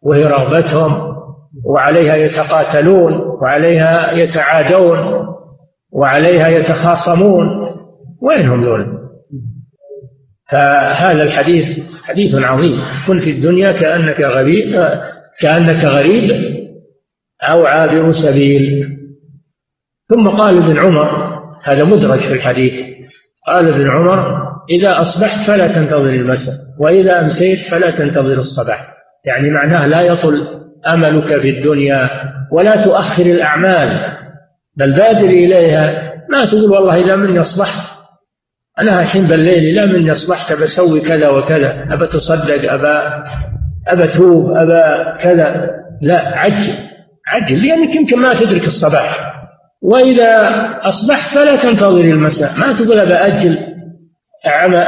وهي 0.03 0.25
رغبتهم؟ 0.25 1.12
وعليها 1.65 2.17
يتقاتلون 2.17 3.13
وعليها 3.43 4.13
يتعادون 4.13 4.99
وعليها 5.93 6.49
يتخاصمون. 6.49 7.47
وين 8.23 8.49
هم 8.49 8.65
ذول 8.65 8.99
فهذا 10.51 11.23
الحديث 11.23 11.65
حديث 12.05 12.35
عظيم. 12.35 12.81
كن 13.07 13.21
في 13.21 13.31
الدنيا 13.31 13.73
كأنك 13.73 14.21
غريب 14.21 14.89
كأنك 15.41 15.85
غريب 15.85 16.31
أو 17.43 17.67
عابر 17.67 18.13
سبيل. 18.13 18.89
ثم 20.09 20.29
قال 20.29 20.65
ابن 20.65 20.79
عمر 20.79 21.33
هذا 21.65 21.85
مدرج 21.85 22.21
في 22.21 22.33
الحديث 22.33 22.73
قال 23.47 23.75
ابن 23.75 23.91
عمر 23.91 24.43
إذا 24.71 25.01
أصبحت 25.01 25.47
فلا 25.47 25.67
تنتظر 25.67 26.11
المساء 26.11 26.55
وإذا 26.81 27.21
أمسيت 27.21 27.59
فلا 27.71 27.91
تنتظر 27.91 28.35
الصباح. 28.35 28.95
يعني 29.25 29.51
معناه 29.51 29.87
لا 29.87 30.01
يطل 30.01 30.62
أملك 30.89 31.41
في 31.41 31.51
الدنيا 31.51 32.11
ولا 32.53 32.85
تؤخر 32.85 33.27
الأعمال 33.27 34.13
بل 34.77 34.93
بادر 34.93 35.29
إليها. 35.29 36.13
ما 36.31 36.45
تقول 36.45 36.71
والله 36.71 37.05
إذا 37.05 37.17
مني 37.17 37.41
أصبحت 37.41 37.93
أنا 38.81 39.03
الحين 39.03 39.27
بالليل 39.27 39.79
إذا 39.79 39.87
مني 39.87 40.13
أصبحت 40.13 40.53
بسوي 40.53 41.01
كذا 41.01 41.29
وكذا 41.29 41.87
أبى 41.91 42.07
تصدق 42.07 42.73
أبى 42.73 43.25
أبى 43.89 44.07
توب 44.07 44.51
أبى 44.57 44.81
كذا. 45.21 45.71
لا 46.03 46.39
عجل 46.39 46.75
عجل 47.27 47.67
لأنك 47.67 47.97
يمكن 47.97 48.19
ما 48.19 48.35
تدرك 48.41 48.67
الصباح. 48.67 49.33
وإذا 49.83 50.31
أصبحت 50.83 51.35
فلا 51.35 51.57
تنتظر 51.57 52.05
المساء. 52.05 52.51
ما 52.59 52.73
تقول 52.73 52.99
أبى 52.99 53.15
أجل 53.15 53.59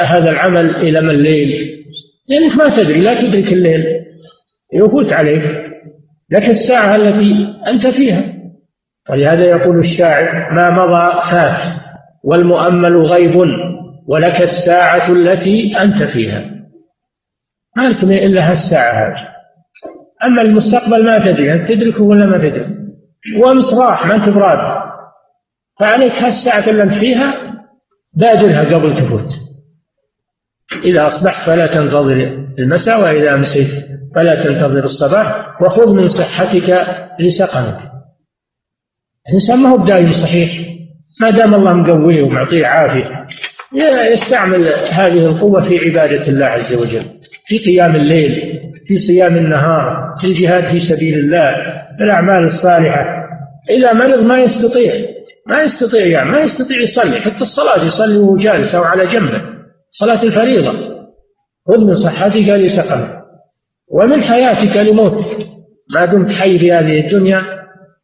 هذا 0.00 0.30
العمل 0.30 0.76
إلى 0.76 1.00
من 1.00 1.10
الليل. 1.10 1.84
لأنك 2.28 2.56
ما 2.56 2.76
تدري 2.76 3.00
لا 3.00 3.22
تدرك 3.22 3.52
الليل. 3.52 3.84
يفوت 4.74 5.12
عليك. 5.12 5.73
لك 6.30 6.48
الساعة 6.48 6.96
التي 6.96 7.54
أنت 7.66 7.86
فيها. 7.86 8.34
ولهذا 9.10 9.44
يقول 9.44 9.78
الشاعر 9.78 10.52
ما 10.52 10.70
مضى 10.70 11.30
فات 11.30 11.64
والمؤمل 12.24 12.96
غيب 12.96 13.36
ولك 14.06 14.42
الساعة 14.42 15.08
التي 15.08 15.78
أنت 15.78 16.02
فيها. 16.02 16.50
ما 17.76 17.88
لك 17.88 18.04
إلا 18.04 18.50
هالساعة 18.50 18.92
هذه. 18.92 19.28
أما 20.24 20.42
المستقبل 20.42 21.04
ما 21.04 21.18
تدري 21.18 21.52
أنت 21.52 21.72
تدركه 21.72 22.02
ولا 22.02 22.26
ما 22.26 22.38
تدري؟ 22.38 22.66
وأمس 23.42 23.74
راح 23.74 24.06
ما 24.06 24.14
أنت 24.14 24.28
براد. 24.28 24.82
فعليك 25.80 26.14
هالساعة 26.14 26.70
اللي 26.70 26.82
أنت 26.82 26.94
فيها 26.94 27.34
بادرها 28.14 28.74
قبل 28.74 28.94
تفوت. 28.94 29.53
إذا 30.84 31.06
أصبحت 31.06 31.46
فلا 31.46 31.66
تنتظر 31.66 32.44
المساء 32.58 33.00
وإذا 33.00 33.34
أمسيت 33.34 33.68
فلا 34.14 34.44
تنتظر 34.44 34.84
الصباح 34.84 35.62
وخذ 35.62 35.92
من 35.92 36.08
صحتك 36.08 36.86
لسقمك 37.20 37.78
الإنسان 39.28 39.58
ما 39.58 39.68
هو 39.68 39.76
بدايم 39.76 40.10
صحيح. 40.10 40.50
ما 41.20 41.30
دام 41.30 41.54
الله 41.54 41.72
مقويه 41.72 42.22
ومعطيه 42.22 42.66
عافية 42.66 43.26
يستعمل 44.12 44.72
هذه 44.92 45.26
القوة 45.26 45.68
في 45.68 45.78
عبادة 45.78 46.28
الله 46.28 46.46
عز 46.46 46.74
وجل 46.74 47.04
في 47.46 47.58
قيام 47.58 47.96
الليل 47.96 48.60
في 48.86 48.96
صيام 48.96 49.36
النهار 49.36 50.14
في 50.20 50.26
الجهاد 50.26 50.68
في 50.68 50.80
سبيل 50.80 51.14
الله 51.18 51.54
في 51.98 52.04
الأعمال 52.04 52.44
الصالحة. 52.44 53.04
إذا 53.70 53.92
مرض 53.92 54.22
ما 54.22 54.38
يستطيع 54.38 54.92
ما 55.46 55.62
يستطيع 55.62 56.06
يعني 56.06 56.30
ما 56.30 56.40
يستطيع 56.40 56.80
يصلي 56.80 57.20
حتى 57.20 57.42
الصلاة 57.42 57.84
يصلي 57.84 58.18
وهو 58.18 58.36
جالس 58.36 58.74
أو 58.74 58.82
على 58.82 59.06
جنبه 59.06 59.53
صلاة 59.96 60.22
الفريضة. 60.22 60.72
خذ 61.68 61.84
من 61.86 61.94
صحتك 61.94 62.48
لسقمك. 62.48 63.22
ومن 63.90 64.22
حياتك 64.22 64.76
لموتك. 64.76 65.46
ما 65.94 66.04
دمت 66.04 66.32
حي 66.32 66.58
في 66.58 66.72
هذه 66.72 67.00
الدنيا 67.00 67.42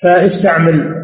فاستعمل 0.03 0.95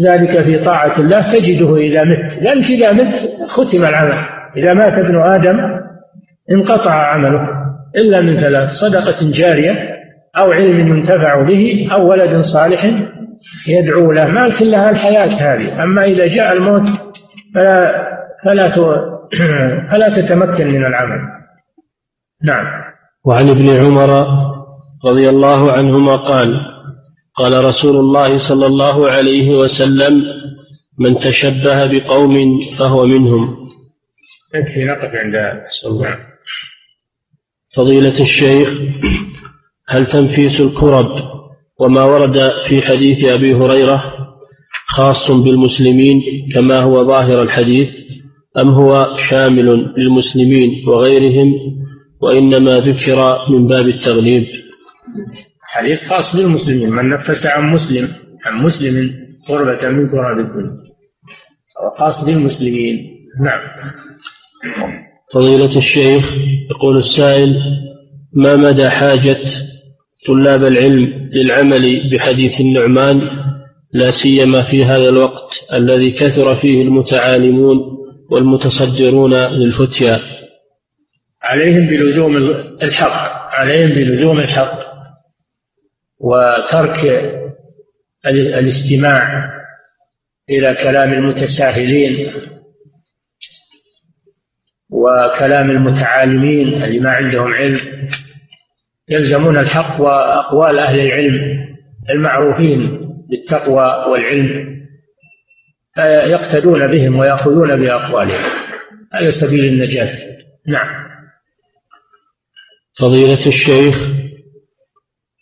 ذلك 0.00 0.42
في 0.42 0.64
طاعة 0.64 1.00
الله 1.00 1.32
تجده 1.32 1.76
إذا 1.76 2.04
مت. 2.04 2.42
لأنك 2.42 2.64
إذا 2.64 2.92
مت 2.92 3.14
ختم 3.48 3.84
العمل. 3.84 4.18
إذا 4.56 4.74
مات 4.74 4.92
ابن 4.92 5.22
آدم 5.28 5.80
انقطع 6.52 6.92
عمله. 6.92 7.48
إلا 7.96 8.20
من 8.20 8.40
ثلاث 8.40 8.70
صدقة 8.70 9.30
جارية 9.30 9.72
أو 10.38 10.52
علم 10.52 10.96
ينتفع 10.96 11.42
به 11.48 11.88
أو 11.92 12.10
ولد 12.10 12.40
صالح 12.40 12.84
يدعو 13.68 14.12
له. 14.12 14.26
ما 14.26 14.58
كلها 14.58 14.90
الحياة 14.90 15.54
هذه. 15.54 15.82
أما 15.82 16.04
إذا 16.04 16.26
جاء 16.26 16.52
الموت 16.52 16.88
فلا 17.54 18.04
فلا 18.44 18.68
فلا 19.90 20.08
تتمكن 20.16 20.66
من 20.66 20.86
العمل؟ 20.86 21.20
نعم. 22.42 22.66
وعن 23.24 23.48
ابن 23.48 23.68
عمر 23.68 24.26
رضي 25.04 25.28
الله 25.28 25.72
عنهما 25.72 26.16
قال 26.16 26.60
قال 27.34 27.64
رسول 27.64 27.96
الله 27.96 28.38
صلى 28.38 28.66
الله 28.66 29.10
عليه 29.10 29.50
وسلم 29.50 30.22
من 30.98 31.18
تشبه 31.18 31.86
بقوم 31.86 32.58
فهو 32.78 33.06
منهم. 33.06 33.56
يكفي 34.54 34.84
نقف 34.84 35.10
عند 35.14 35.34
نعم. 36.02 36.18
فضيلة 37.76 38.20
الشيخ 38.20 38.68
هل 39.88 40.06
تنفيس 40.06 40.60
الكرب 40.60 41.34
وما 41.80 42.04
ورد 42.04 42.50
في 42.68 42.82
حديث 42.82 43.24
أبي 43.24 43.54
هريرة 43.54 44.14
خاص 44.86 45.30
بالمسلمين 45.30 46.22
كما 46.54 46.78
هو 46.78 47.06
ظاهر 47.06 47.42
الحديث؟ 47.42 47.88
أم 48.60 48.68
هو 48.68 49.16
شامل 49.16 49.94
للمسلمين 49.98 50.88
وغيرهم؟ 50.88 51.54
وإنما 52.20 52.72
ذكر 52.72 53.38
من 53.50 53.66
باب 53.66 53.88
التغليب. 53.88 54.46
حديث 55.62 56.08
خاص 56.08 56.36
بالمسلمين 56.36 56.90
من 56.90 57.08
نفس 57.08 57.46
عن 57.46 57.72
مسلم 57.72 58.08
عن 58.46 58.62
مسلم 58.62 59.10
قربة 59.48 59.88
من 59.88 60.10
قرب 60.10 60.38
الدنيا. 60.38 60.84
خاص 61.98 62.24
بالمسلمين. 62.24 62.96
نعم. 63.40 63.60
فضيلة 65.34 65.76
الشيخ 65.76 66.24
يقول 66.70 66.98
السائل 66.98 67.54
ما 68.32 68.56
مدى 68.56 68.90
حاجة 68.90 69.40
طلاب 70.26 70.64
العلم 70.64 71.30
للعمل 71.32 72.10
بحديث 72.12 72.60
النعمان؟ 72.60 73.20
لا 73.92 74.10
سيما 74.10 74.62
في 74.70 74.84
هذا 74.84 75.08
الوقت 75.08 75.66
الذي 75.72 76.10
كثر 76.10 76.56
فيه 76.56 76.82
المتعالمون 76.82 77.78
والمتصدرون 78.30 79.34
للفتيا. 79.34 80.20
عليهم 81.42 81.86
بلزوم 81.86 82.36
الحق 82.82 83.44
عليهم 83.60 83.88
بلزوم 83.88 84.40
الحق 84.40 84.78
وترك 86.18 87.04
الاستماع 88.26 89.50
إلى 90.50 90.74
كلام 90.74 91.12
المتساهلين 91.12 92.32
وكلام 94.90 95.70
المتعالمين 95.70 96.82
اللي 96.82 97.00
ما 97.00 97.10
عندهم 97.10 97.54
علم. 97.54 98.08
يلزمون 99.10 99.58
الحق 99.58 100.00
وأقوال 100.00 100.78
أهل 100.78 101.00
العلم 101.00 101.66
المعروفين 102.10 103.08
بالتقوى 103.30 104.10
والعلم. 104.12 104.73
فيقتدون 105.94 106.86
بهم 106.86 107.18
ويأخذون 107.18 107.80
بأقوالهم. 107.80 108.50
هذا 109.12 109.30
سبيل 109.30 109.64
النجاة. 109.64 110.16
نعم. 110.68 111.04
فضيلة 112.98 113.46
الشيخ 113.46 113.94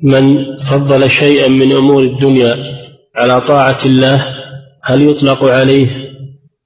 من 0.02 0.22
فضل 0.70 1.10
شيئا 1.10 1.48
من 1.48 1.72
أمور 1.72 2.02
الدنيا 2.02 2.56
على 3.16 3.40
طاعة 3.40 3.86
الله 3.86 4.24
هل 4.84 5.10
يطلق 5.10 5.44
عليه 5.44 5.86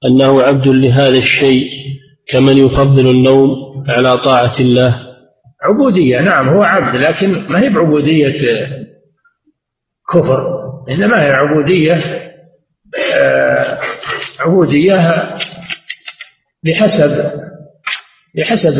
أنه 0.05 0.41
عبد 0.41 0.67
لهذا 0.67 1.17
الشيء 1.17 1.65
كمن 2.27 2.57
يفضل 2.57 3.07
النوم 3.09 3.49
على 3.89 4.17
طاعة 4.17 4.59
الله؟ 4.59 5.07
عبودية. 5.61 6.21
نعم 6.21 6.49
هو 6.49 6.63
عبد 6.63 6.95
لكن 6.95 7.47
ما 7.49 7.63
هي 7.63 7.69
بعبودية 7.69 8.27
كفر؟ 10.13 10.47
إنما 10.89 11.25
هي 11.25 11.31
عبودية 11.31 12.26
عبودية 14.39 14.95
بحسب 16.63 17.31
بحسب 18.35 18.73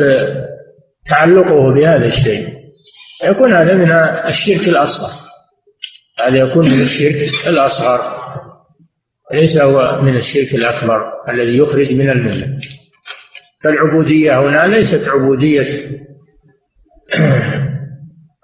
تعلقه 1.10 1.74
بهذا 1.74 2.06
الشيء. 2.06 2.58
يكون 3.24 3.54
هذا 3.54 3.74
من 3.74 3.92
الشرك 4.28 4.68
الأصغر. 4.68 5.12
هذا 6.24 6.38
يكون 6.38 6.66
من 6.66 6.82
الشرك 6.82 7.48
الأصغر. 7.48 8.18
ليس 9.34 9.58
هو 9.58 10.02
من 10.02 10.16
الشرك 10.16 10.56
الأكبر 10.56 11.02
الذي 11.30 11.58
يخرج 11.58 11.94
من 11.94 12.10
الملة. 12.10 12.60
فالعبودية 13.64 14.40
هنا 14.40 14.76
ليست 14.76 15.08
عبودية 15.08 15.98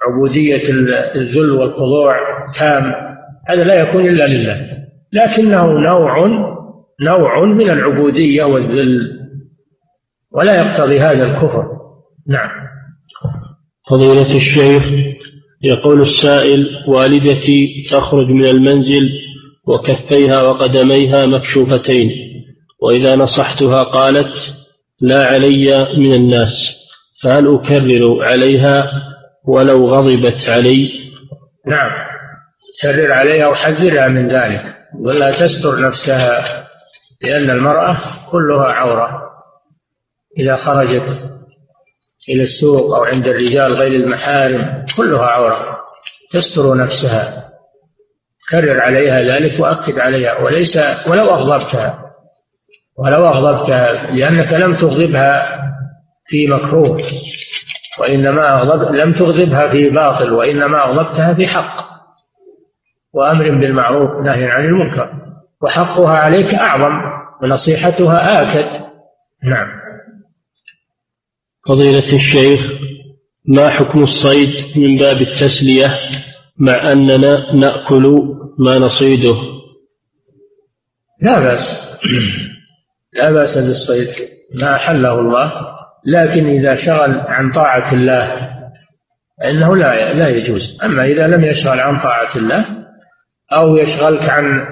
عبودية 0.07 0.69
الذل 1.15 1.51
والخضوع 1.51 2.15
تام 2.59 2.93
هذا 3.49 3.63
لا 3.63 3.73
يكون 3.73 4.07
إلا 4.07 4.27
لله. 4.27 4.82
لكنه 5.13 5.65
نوع 5.65 6.27
نوع 7.01 7.45
من 7.45 7.69
العبودية 7.69 8.43
والذل 8.43 9.19
ولا 10.31 10.55
يقتضي 10.55 10.99
هذا 10.99 11.23
الكفر. 11.23 11.65
نعم. 12.27 12.49
فضيلة 13.89 14.35
الشيخ 14.35 14.83
يقول 15.61 16.01
السائل 16.01 16.67
والدتي 16.87 17.85
تخرج 17.89 18.27
من 18.27 18.45
المنزل 18.45 19.09
وكفيها 19.67 20.41
وقدميها 20.41 21.25
مكشوفتين 21.25 22.09
وإذا 22.81 23.15
نصحتها 23.15 23.83
قالت 23.83 24.55
لا 25.01 25.25
علي 25.25 25.87
من 25.97 26.13
الناس 26.13 26.75
فهل 27.23 27.55
أكرر 27.55 28.23
عليها 28.23 28.91
ولو 29.47 29.89
غضبت 29.89 30.49
علي؟ 30.49 30.89
نعم. 31.67 32.12
كرر 32.81 33.13
عليها 33.13 33.47
وحذرها 33.47 34.07
من 34.07 34.31
ذلك 34.31 34.75
ولا 34.99 35.31
تستر 35.31 35.79
نفسها 35.87 36.63
لأن 37.21 37.49
المرأة 37.49 37.97
كلها 38.31 38.73
عورة. 38.73 39.21
إذا 40.39 40.55
خرجت 40.55 41.09
إلى 42.29 42.43
السوق 42.43 42.95
أو 42.95 43.03
عند 43.03 43.27
الرجال 43.27 43.73
غير 43.73 43.91
المحارم 43.91 44.85
كلها 44.97 45.25
عورة. 45.25 45.77
تستر 46.31 46.77
نفسها. 46.77 47.49
كرر 48.51 48.83
عليها 48.83 49.21
ذلك 49.21 49.59
وأكد 49.59 49.99
عليها. 49.99 50.39
وليس 50.39 50.77
ولو 51.07 51.29
أغضبتها. 51.29 51.99
ولو 52.97 53.23
أغضبتها 53.23 54.11
لأنك 54.11 54.53
لم 54.53 54.75
تغضبها 54.75 55.59
في 56.27 56.47
مكروه 56.47 56.97
وإنما 57.99 58.53
أغضب 58.53 58.95
لم 58.95 59.13
تغضبها 59.13 59.71
في 59.71 59.89
باطل 59.89 60.33
وإنما 60.33 60.85
أغضبتها 60.85 61.33
في 61.33 61.47
حق. 61.47 61.92
وأمر 63.13 63.49
بالمعروف 63.49 64.25
نهي 64.25 64.45
عن 64.45 64.65
المنكر. 64.65 65.13
وحقها 65.61 66.11
عليك 66.11 66.53
أعظم 66.53 67.01
ونصيحتها 67.43 68.41
آكد. 68.41 68.83
نعم. 69.43 69.67
فضيلة 71.67 72.13
الشيخ 72.13 72.59
ما 73.47 73.69
حكم 73.69 74.03
الصيد 74.03 74.77
من 74.77 74.95
باب 74.95 75.21
التسلية 75.21 75.91
مع 76.57 76.91
أننا 76.91 77.53
نأكل 77.55 78.35
ما 78.59 78.79
نصيده؟ 78.79 79.35
لا 81.21 81.39
بأس. 81.39 81.75
لا 83.19 83.31
بأس 83.31 83.57
بالصيد 83.57 84.09
ما 84.61 84.75
أحله 84.75 85.19
الله. 85.19 85.51
لكن 86.05 86.45
إذا 86.45 86.75
شغل 86.75 87.19
عن 87.19 87.51
طاعة 87.51 87.93
الله 87.93 88.49
فإنه 89.41 89.75
لا 89.75 90.13
لا 90.13 90.29
يجوز. 90.29 90.79
أما 90.83 91.05
إذا 91.05 91.27
لم 91.27 91.43
يشغل 91.43 91.79
عن 91.79 91.99
طاعة 91.99 92.37
الله 92.37 92.82
أو 93.57 93.77
يشغلك 93.77 94.29
عن 94.29 94.65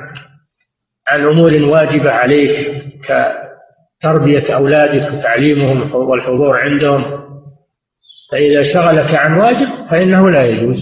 عن 1.07 1.25
أمور 1.25 1.53
واجبة 1.53 2.11
عليك 2.11 2.84
كتربية 3.03 4.55
أولادك 4.55 5.13
وتعليمهم 5.13 5.95
والحضور 5.95 6.57
عندهم. 6.57 7.21
فإذا 8.32 8.63
شغلك 8.63 9.15
عن 9.15 9.38
واجب 9.39 9.67
فإنه 9.89 10.29
لا 10.29 10.45
يجوز. 10.45 10.77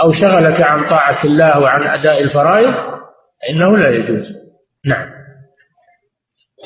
أو 0.00 0.12
شغلك 0.12 0.60
عن 0.60 0.88
طاعة 0.88 1.24
الله 1.24 1.58
وعن 1.60 2.00
أداء 2.00 2.22
الفرائض 2.22 2.74
فإنه 3.42 3.76
لا 3.76 3.90
يجوز. 3.90 4.26
نعم. 4.86 5.08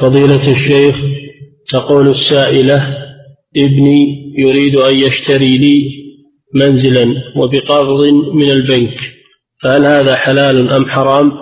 فضيلة 0.01 0.51
الشيخ 0.53 0.97
تقول 1.69 2.09
السائلة 2.09 2.77
ابني 3.57 4.35
يريد 4.39 4.77
أن 4.77 4.95
يشتري 4.95 5.59
لي 5.59 5.91
منزلا 6.55 7.07
وبقرض 7.37 8.07
من 8.35 8.51
البنك. 8.51 9.20
فهل 9.63 9.87
هذا 9.87 10.15
حلال 10.15 10.71
أم 10.71 10.85
حرام؟ 10.87 11.33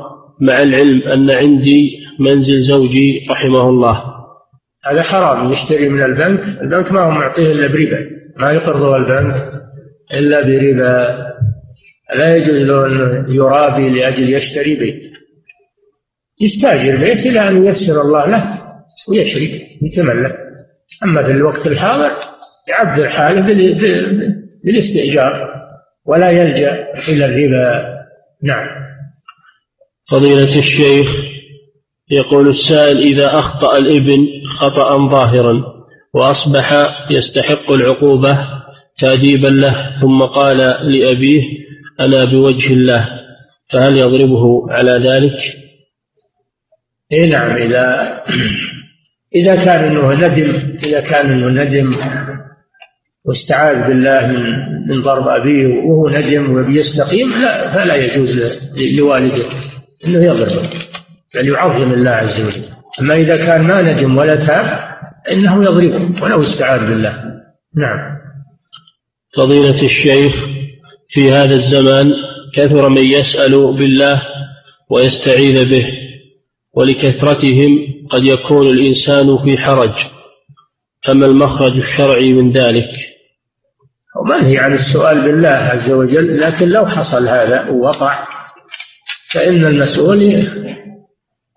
مع 0.40 0.62
العلم 0.62 1.02
أن 1.02 1.30
عندي 1.30 1.90
منزل 2.20 2.62
زوجي 2.62 3.26
رحمه 3.30 3.68
الله. 3.68 4.02
هذا 4.86 5.02
حرام 5.02 5.50
يشتري 5.52 5.88
من 5.88 6.02
البنك 6.02 6.40
البنك 6.62 6.92
ما 6.92 7.00
هو 7.00 7.10
معطيه 7.10 7.52
إلا 7.52 7.66
بربا. 7.66 7.98
ما 8.36 8.52
يقرضه 8.52 8.96
البنك 8.96 9.52
إلا 10.18 10.40
بربا. 10.40 11.28
لا 12.16 12.36
يجوز 12.36 12.68
له 12.68 12.86
أن 12.86 13.24
يرابي 13.28 13.90
لأجل 13.90 14.34
يشتري 14.34 14.74
بيت. 14.74 15.12
يستاجر 16.40 16.96
بيت 16.96 17.26
إلى 17.26 17.48
أن 17.48 17.66
ييسر 17.66 18.00
الله 18.00 18.26
له 18.26 18.58
ويشري 19.08 19.78
يتملك 19.82 20.36
أما 21.04 21.22
في 21.22 21.30
الوقت 21.30 21.66
الحاضر 21.66 22.10
يعبر 22.68 23.08
حاله 23.08 23.40
بالاستئجار 24.64 25.48
ولا 26.06 26.30
يلجأ 26.30 26.86
إلى 27.08 27.24
الربا. 27.24 27.97
نعم 28.42 28.66
فضيلة 30.10 30.58
الشيخ 30.58 31.08
يقول 32.10 32.48
السائل 32.48 32.98
إذا 32.98 33.38
أخطأ 33.38 33.78
الإبن 33.78 34.26
خطأ 34.58 35.08
ظاهرا 35.08 35.64
وأصبح 36.14 36.72
يستحق 37.10 37.70
العقوبة 37.70 38.38
تأديبا 38.98 39.48
له 39.48 40.00
ثم 40.00 40.22
قال 40.22 40.56
لأبيه 40.82 41.42
أنا 42.00 42.24
بوجه 42.24 42.72
الله 42.72 43.08
فهل 43.70 43.96
يضربه 43.96 44.72
على 44.72 44.92
ذلك؟ 44.92 45.38
اي 47.12 47.20
نعم 47.20 47.56
اذا 47.56 48.18
إذا 49.34 49.64
كان 49.64 49.84
إنه 49.84 50.12
ندم 50.14 50.78
إذا 50.86 51.00
كان 51.00 51.32
إنه 51.32 51.64
ندم 51.64 51.92
واستعاذ 53.28 53.88
بالله 53.88 54.26
من 54.26 54.44
من 54.88 55.02
ضرب 55.02 55.28
أبيه 55.28 55.66
وهو 55.66 56.08
ندم 56.08 56.52
وبيستقيم 56.52 57.30
لا 57.30 57.74
فلا 57.74 57.94
يجوز 57.94 58.38
لوالده 58.98 59.44
إنه 60.06 60.24
يضربه 60.24 60.68
بل 61.34 61.48
يعظم 61.48 61.92
الله 61.92 62.10
عز 62.10 62.40
وجل. 62.40 62.64
أما 63.00 63.14
إذا 63.14 63.36
كان 63.36 63.62
ما 63.62 63.92
ندم 63.92 64.16
ولا 64.16 64.46
تاب 64.46 64.88
إنه 65.32 65.62
يضربه 65.62 66.22
ولو 66.22 66.42
استعاذ 66.42 66.80
بالله. 66.80 67.12
نعم. 67.76 68.18
فضيلة 69.36 69.82
الشيخ 69.82 70.34
في 71.08 71.30
هذا 71.30 71.54
الزمان 71.54 72.12
كثر 72.54 72.88
من 72.88 73.04
يسأل 73.04 73.76
بالله 73.78 74.22
ويستعيذ 74.90 75.70
به 75.70 75.86
ولكثرتهم 76.72 77.78
قد 78.10 78.24
يكون 78.24 78.66
الإنسان 78.66 79.38
في 79.44 79.58
حرج. 79.58 79.94
فما 81.02 81.26
المخرج 81.26 81.72
الشرعي 81.76 82.32
من 82.32 82.52
ذلك؟ 82.52 83.17
ومنهي 84.18 84.58
عن 84.58 84.74
السؤال 84.74 85.20
بالله 85.20 85.48
عز 85.48 85.90
وجل 85.90 86.40
لكن 86.40 86.68
لو 86.68 86.86
حصل 86.86 87.28
هذا 87.28 87.70
ووقع 87.70 88.26
فإن 89.32 89.66
المسؤول 89.66 90.46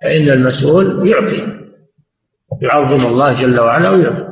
فإن 0.03 0.29
المسؤول 0.29 1.07
يعطي 1.07 1.61
يعظم 2.61 3.05
الله 3.05 3.33
جل 3.33 3.59
وعلا 3.59 3.89
ويعطي. 3.89 4.31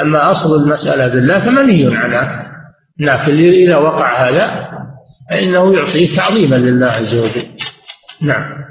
أما 0.00 0.30
أصل 0.30 0.62
المسألة 0.62 1.14
بالله 1.14 1.40
فمنهي 1.40 1.96
عنها 1.96 2.50
لكن 3.00 3.48
إذا 3.48 3.76
وقع 3.76 4.28
هذا 4.28 4.70
فإنه 5.30 5.74
يعطيه 5.74 6.16
تعظيما 6.16 6.56
لله 6.56 6.86
عز 6.86 7.14
وجل. 7.14 7.48
نعم. 8.22 8.64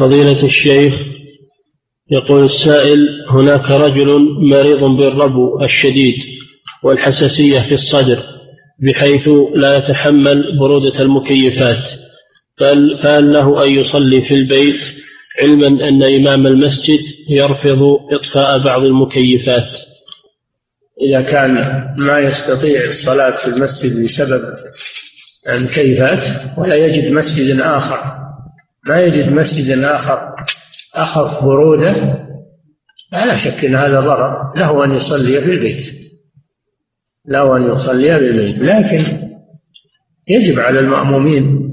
فضيلة 0.00 0.44
الشيخ 0.44 0.94
يقول 2.10 2.44
السائل 2.44 2.98
هناك 3.30 3.70
رجل 3.70 4.18
مريض 4.50 4.84
بالربو 4.84 5.64
الشديد. 5.64 6.16
والحساسية 6.84 7.60
في 7.60 7.74
الصدر 7.74 8.22
بحيث 8.78 9.28
لا 9.54 9.76
يتحمل 9.76 10.58
برودة 10.58 11.00
المكيفات. 11.00 11.84
له 13.32 13.64
أن 13.64 13.70
يصلي 13.70 14.22
في 14.22 14.34
البيت 14.34 14.80
علما 15.42 15.88
أن 15.88 16.02
إمام 16.02 16.46
المسجد 16.46 17.00
يرفض 17.28 17.82
إطفاء 18.12 18.58
بعض 18.58 18.86
المكيفات. 18.86 19.68
إذا 21.02 21.22
كان 21.22 21.54
ما 21.98 22.18
يستطيع 22.18 22.84
الصلاة 22.84 23.36
في 23.36 23.46
المسجد 23.46 24.04
بسبب 24.04 24.42
المكيفات 25.48 26.58
ولا 26.58 26.74
يجد 26.74 27.12
مسجد 27.12 27.60
آخر. 27.60 28.14
ما 28.88 29.00
يجد 29.00 29.28
مسجد 29.28 29.78
آخر 29.78 30.20
أخف 30.94 31.44
برودة 31.44 32.24
لا 33.12 33.36
شك 33.36 33.64
أن 33.64 33.74
هذا 33.74 34.00
ضرر 34.00 34.52
له 34.56 34.84
أن 34.84 34.96
يصلي 34.96 35.40
في 35.40 35.50
البيت. 35.50 36.03
له 37.28 37.56
أن 37.56 37.72
يصلي 37.72 38.18
في 38.18 38.18
البيت 38.18 38.58
لكن 38.58 39.24
يجب 40.28 40.60
على 40.60 40.78
المأمومين 40.80 41.70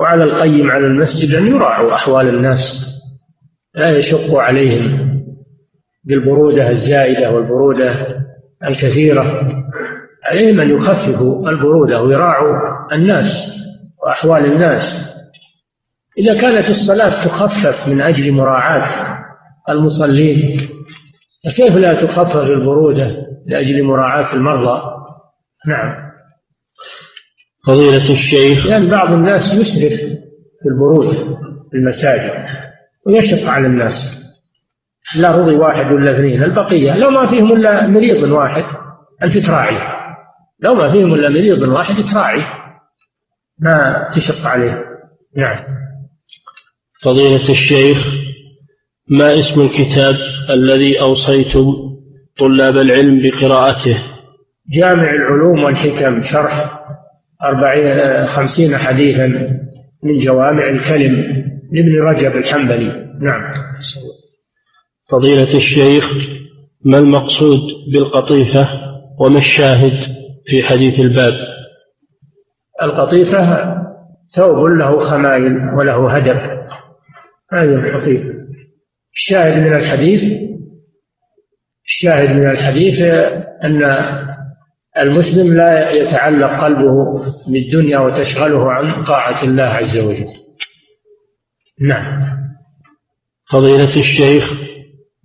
وعلى 0.00 0.24
القيم 0.24 0.70
على 0.70 0.86
المسجد 0.86 1.34
أن 1.34 1.46
يراعوا 1.46 1.94
أحوال 1.94 2.28
الناس. 2.28 2.86
لا 3.74 3.98
يشق 3.98 4.34
عليهم 4.34 5.16
بالبرودة 6.04 6.70
الزائدة 6.70 7.30
والبرودة 7.30 8.18
الكثيرة. 8.64 9.52
عليهم 10.30 10.60
أن 10.60 10.70
يخففوا 10.70 11.50
البرودة 11.50 12.02
ويراعوا 12.02 12.54
الناس 12.92 13.56
وأحوال 14.02 14.52
الناس. 14.52 15.16
إذا 16.18 16.40
كانت 16.40 16.68
الصلاة 16.68 17.24
تخفف 17.26 17.88
من 17.88 18.02
أجل 18.02 18.32
مراعاة 18.32 19.18
المصلين 19.68 20.56
فكيف 21.44 21.76
لا 21.76 21.88
تخفف 21.88 22.36
البرودة 22.36 23.26
لأجل 23.46 23.84
مراعاة 23.84 24.34
المرضى. 24.34 24.82
نعم. 25.66 26.06
فضيلة 27.66 28.10
الشيخ. 28.10 28.66
لأن 28.66 28.70
يعني 28.70 28.90
بعض 28.90 29.12
الناس 29.12 29.42
يسرف 29.54 30.00
في 30.62 30.68
البرود 30.68 31.14
في 31.70 31.76
المساجد 31.76 32.46
ويشق 33.06 33.48
على 33.48 33.66
الناس. 33.66 34.16
لا 35.16 35.30
رضي 35.30 35.54
واحد 35.54 35.92
ولا 35.92 36.16
اثنين. 36.16 36.42
البقية 36.42 36.96
لو 36.96 37.10
ما 37.10 37.30
فيهم 37.30 37.52
إلا 37.52 37.86
مريض 37.86 38.30
واحد 38.30 38.64
أنت 39.22 39.46
تراعي 39.46 39.96
لو 40.60 40.74
ما 40.74 40.92
فيهم 40.92 41.14
إلا 41.14 41.28
مريض 41.28 41.68
واحد 41.68 42.04
تراعي 42.12 42.42
ما 43.58 44.08
تشق 44.14 44.46
عليه. 44.46 44.84
نعم. 45.36 45.64
فضيلة 47.02 47.50
الشيخ 47.50 48.06
ما 49.10 49.34
اسم 49.34 49.60
الكتاب 49.60 50.14
الذي 50.50 51.00
أوصيتم 51.00 51.95
طلاب 52.38 52.76
العلم 52.76 53.20
بقراءته. 53.22 54.02
جامع 54.72 55.10
العلوم 55.10 55.64
والحكم 55.64 56.22
شرح 56.22 56.80
أربعين 57.42 58.26
خمسين 58.26 58.76
حديثا 58.76 59.26
من 60.02 60.18
جوامع 60.18 60.68
الكلم 60.68 61.12
لابن 61.72 61.94
رجب 62.02 62.36
الحنبلي. 62.36 63.06
نعم. 63.20 63.52
فضيلة 65.10 65.56
الشيخ 65.56 66.04
ما 66.84 66.98
المقصود 66.98 67.60
بالقطيفة 67.92 68.68
وما 69.20 69.38
الشاهد 69.38 70.00
في 70.46 70.62
حديث 70.62 71.00
الباب؟ 71.00 71.32
القطيفة 72.82 73.74
ثوب 74.30 74.56
له 74.58 75.00
خمايل 75.00 75.52
وله 75.78 76.16
هدف. 76.16 76.42
هذه 77.52 77.74
القطيفة. 77.74 78.36
الشاهد 79.14 79.62
من 79.62 79.72
الحديث 79.72 80.20
الشاهد 81.86 82.30
من 82.30 82.48
الحديث 82.50 83.00
أن 83.64 83.82
المسلم 84.98 85.56
لا 85.56 85.90
يتعلق 85.90 86.64
قلبه 86.64 87.24
بالدنيا 87.46 87.98
وتشغله 87.98 88.72
عن 88.72 89.04
طاعة 89.04 89.44
الله 89.44 89.62
عز 89.62 89.98
وجل. 89.98 90.26
نعم. 91.88 92.36
فضيلة 93.50 93.96
الشيخ 93.96 94.52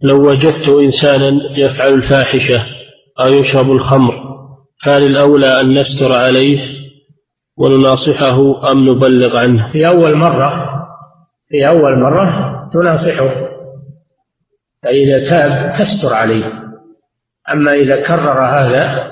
لو 0.04 0.30
وجدت 0.30 0.70
إنسانا 0.70 1.32
يفعل 1.58 1.94
الفاحشة 1.94 2.66
أو 3.20 3.28
يشرب 3.28 3.72
الخمر 3.72 4.14
فهل 4.84 5.04
الأولى 5.04 5.62
أن 5.62 5.80
نستر 5.80 6.12
عليه 6.12 6.60
ونناصحه 7.58 8.72
أم 8.72 8.90
نبلغ 8.90 9.38
عنه؟ 9.38 9.72
في 9.72 9.88
أول 9.88 10.18
مرة 10.18 10.72
في 11.50 11.68
أول 11.68 12.00
مرة 12.00 12.70
تناصحه. 12.74 13.51
فإذا 14.84 15.30
تاب 15.30 15.72
تستر 15.72 16.14
عليه. 16.14 16.46
أما 17.54 17.74
إذا 17.74 18.02
كرر 18.02 18.46
هذا 18.46 19.12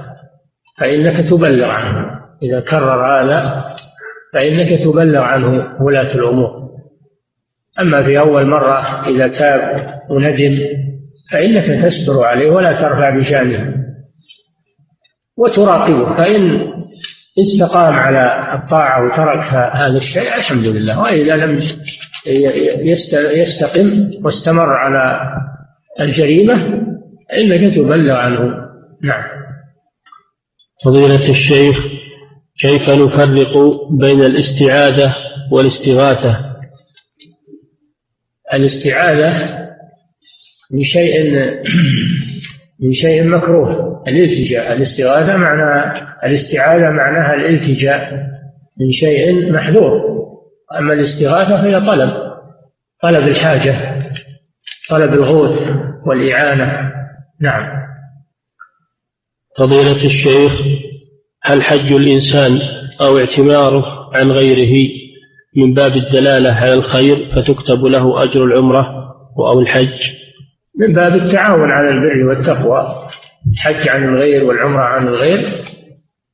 فإنك 0.78 1.30
تبلغ 1.30 1.70
عنه. 1.70 2.20
إذا 2.44 2.60
كرر 2.60 3.20
هذا 3.20 3.64
فإنك 4.34 4.84
تبلغ 4.84 5.20
عنه 5.20 5.78
ولاة 5.82 6.16
الأمور. 6.16 6.70
أما 7.82 8.04
في 8.04 8.20
أول 8.20 8.48
مرة 8.48 9.08
إذا 9.08 9.28
تاب 9.28 9.94
وندم 10.10 10.60
فإنك 11.32 11.86
تستر 11.86 12.24
عليه 12.24 12.50
ولا 12.50 12.82
ترفع 12.82 13.10
بشأنه. 13.10 13.76
وتراقبه. 15.38 16.18
فإن 16.18 16.74
استقام 17.40 17.94
على 17.94 18.54
الطاعة 18.54 19.06
وترك 19.06 19.54
هذا 19.54 19.98
الشيء 19.98 20.36
الحمد 20.36 20.66
لله. 20.66 21.02
وإذا 21.02 21.36
لم 21.36 21.60
يستقم 23.34 24.12
واستمر 24.24 24.70
على 24.74 25.20
الجريمة 26.02 26.56
فإنك 27.30 27.76
تبلغ 27.76 28.14
عنه. 28.16 28.40
نعم. 29.04 29.24
فضيلة 30.86 31.30
الشيخ 31.30 31.78
كيف 32.60 32.90
نفرق 32.90 33.58
بين 33.92 34.22
الاستعاذة 34.24 35.16
والاستغاثة؟ 35.52 36.50
الاستعاذة 38.54 39.60
من 40.72 40.84
شيء 40.84 41.24
من 42.80 42.92
شيء 42.94 43.24
مكروه. 43.28 44.04
الالتجاء 44.08 44.74
الاستغاثة 44.74 45.38
معنى 45.38 45.94
الاستعاذة 46.24 46.90
معناها 46.90 47.34
الالتجاء 47.34 48.12
من 48.80 48.92
شيء 48.92 49.52
محذور. 49.54 49.92
أما 50.80 50.94
الاستغاثة 50.94 51.66
هي 51.66 51.80
طلب 51.80 52.14
طلب 53.02 53.28
الحاجة 53.28 54.04
طلب 54.90 55.14
الغوث. 55.14 55.89
والإعانة. 56.08 56.92
نعم. 57.42 57.80
فضيلة 59.58 60.06
الشيخ 60.06 60.52
هل 61.44 61.64
حج 61.64 61.94
الإنسان 61.94 62.60
أو 63.02 63.18
اعتماره 63.18 63.84
عن 64.16 64.32
غيره 64.32 64.90
من 65.58 65.74
باب 65.74 65.92
الدلالة 65.92 66.52
على 66.52 66.74
الخير 66.74 67.32
فتكتب 67.36 67.86
له 67.86 68.24
أجر 68.24 68.44
العمرة 68.44 69.14
أو 69.38 69.60
الحج؟ 69.60 70.12
من 70.80 70.94
باب 70.94 71.16
التعاون 71.16 71.72
على 71.72 71.90
البر 71.90 72.28
والتقوى 72.30 73.10
الحج 73.54 73.90
عن 73.90 74.04
الغير 74.04 74.44
والعمرة 74.44 74.84
عن 74.84 75.08
الغير. 75.08 75.66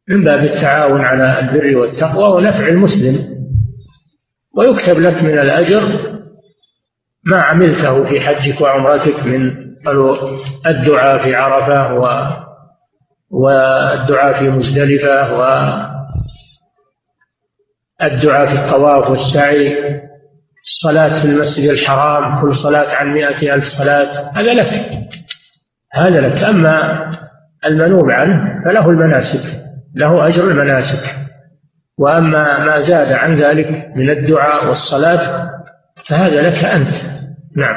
من 0.09 0.23
باب 0.23 0.43
التعاون 0.43 1.01
على 1.01 1.39
البر 1.39 1.77
والتقوى 1.77 2.35
ونفع 2.35 2.67
المسلم. 2.67 3.35
ويكتب 4.57 4.99
لك 4.99 5.23
من 5.23 5.39
الأجر 5.39 6.15
ما 7.25 7.37
عملته 7.37 8.03
في 8.09 8.19
حجك 8.19 8.61
وعمرتك 8.61 9.25
من 9.25 9.65
الدعاء 10.65 11.23
في 11.23 11.35
عرفة 11.35 11.93
والدعاء 13.29 14.39
في 14.39 14.49
مزدلفة 14.49 15.31
والدعاء 18.01 18.47
في 18.47 18.53
الطواف 18.53 19.09
والسعي 19.09 19.95
الصلاة 20.65 21.21
في 21.21 21.25
المسجد 21.25 21.69
الحرام 21.69 22.41
كل 22.41 22.55
صلاة 22.55 22.95
عن 22.95 23.13
مئة 23.13 23.55
ألف 23.55 23.65
صلاة 23.65 24.31
هذا 24.35 24.53
لك 24.53 24.91
هذا 25.93 26.21
لك. 26.21 26.43
أما 26.43 27.09
المنوب 27.65 28.09
عنه 28.09 28.63
فله 28.65 28.89
المناسك 28.89 29.63
له 29.95 30.27
أجر 30.27 30.43
المناسك. 30.43 31.15
وأما 31.97 32.65
ما 32.65 32.81
زاد 32.81 33.11
عن 33.11 33.41
ذلك 33.41 33.91
من 33.95 34.09
الدعاء 34.09 34.67
والصلاة 34.67 35.51
فهذا 36.05 36.41
لك 36.41 36.63
أنت. 36.63 37.14
نعم. 37.55 37.75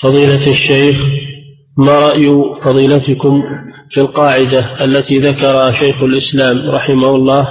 فضيلة 0.00 0.50
الشيخ 0.50 0.96
ما 1.78 1.92
رأي 1.92 2.28
فضيلتكم 2.64 3.42
في 3.90 4.00
القاعدة 4.00 4.84
التي 4.84 5.18
ذكرها 5.18 5.72
شيخ 5.72 6.02
الإسلام 6.02 6.70
رحمه 6.70 7.08
الله 7.08 7.48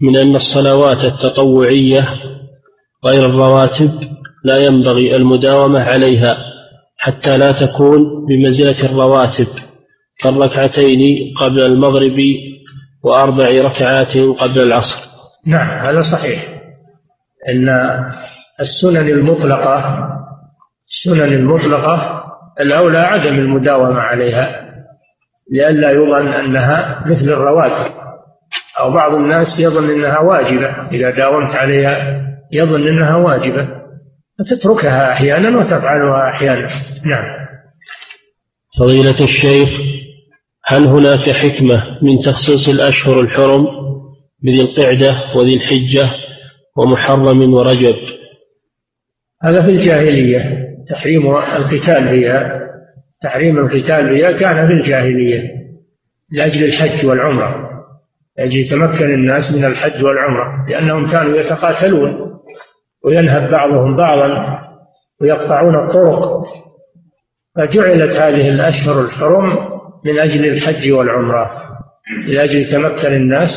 من 0.00 0.16
أن 0.16 0.36
الصلوات 0.36 1.04
التطوعية 1.04 2.08
غير 3.04 3.26
الرواتب 3.26 3.90
لا 4.44 4.56
ينبغي 4.56 5.16
المداومة 5.16 5.82
عليها 5.82 6.38
حتى 6.98 7.38
لا 7.38 7.66
تكون 7.66 8.26
بمنزلة 8.28 8.90
الرواتب 8.90 9.46
كالركعتين 10.18 11.00
قبل 11.36 11.60
المغرب 11.60 12.20
وأربع 13.02 13.48
ركعات 13.48 14.16
قبل 14.16 14.60
العصر. 14.62 15.00
نعم 15.46 15.86
هذا 15.86 16.02
صحيح. 16.02 16.62
أن 17.48 17.66
السنن 18.60 19.08
المطلقة 19.08 20.06
السنن 20.88 21.32
المطلقة 21.32 22.24
الأولى 22.60 22.98
عدم 22.98 23.34
المداومة 23.34 24.00
عليها 24.00 24.70
لئلا 25.52 25.90
يظن 25.90 26.28
أنها 26.28 27.04
مثل 27.06 27.24
الرواتب. 27.24 27.92
أو 28.80 28.94
بعض 28.94 29.14
الناس 29.14 29.60
يظن 29.60 29.90
أنها 29.90 30.18
واجبة 30.18 30.88
إذا 30.92 31.10
داومت 31.10 31.54
عليها 31.54 32.22
يظن 32.52 32.88
أنها 32.88 33.16
واجبة. 33.16 33.68
فتتركها 34.38 35.12
أحيانا 35.12 35.58
وتفعلها 35.58 36.30
أحيانا. 36.30 36.68
نعم. 37.04 37.40
فضيلة 38.78 39.24
الشيخ 39.24 39.68
هل 40.66 40.86
هناك 40.86 41.30
حكمة 41.30 41.98
من 42.02 42.20
تخصيص 42.20 42.68
الأشهر 42.68 43.20
الحرم 43.20 43.66
بذي 44.42 44.60
القعدة 44.60 45.22
وذي 45.36 45.56
الحجة 45.56 46.10
ومحرم 46.76 47.54
ورجب؟ 47.54 48.19
هذا 49.42 49.62
في 49.62 49.68
الجاهلية. 49.68 50.70
تحريم 50.88 51.36
القتال 51.36 52.08
فيها 52.08 52.60
تحريم 53.22 53.58
القتال 53.58 54.08
فيها 54.08 54.32
كان 54.32 54.66
في 54.66 54.72
الجاهلية 54.72 55.42
لأجل 56.32 56.64
الحج 56.64 57.06
والعمرة 57.06 57.70
لأجل 58.38 58.56
يتمكن 58.56 59.14
الناس 59.14 59.52
من 59.52 59.64
الحج 59.64 60.04
والعمرة 60.04 60.66
لأنهم 60.68 61.10
كانوا 61.10 61.36
يتقاتلون 61.36 62.30
وينهب 63.04 63.50
بعضهم 63.50 63.96
بعضا 63.96 64.58
ويقطعون 65.20 65.74
الطرق. 65.74 66.44
فجعلت 67.56 68.16
هذه 68.16 68.48
الأشهر 68.48 69.00
الحرم 69.00 69.58
من 70.04 70.18
أجل 70.18 70.48
الحج 70.48 70.92
والعمرة 70.92 71.50
لأجل 72.26 72.62
يتمكن 72.62 73.12
الناس 73.12 73.50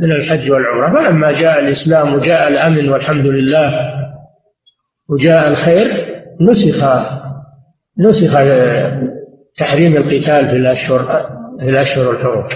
من 0.00 0.12
الحج 0.12 0.50
والعمرة. 0.50 1.02
فلما 1.02 1.32
جاء 1.32 1.60
الإسلام 1.60 2.14
وجاء 2.14 2.48
الأمن 2.48 2.88
والحمد 2.88 3.26
لله 3.26 3.94
وجاء 5.08 5.48
الخير 5.48 6.14
نسخ 6.40 6.84
نسخ 7.98 8.32
تحريم 9.56 9.96
القتال 9.96 10.48
في 10.48 10.56
الأشهر 10.56 11.26
في 11.60 11.70
الأشهر 11.70 12.10
الحرم 12.10 12.48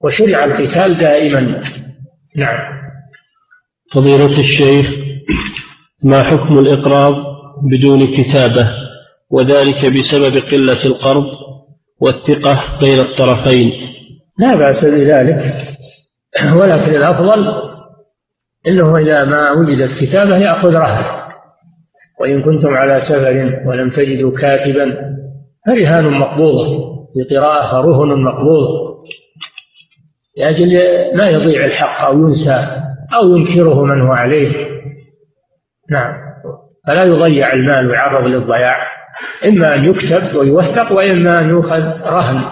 وشرع 0.00 0.44
القتال 0.44 0.98
دائما. 0.98 1.62
نعم. 2.36 2.58
فضيلة 3.92 4.40
الشيخ 4.40 4.90
ما 6.04 6.22
حكم 6.22 6.58
الإقراض 6.58 7.14
بدون 7.62 8.06
كتابة؟ 8.06 8.70
وذلك 9.30 9.98
بسبب 9.98 10.36
قلة 10.36 10.84
القرض 10.84 11.24
والثقة 12.00 12.78
بين 12.80 13.00
الطرفين. 13.00 13.70
لا 14.38 14.56
بأس 14.56 14.84
بذلك. 14.84 15.64
ولكن 16.56 16.94
الأفضل 16.94 17.46
أنه 18.68 18.96
إذا 18.96 19.24
ما 19.24 19.50
وجدت 19.50 20.00
كتابة 20.00 20.36
يأخذ 20.36 20.70
رهن. 20.70 21.23
وإن 22.20 22.42
كنتم 22.42 22.74
على 22.74 23.00
سفر 23.00 23.62
ولم 23.66 23.90
تجدوا 23.90 24.38
كاتبا 24.38 25.14
فرهان 25.66 26.10
مقبوضة. 26.10 26.94
بقراءة 27.16 27.70
فرهن 27.70 28.22
مقبوض 28.22 29.04
لأجل 30.38 30.78
ما 31.16 31.28
يضيع 31.28 31.64
الحق 31.64 32.06
أو 32.06 32.26
ينسى 32.26 32.82
أو 33.14 33.36
ينكره 33.36 33.84
من 33.84 34.00
هو 34.00 34.12
عليه. 34.12 34.52
نعم. 35.90 36.14
فلا 36.86 37.04
يضيع 37.04 37.52
المال 37.52 37.90
ويعرض 37.90 38.26
للضياع. 38.26 38.76
إما 39.44 39.74
أن 39.74 39.84
يكتب 39.84 40.36
ويوثق 40.36 40.92
وإما 40.92 41.40
أن 41.40 41.48
يؤخذ 41.48 42.00
رهن 42.02 42.44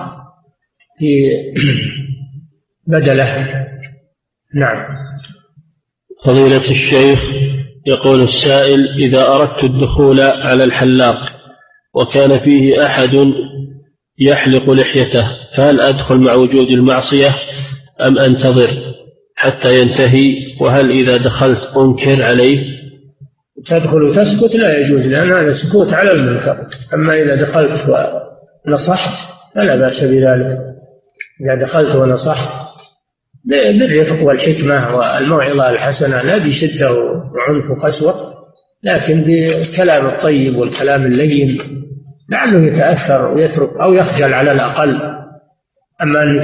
في 0.99 1.31
بدله. 2.87 3.67
نعم. 4.55 4.87
فضيلة 6.25 6.71
الشيخ 6.71 7.21
يقول 7.87 8.23
السائل 8.23 8.89
إذا 8.99 9.27
أردت 9.27 9.65
الدخول 9.65 10.21
على 10.21 10.65
الحلاق 10.65 11.19
وكان 11.95 12.39
فيه 12.39 12.87
أحد 12.87 13.11
يحلق 14.19 14.71
لحيته 14.71 15.29
فهل 15.57 15.81
أدخل 15.81 16.17
مع 16.17 16.33
وجود 16.33 16.71
المعصية 16.71 17.29
أم 18.01 18.19
أنتظر 18.19 18.93
حتى 19.37 19.81
ينتهي؟ 19.81 20.35
وهل 20.61 20.91
إذا 20.91 21.17
دخلت 21.17 21.65
أنكر 21.77 22.23
عليه؟ 22.23 22.59
تدخل 23.67 24.03
وتسكت؟ 24.03 24.55
لا 24.55 24.79
يجوز 24.79 25.07
لأن 25.07 25.33
هذا 25.33 25.53
سكوت 25.53 25.93
على 25.93 26.11
المنكر. 26.13 26.57
أما 26.95 27.15
إذا 27.15 27.35
دخلت 27.35 27.89
ونصحت 28.69 29.33
فلا 29.55 29.77
بأس 29.77 30.05
بذلك. 30.05 30.59
إذا 31.41 31.55
دخلت 31.63 31.97
ونصحت 31.97 32.63
بالرفق 33.45 34.23
والحكمة 34.23 34.97
والموعظة 34.97 35.71
الحسنة 35.71 36.23
لا 36.23 36.39
بشدة 36.39 37.22
وعنف 37.37 37.71
وقسوة 37.71 38.15
لكن 38.85 39.23
بالكلام 39.23 40.07
الطيب 40.07 40.57
والكلام 40.57 41.07
اللين 41.07 41.59
لعله 42.29 42.65
يتأثر 42.67 43.35
ويترك 43.35 43.77
أو 43.77 43.93
يخجل 43.93 44.35
على 44.35 44.53
الأقل. 44.53 45.01
أما 46.03 46.23
أن 46.23 46.41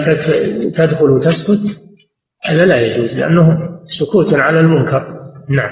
تدخل 0.76 1.10
وتسكت 1.10 1.60
هذا 2.50 2.66
لا 2.66 2.80
يجوز 2.80 3.16
لأنه 3.16 3.58
سكوت 3.84 4.34
على 4.34 4.60
المنكر. 4.60 5.18
نعم. 5.48 5.70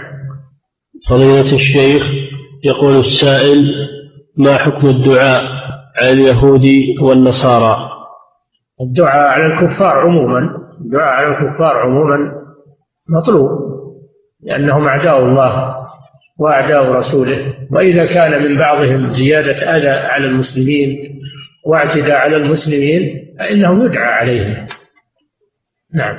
فضيلة 1.09 1.55
الشيخ 1.55 2.03
يقول 2.65 2.99
السائل 2.99 3.65
ما 4.37 4.57
حكم 4.57 4.87
الدعاء 4.87 5.43
على 5.97 6.11
اليهود 6.13 6.65
والنصارى؟ 7.03 7.91
الدعاء 8.81 9.29
على 9.29 9.47
الكفار 9.47 9.99
عموما 9.99 10.39
الدعاء 10.81 11.09
على 11.09 11.29
الكفار 11.29 11.77
عموما 11.77 12.33
مطلوب. 13.09 13.76
لأنهم 14.47 14.87
أعداء 14.87 15.19
الله 15.19 15.77
وأعداء 16.39 16.93
رسوله. 16.93 17.55
وإذا 17.71 18.07
كان 18.07 18.43
من 18.43 18.59
بعضهم 18.59 19.13
زيادة 19.13 19.77
أذى 19.77 19.89
على 19.89 20.27
المسلمين 20.27 21.21
واعتداء 21.67 22.17
على 22.17 22.37
المسلمين 22.37 23.35
فإنه 23.39 23.85
يدعى 23.85 24.13
عليهم. 24.13 24.67
نعم. 25.95 26.19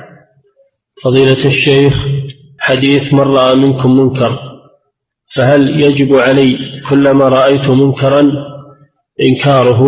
فضيلة 1.04 1.46
الشيخ 1.46 1.94
حديث 2.58 3.14
من 3.14 3.20
رأى 3.20 3.56
منكم 3.56 4.00
منكر 4.00 4.38
فهل 5.36 5.80
يجب 5.80 6.14
علي 6.18 6.58
كلما 6.90 7.28
رأيت 7.28 7.68
منكرا 7.68 8.22
إنكاره؟ 9.22 9.84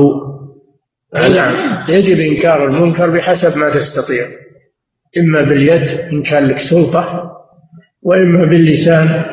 نعم. 1.14 1.84
يجب 1.88 2.20
إنكار 2.20 2.64
المنكر 2.64 3.10
بحسب 3.10 3.56
ما 3.58 3.70
تستطيع. 3.70 4.26
إما 5.18 5.40
باليد 5.42 5.88
إن 5.88 6.22
كان 6.22 6.46
لك 6.46 6.58
سلطة 6.58 7.32
وإما 8.02 8.44
باللسان 8.44 9.24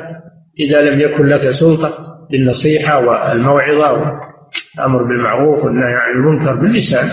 إذا 0.60 0.82
لم 0.82 1.02
يكن 1.02 1.26
لك 1.26 1.50
سلطة 1.52 2.08
بالنصيحة 2.32 2.98
والموعظة 3.00 3.92
والأمر 3.92 5.04
بالمعروف 5.04 5.64
والنهي 5.64 5.94
عن 5.96 6.12
المنكر 6.16 6.56
باللسان 6.56 7.10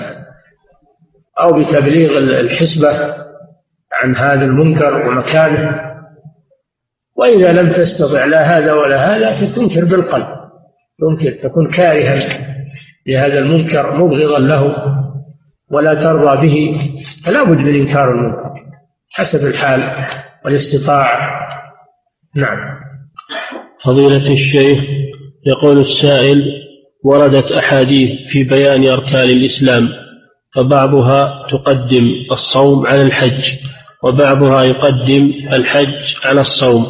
أو 1.41 1.61
بتبليغ 1.61 2.19
الحسبة 2.19 3.15
عن 3.93 4.17
هذا 4.17 4.45
المنكر 4.45 5.09
ومكانه. 5.09 5.81
وإذا 7.17 7.53
لم 7.53 7.73
تستطع 7.73 8.25
لا 8.25 8.59
هذا 8.59 8.73
ولا 8.73 9.17
هذا 9.17 9.33
فتنكر 9.33 9.85
بالقلب. 9.85 10.27
تنكر 11.01 11.49
تكون 11.49 11.71
كارها 11.71 12.19
لهذا 13.07 13.39
المنكر 13.39 13.97
مبغضا 13.97 14.39
له 14.39 14.75
ولا 15.71 15.95
ترضى 15.95 16.47
به 16.47 16.79
فلا 17.27 17.43
بد 17.43 17.57
من 17.59 17.75
إنكار 17.75 18.11
المنكر. 18.11 18.55
حسب 19.13 19.47
الحال 19.47 19.81
والاستطاعة. 20.45 21.19
نعم. 22.37 22.59
فضيلة 23.85 24.33
الشيخ 24.33 24.85
يقول 25.47 25.81
السائل 25.81 26.43
وردت 27.05 27.53
أحاديث 27.53 28.11
في 28.29 28.45
بيان 28.45 28.89
أركان 28.89 29.29
الإسلام 29.29 29.89
فبعضها 30.55 31.47
تقدم 31.51 32.05
الصوم 32.33 32.87
على 32.87 33.03
الحج 33.03 33.45
وبعضها 34.03 34.65
يقدم 34.65 35.33
الحج 35.53 36.17
على 36.25 36.41
الصوم. 36.41 36.87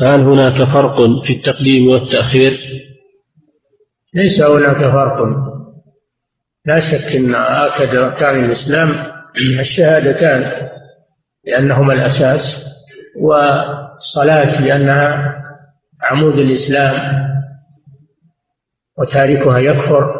فهل 0.00 0.20
هناك 0.20 0.56
فرق 0.56 1.24
في 1.24 1.32
التقديم 1.32 1.88
والتأخير؟ 1.88 2.58
ليس 4.14 4.42
هناك 4.42 4.92
فرق. 4.92 5.48
لا 6.66 6.80
شك 6.80 7.16
أن 7.16 7.34
آكد 7.34 7.94
أركان 7.94 8.44
الإسلام 8.44 9.06
الشهادتان 9.60 10.68
لأنهما 11.44 11.92
الأساس. 11.92 12.68
والصلاة 13.20 14.60
لأنها 14.60 15.34
عمود 16.02 16.34
الإسلام 16.38 16.94
وتاركها 18.98 19.58
يكفر 19.58 20.14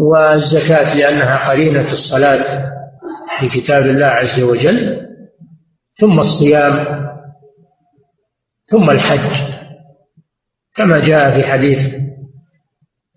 والزكاة 0.00 0.94
لأنها 0.94 1.48
قرينة 1.48 1.92
الصلاة 1.92 2.70
في 3.38 3.48
كتاب 3.48 3.86
الله 3.86 4.06
عز 4.06 4.40
وجل 4.40 5.06
ثم 5.94 6.18
الصيام 6.18 7.00
ثم 8.64 8.90
الحج. 8.90 9.50
كما 10.76 10.98
جاء 11.00 11.40
في 11.40 11.46
حديث 11.46 11.78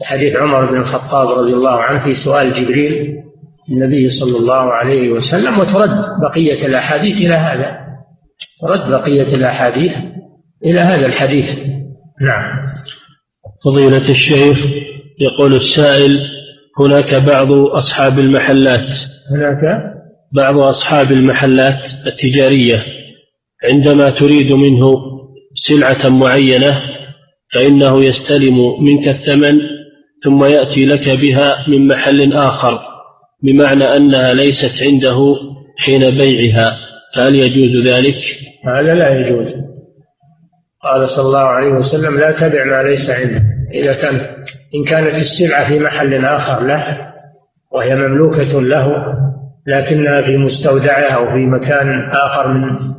حديث 0.05 0.35
عمر 0.35 0.71
بن 0.71 0.77
الخطاب 0.77 1.27
رضي 1.27 1.53
الله 1.53 1.81
عنه 1.81 2.03
في 2.03 2.13
سؤال 2.13 2.53
جبريل 2.53 3.23
النبي 3.69 4.07
صلى 4.07 4.37
الله 4.37 4.73
عليه 4.73 5.09
وسلم 5.11 5.59
وترد 5.59 5.89
بقية 6.21 6.67
الأحاديث 6.67 7.17
إلى 7.17 7.33
هذا. 7.33 7.82
ترد 8.61 8.89
بقية 8.89 9.35
الأحاديث 9.35 9.91
إلى 10.65 10.79
هذا 10.79 11.05
الحديث. 11.05 11.49
نعم. 12.21 12.73
فضيلة 13.65 14.09
الشيخ 14.09 14.57
يقول 15.19 15.55
السائل 15.55 16.19
هناك 16.79 17.13
بعض 17.13 17.51
أصحاب 17.51 18.19
المحلات. 18.19 18.99
هناك؟ 19.31 19.93
بعض 20.33 20.57
أصحاب 20.57 21.11
المحلات 21.11 21.79
التجارية 22.07 22.83
عندما 23.63 24.09
تريد 24.09 24.51
منه 24.51 24.93
سلعة 25.53 26.09
معينة 26.09 26.81
فإنه 27.53 28.03
يستلم 28.03 28.55
منك 28.81 29.07
الثمن 29.07 29.59
ثم 30.23 30.43
يأتي 30.43 30.85
لك 30.85 31.09
بها 31.09 31.65
من 31.67 31.87
محل 31.87 32.33
آخر 32.33 32.79
بمعنى 33.43 33.83
أنها 33.83 34.33
ليست 34.33 34.83
عنده 34.83 35.17
حين 35.77 36.09
بيعها. 36.09 36.77
فهل 37.15 37.35
يجوز 37.35 37.87
ذلك؟ 37.87 38.15
هذا 38.65 38.93
لا 38.93 39.09
يجوز 39.09 39.53
قال 40.83 41.09
صلى 41.09 41.25
الله 41.25 41.39
عليه 41.39 41.71
وسلم 41.71 42.19
لا 42.19 42.31
تبع 42.31 42.63
ما 42.63 42.89
ليس 42.89 43.09
عندك 43.09 43.43
إذا 43.73 43.93
كان 43.93 44.15
إن 44.75 44.83
كانت 44.87 45.15
السلعة 45.19 45.67
في 45.67 45.79
محل 45.79 46.25
آخر 46.25 46.59
له 46.67 47.13
وهي 47.71 47.95
مملوكة 47.95 48.61
له 48.61 48.87
لكنها 49.67 50.21
في 50.21 50.37
مستودعها 50.37 51.13
أو 51.13 51.31
في 51.31 51.45
مكان 51.45 52.09
آخر 52.13 52.47
من 52.47 52.93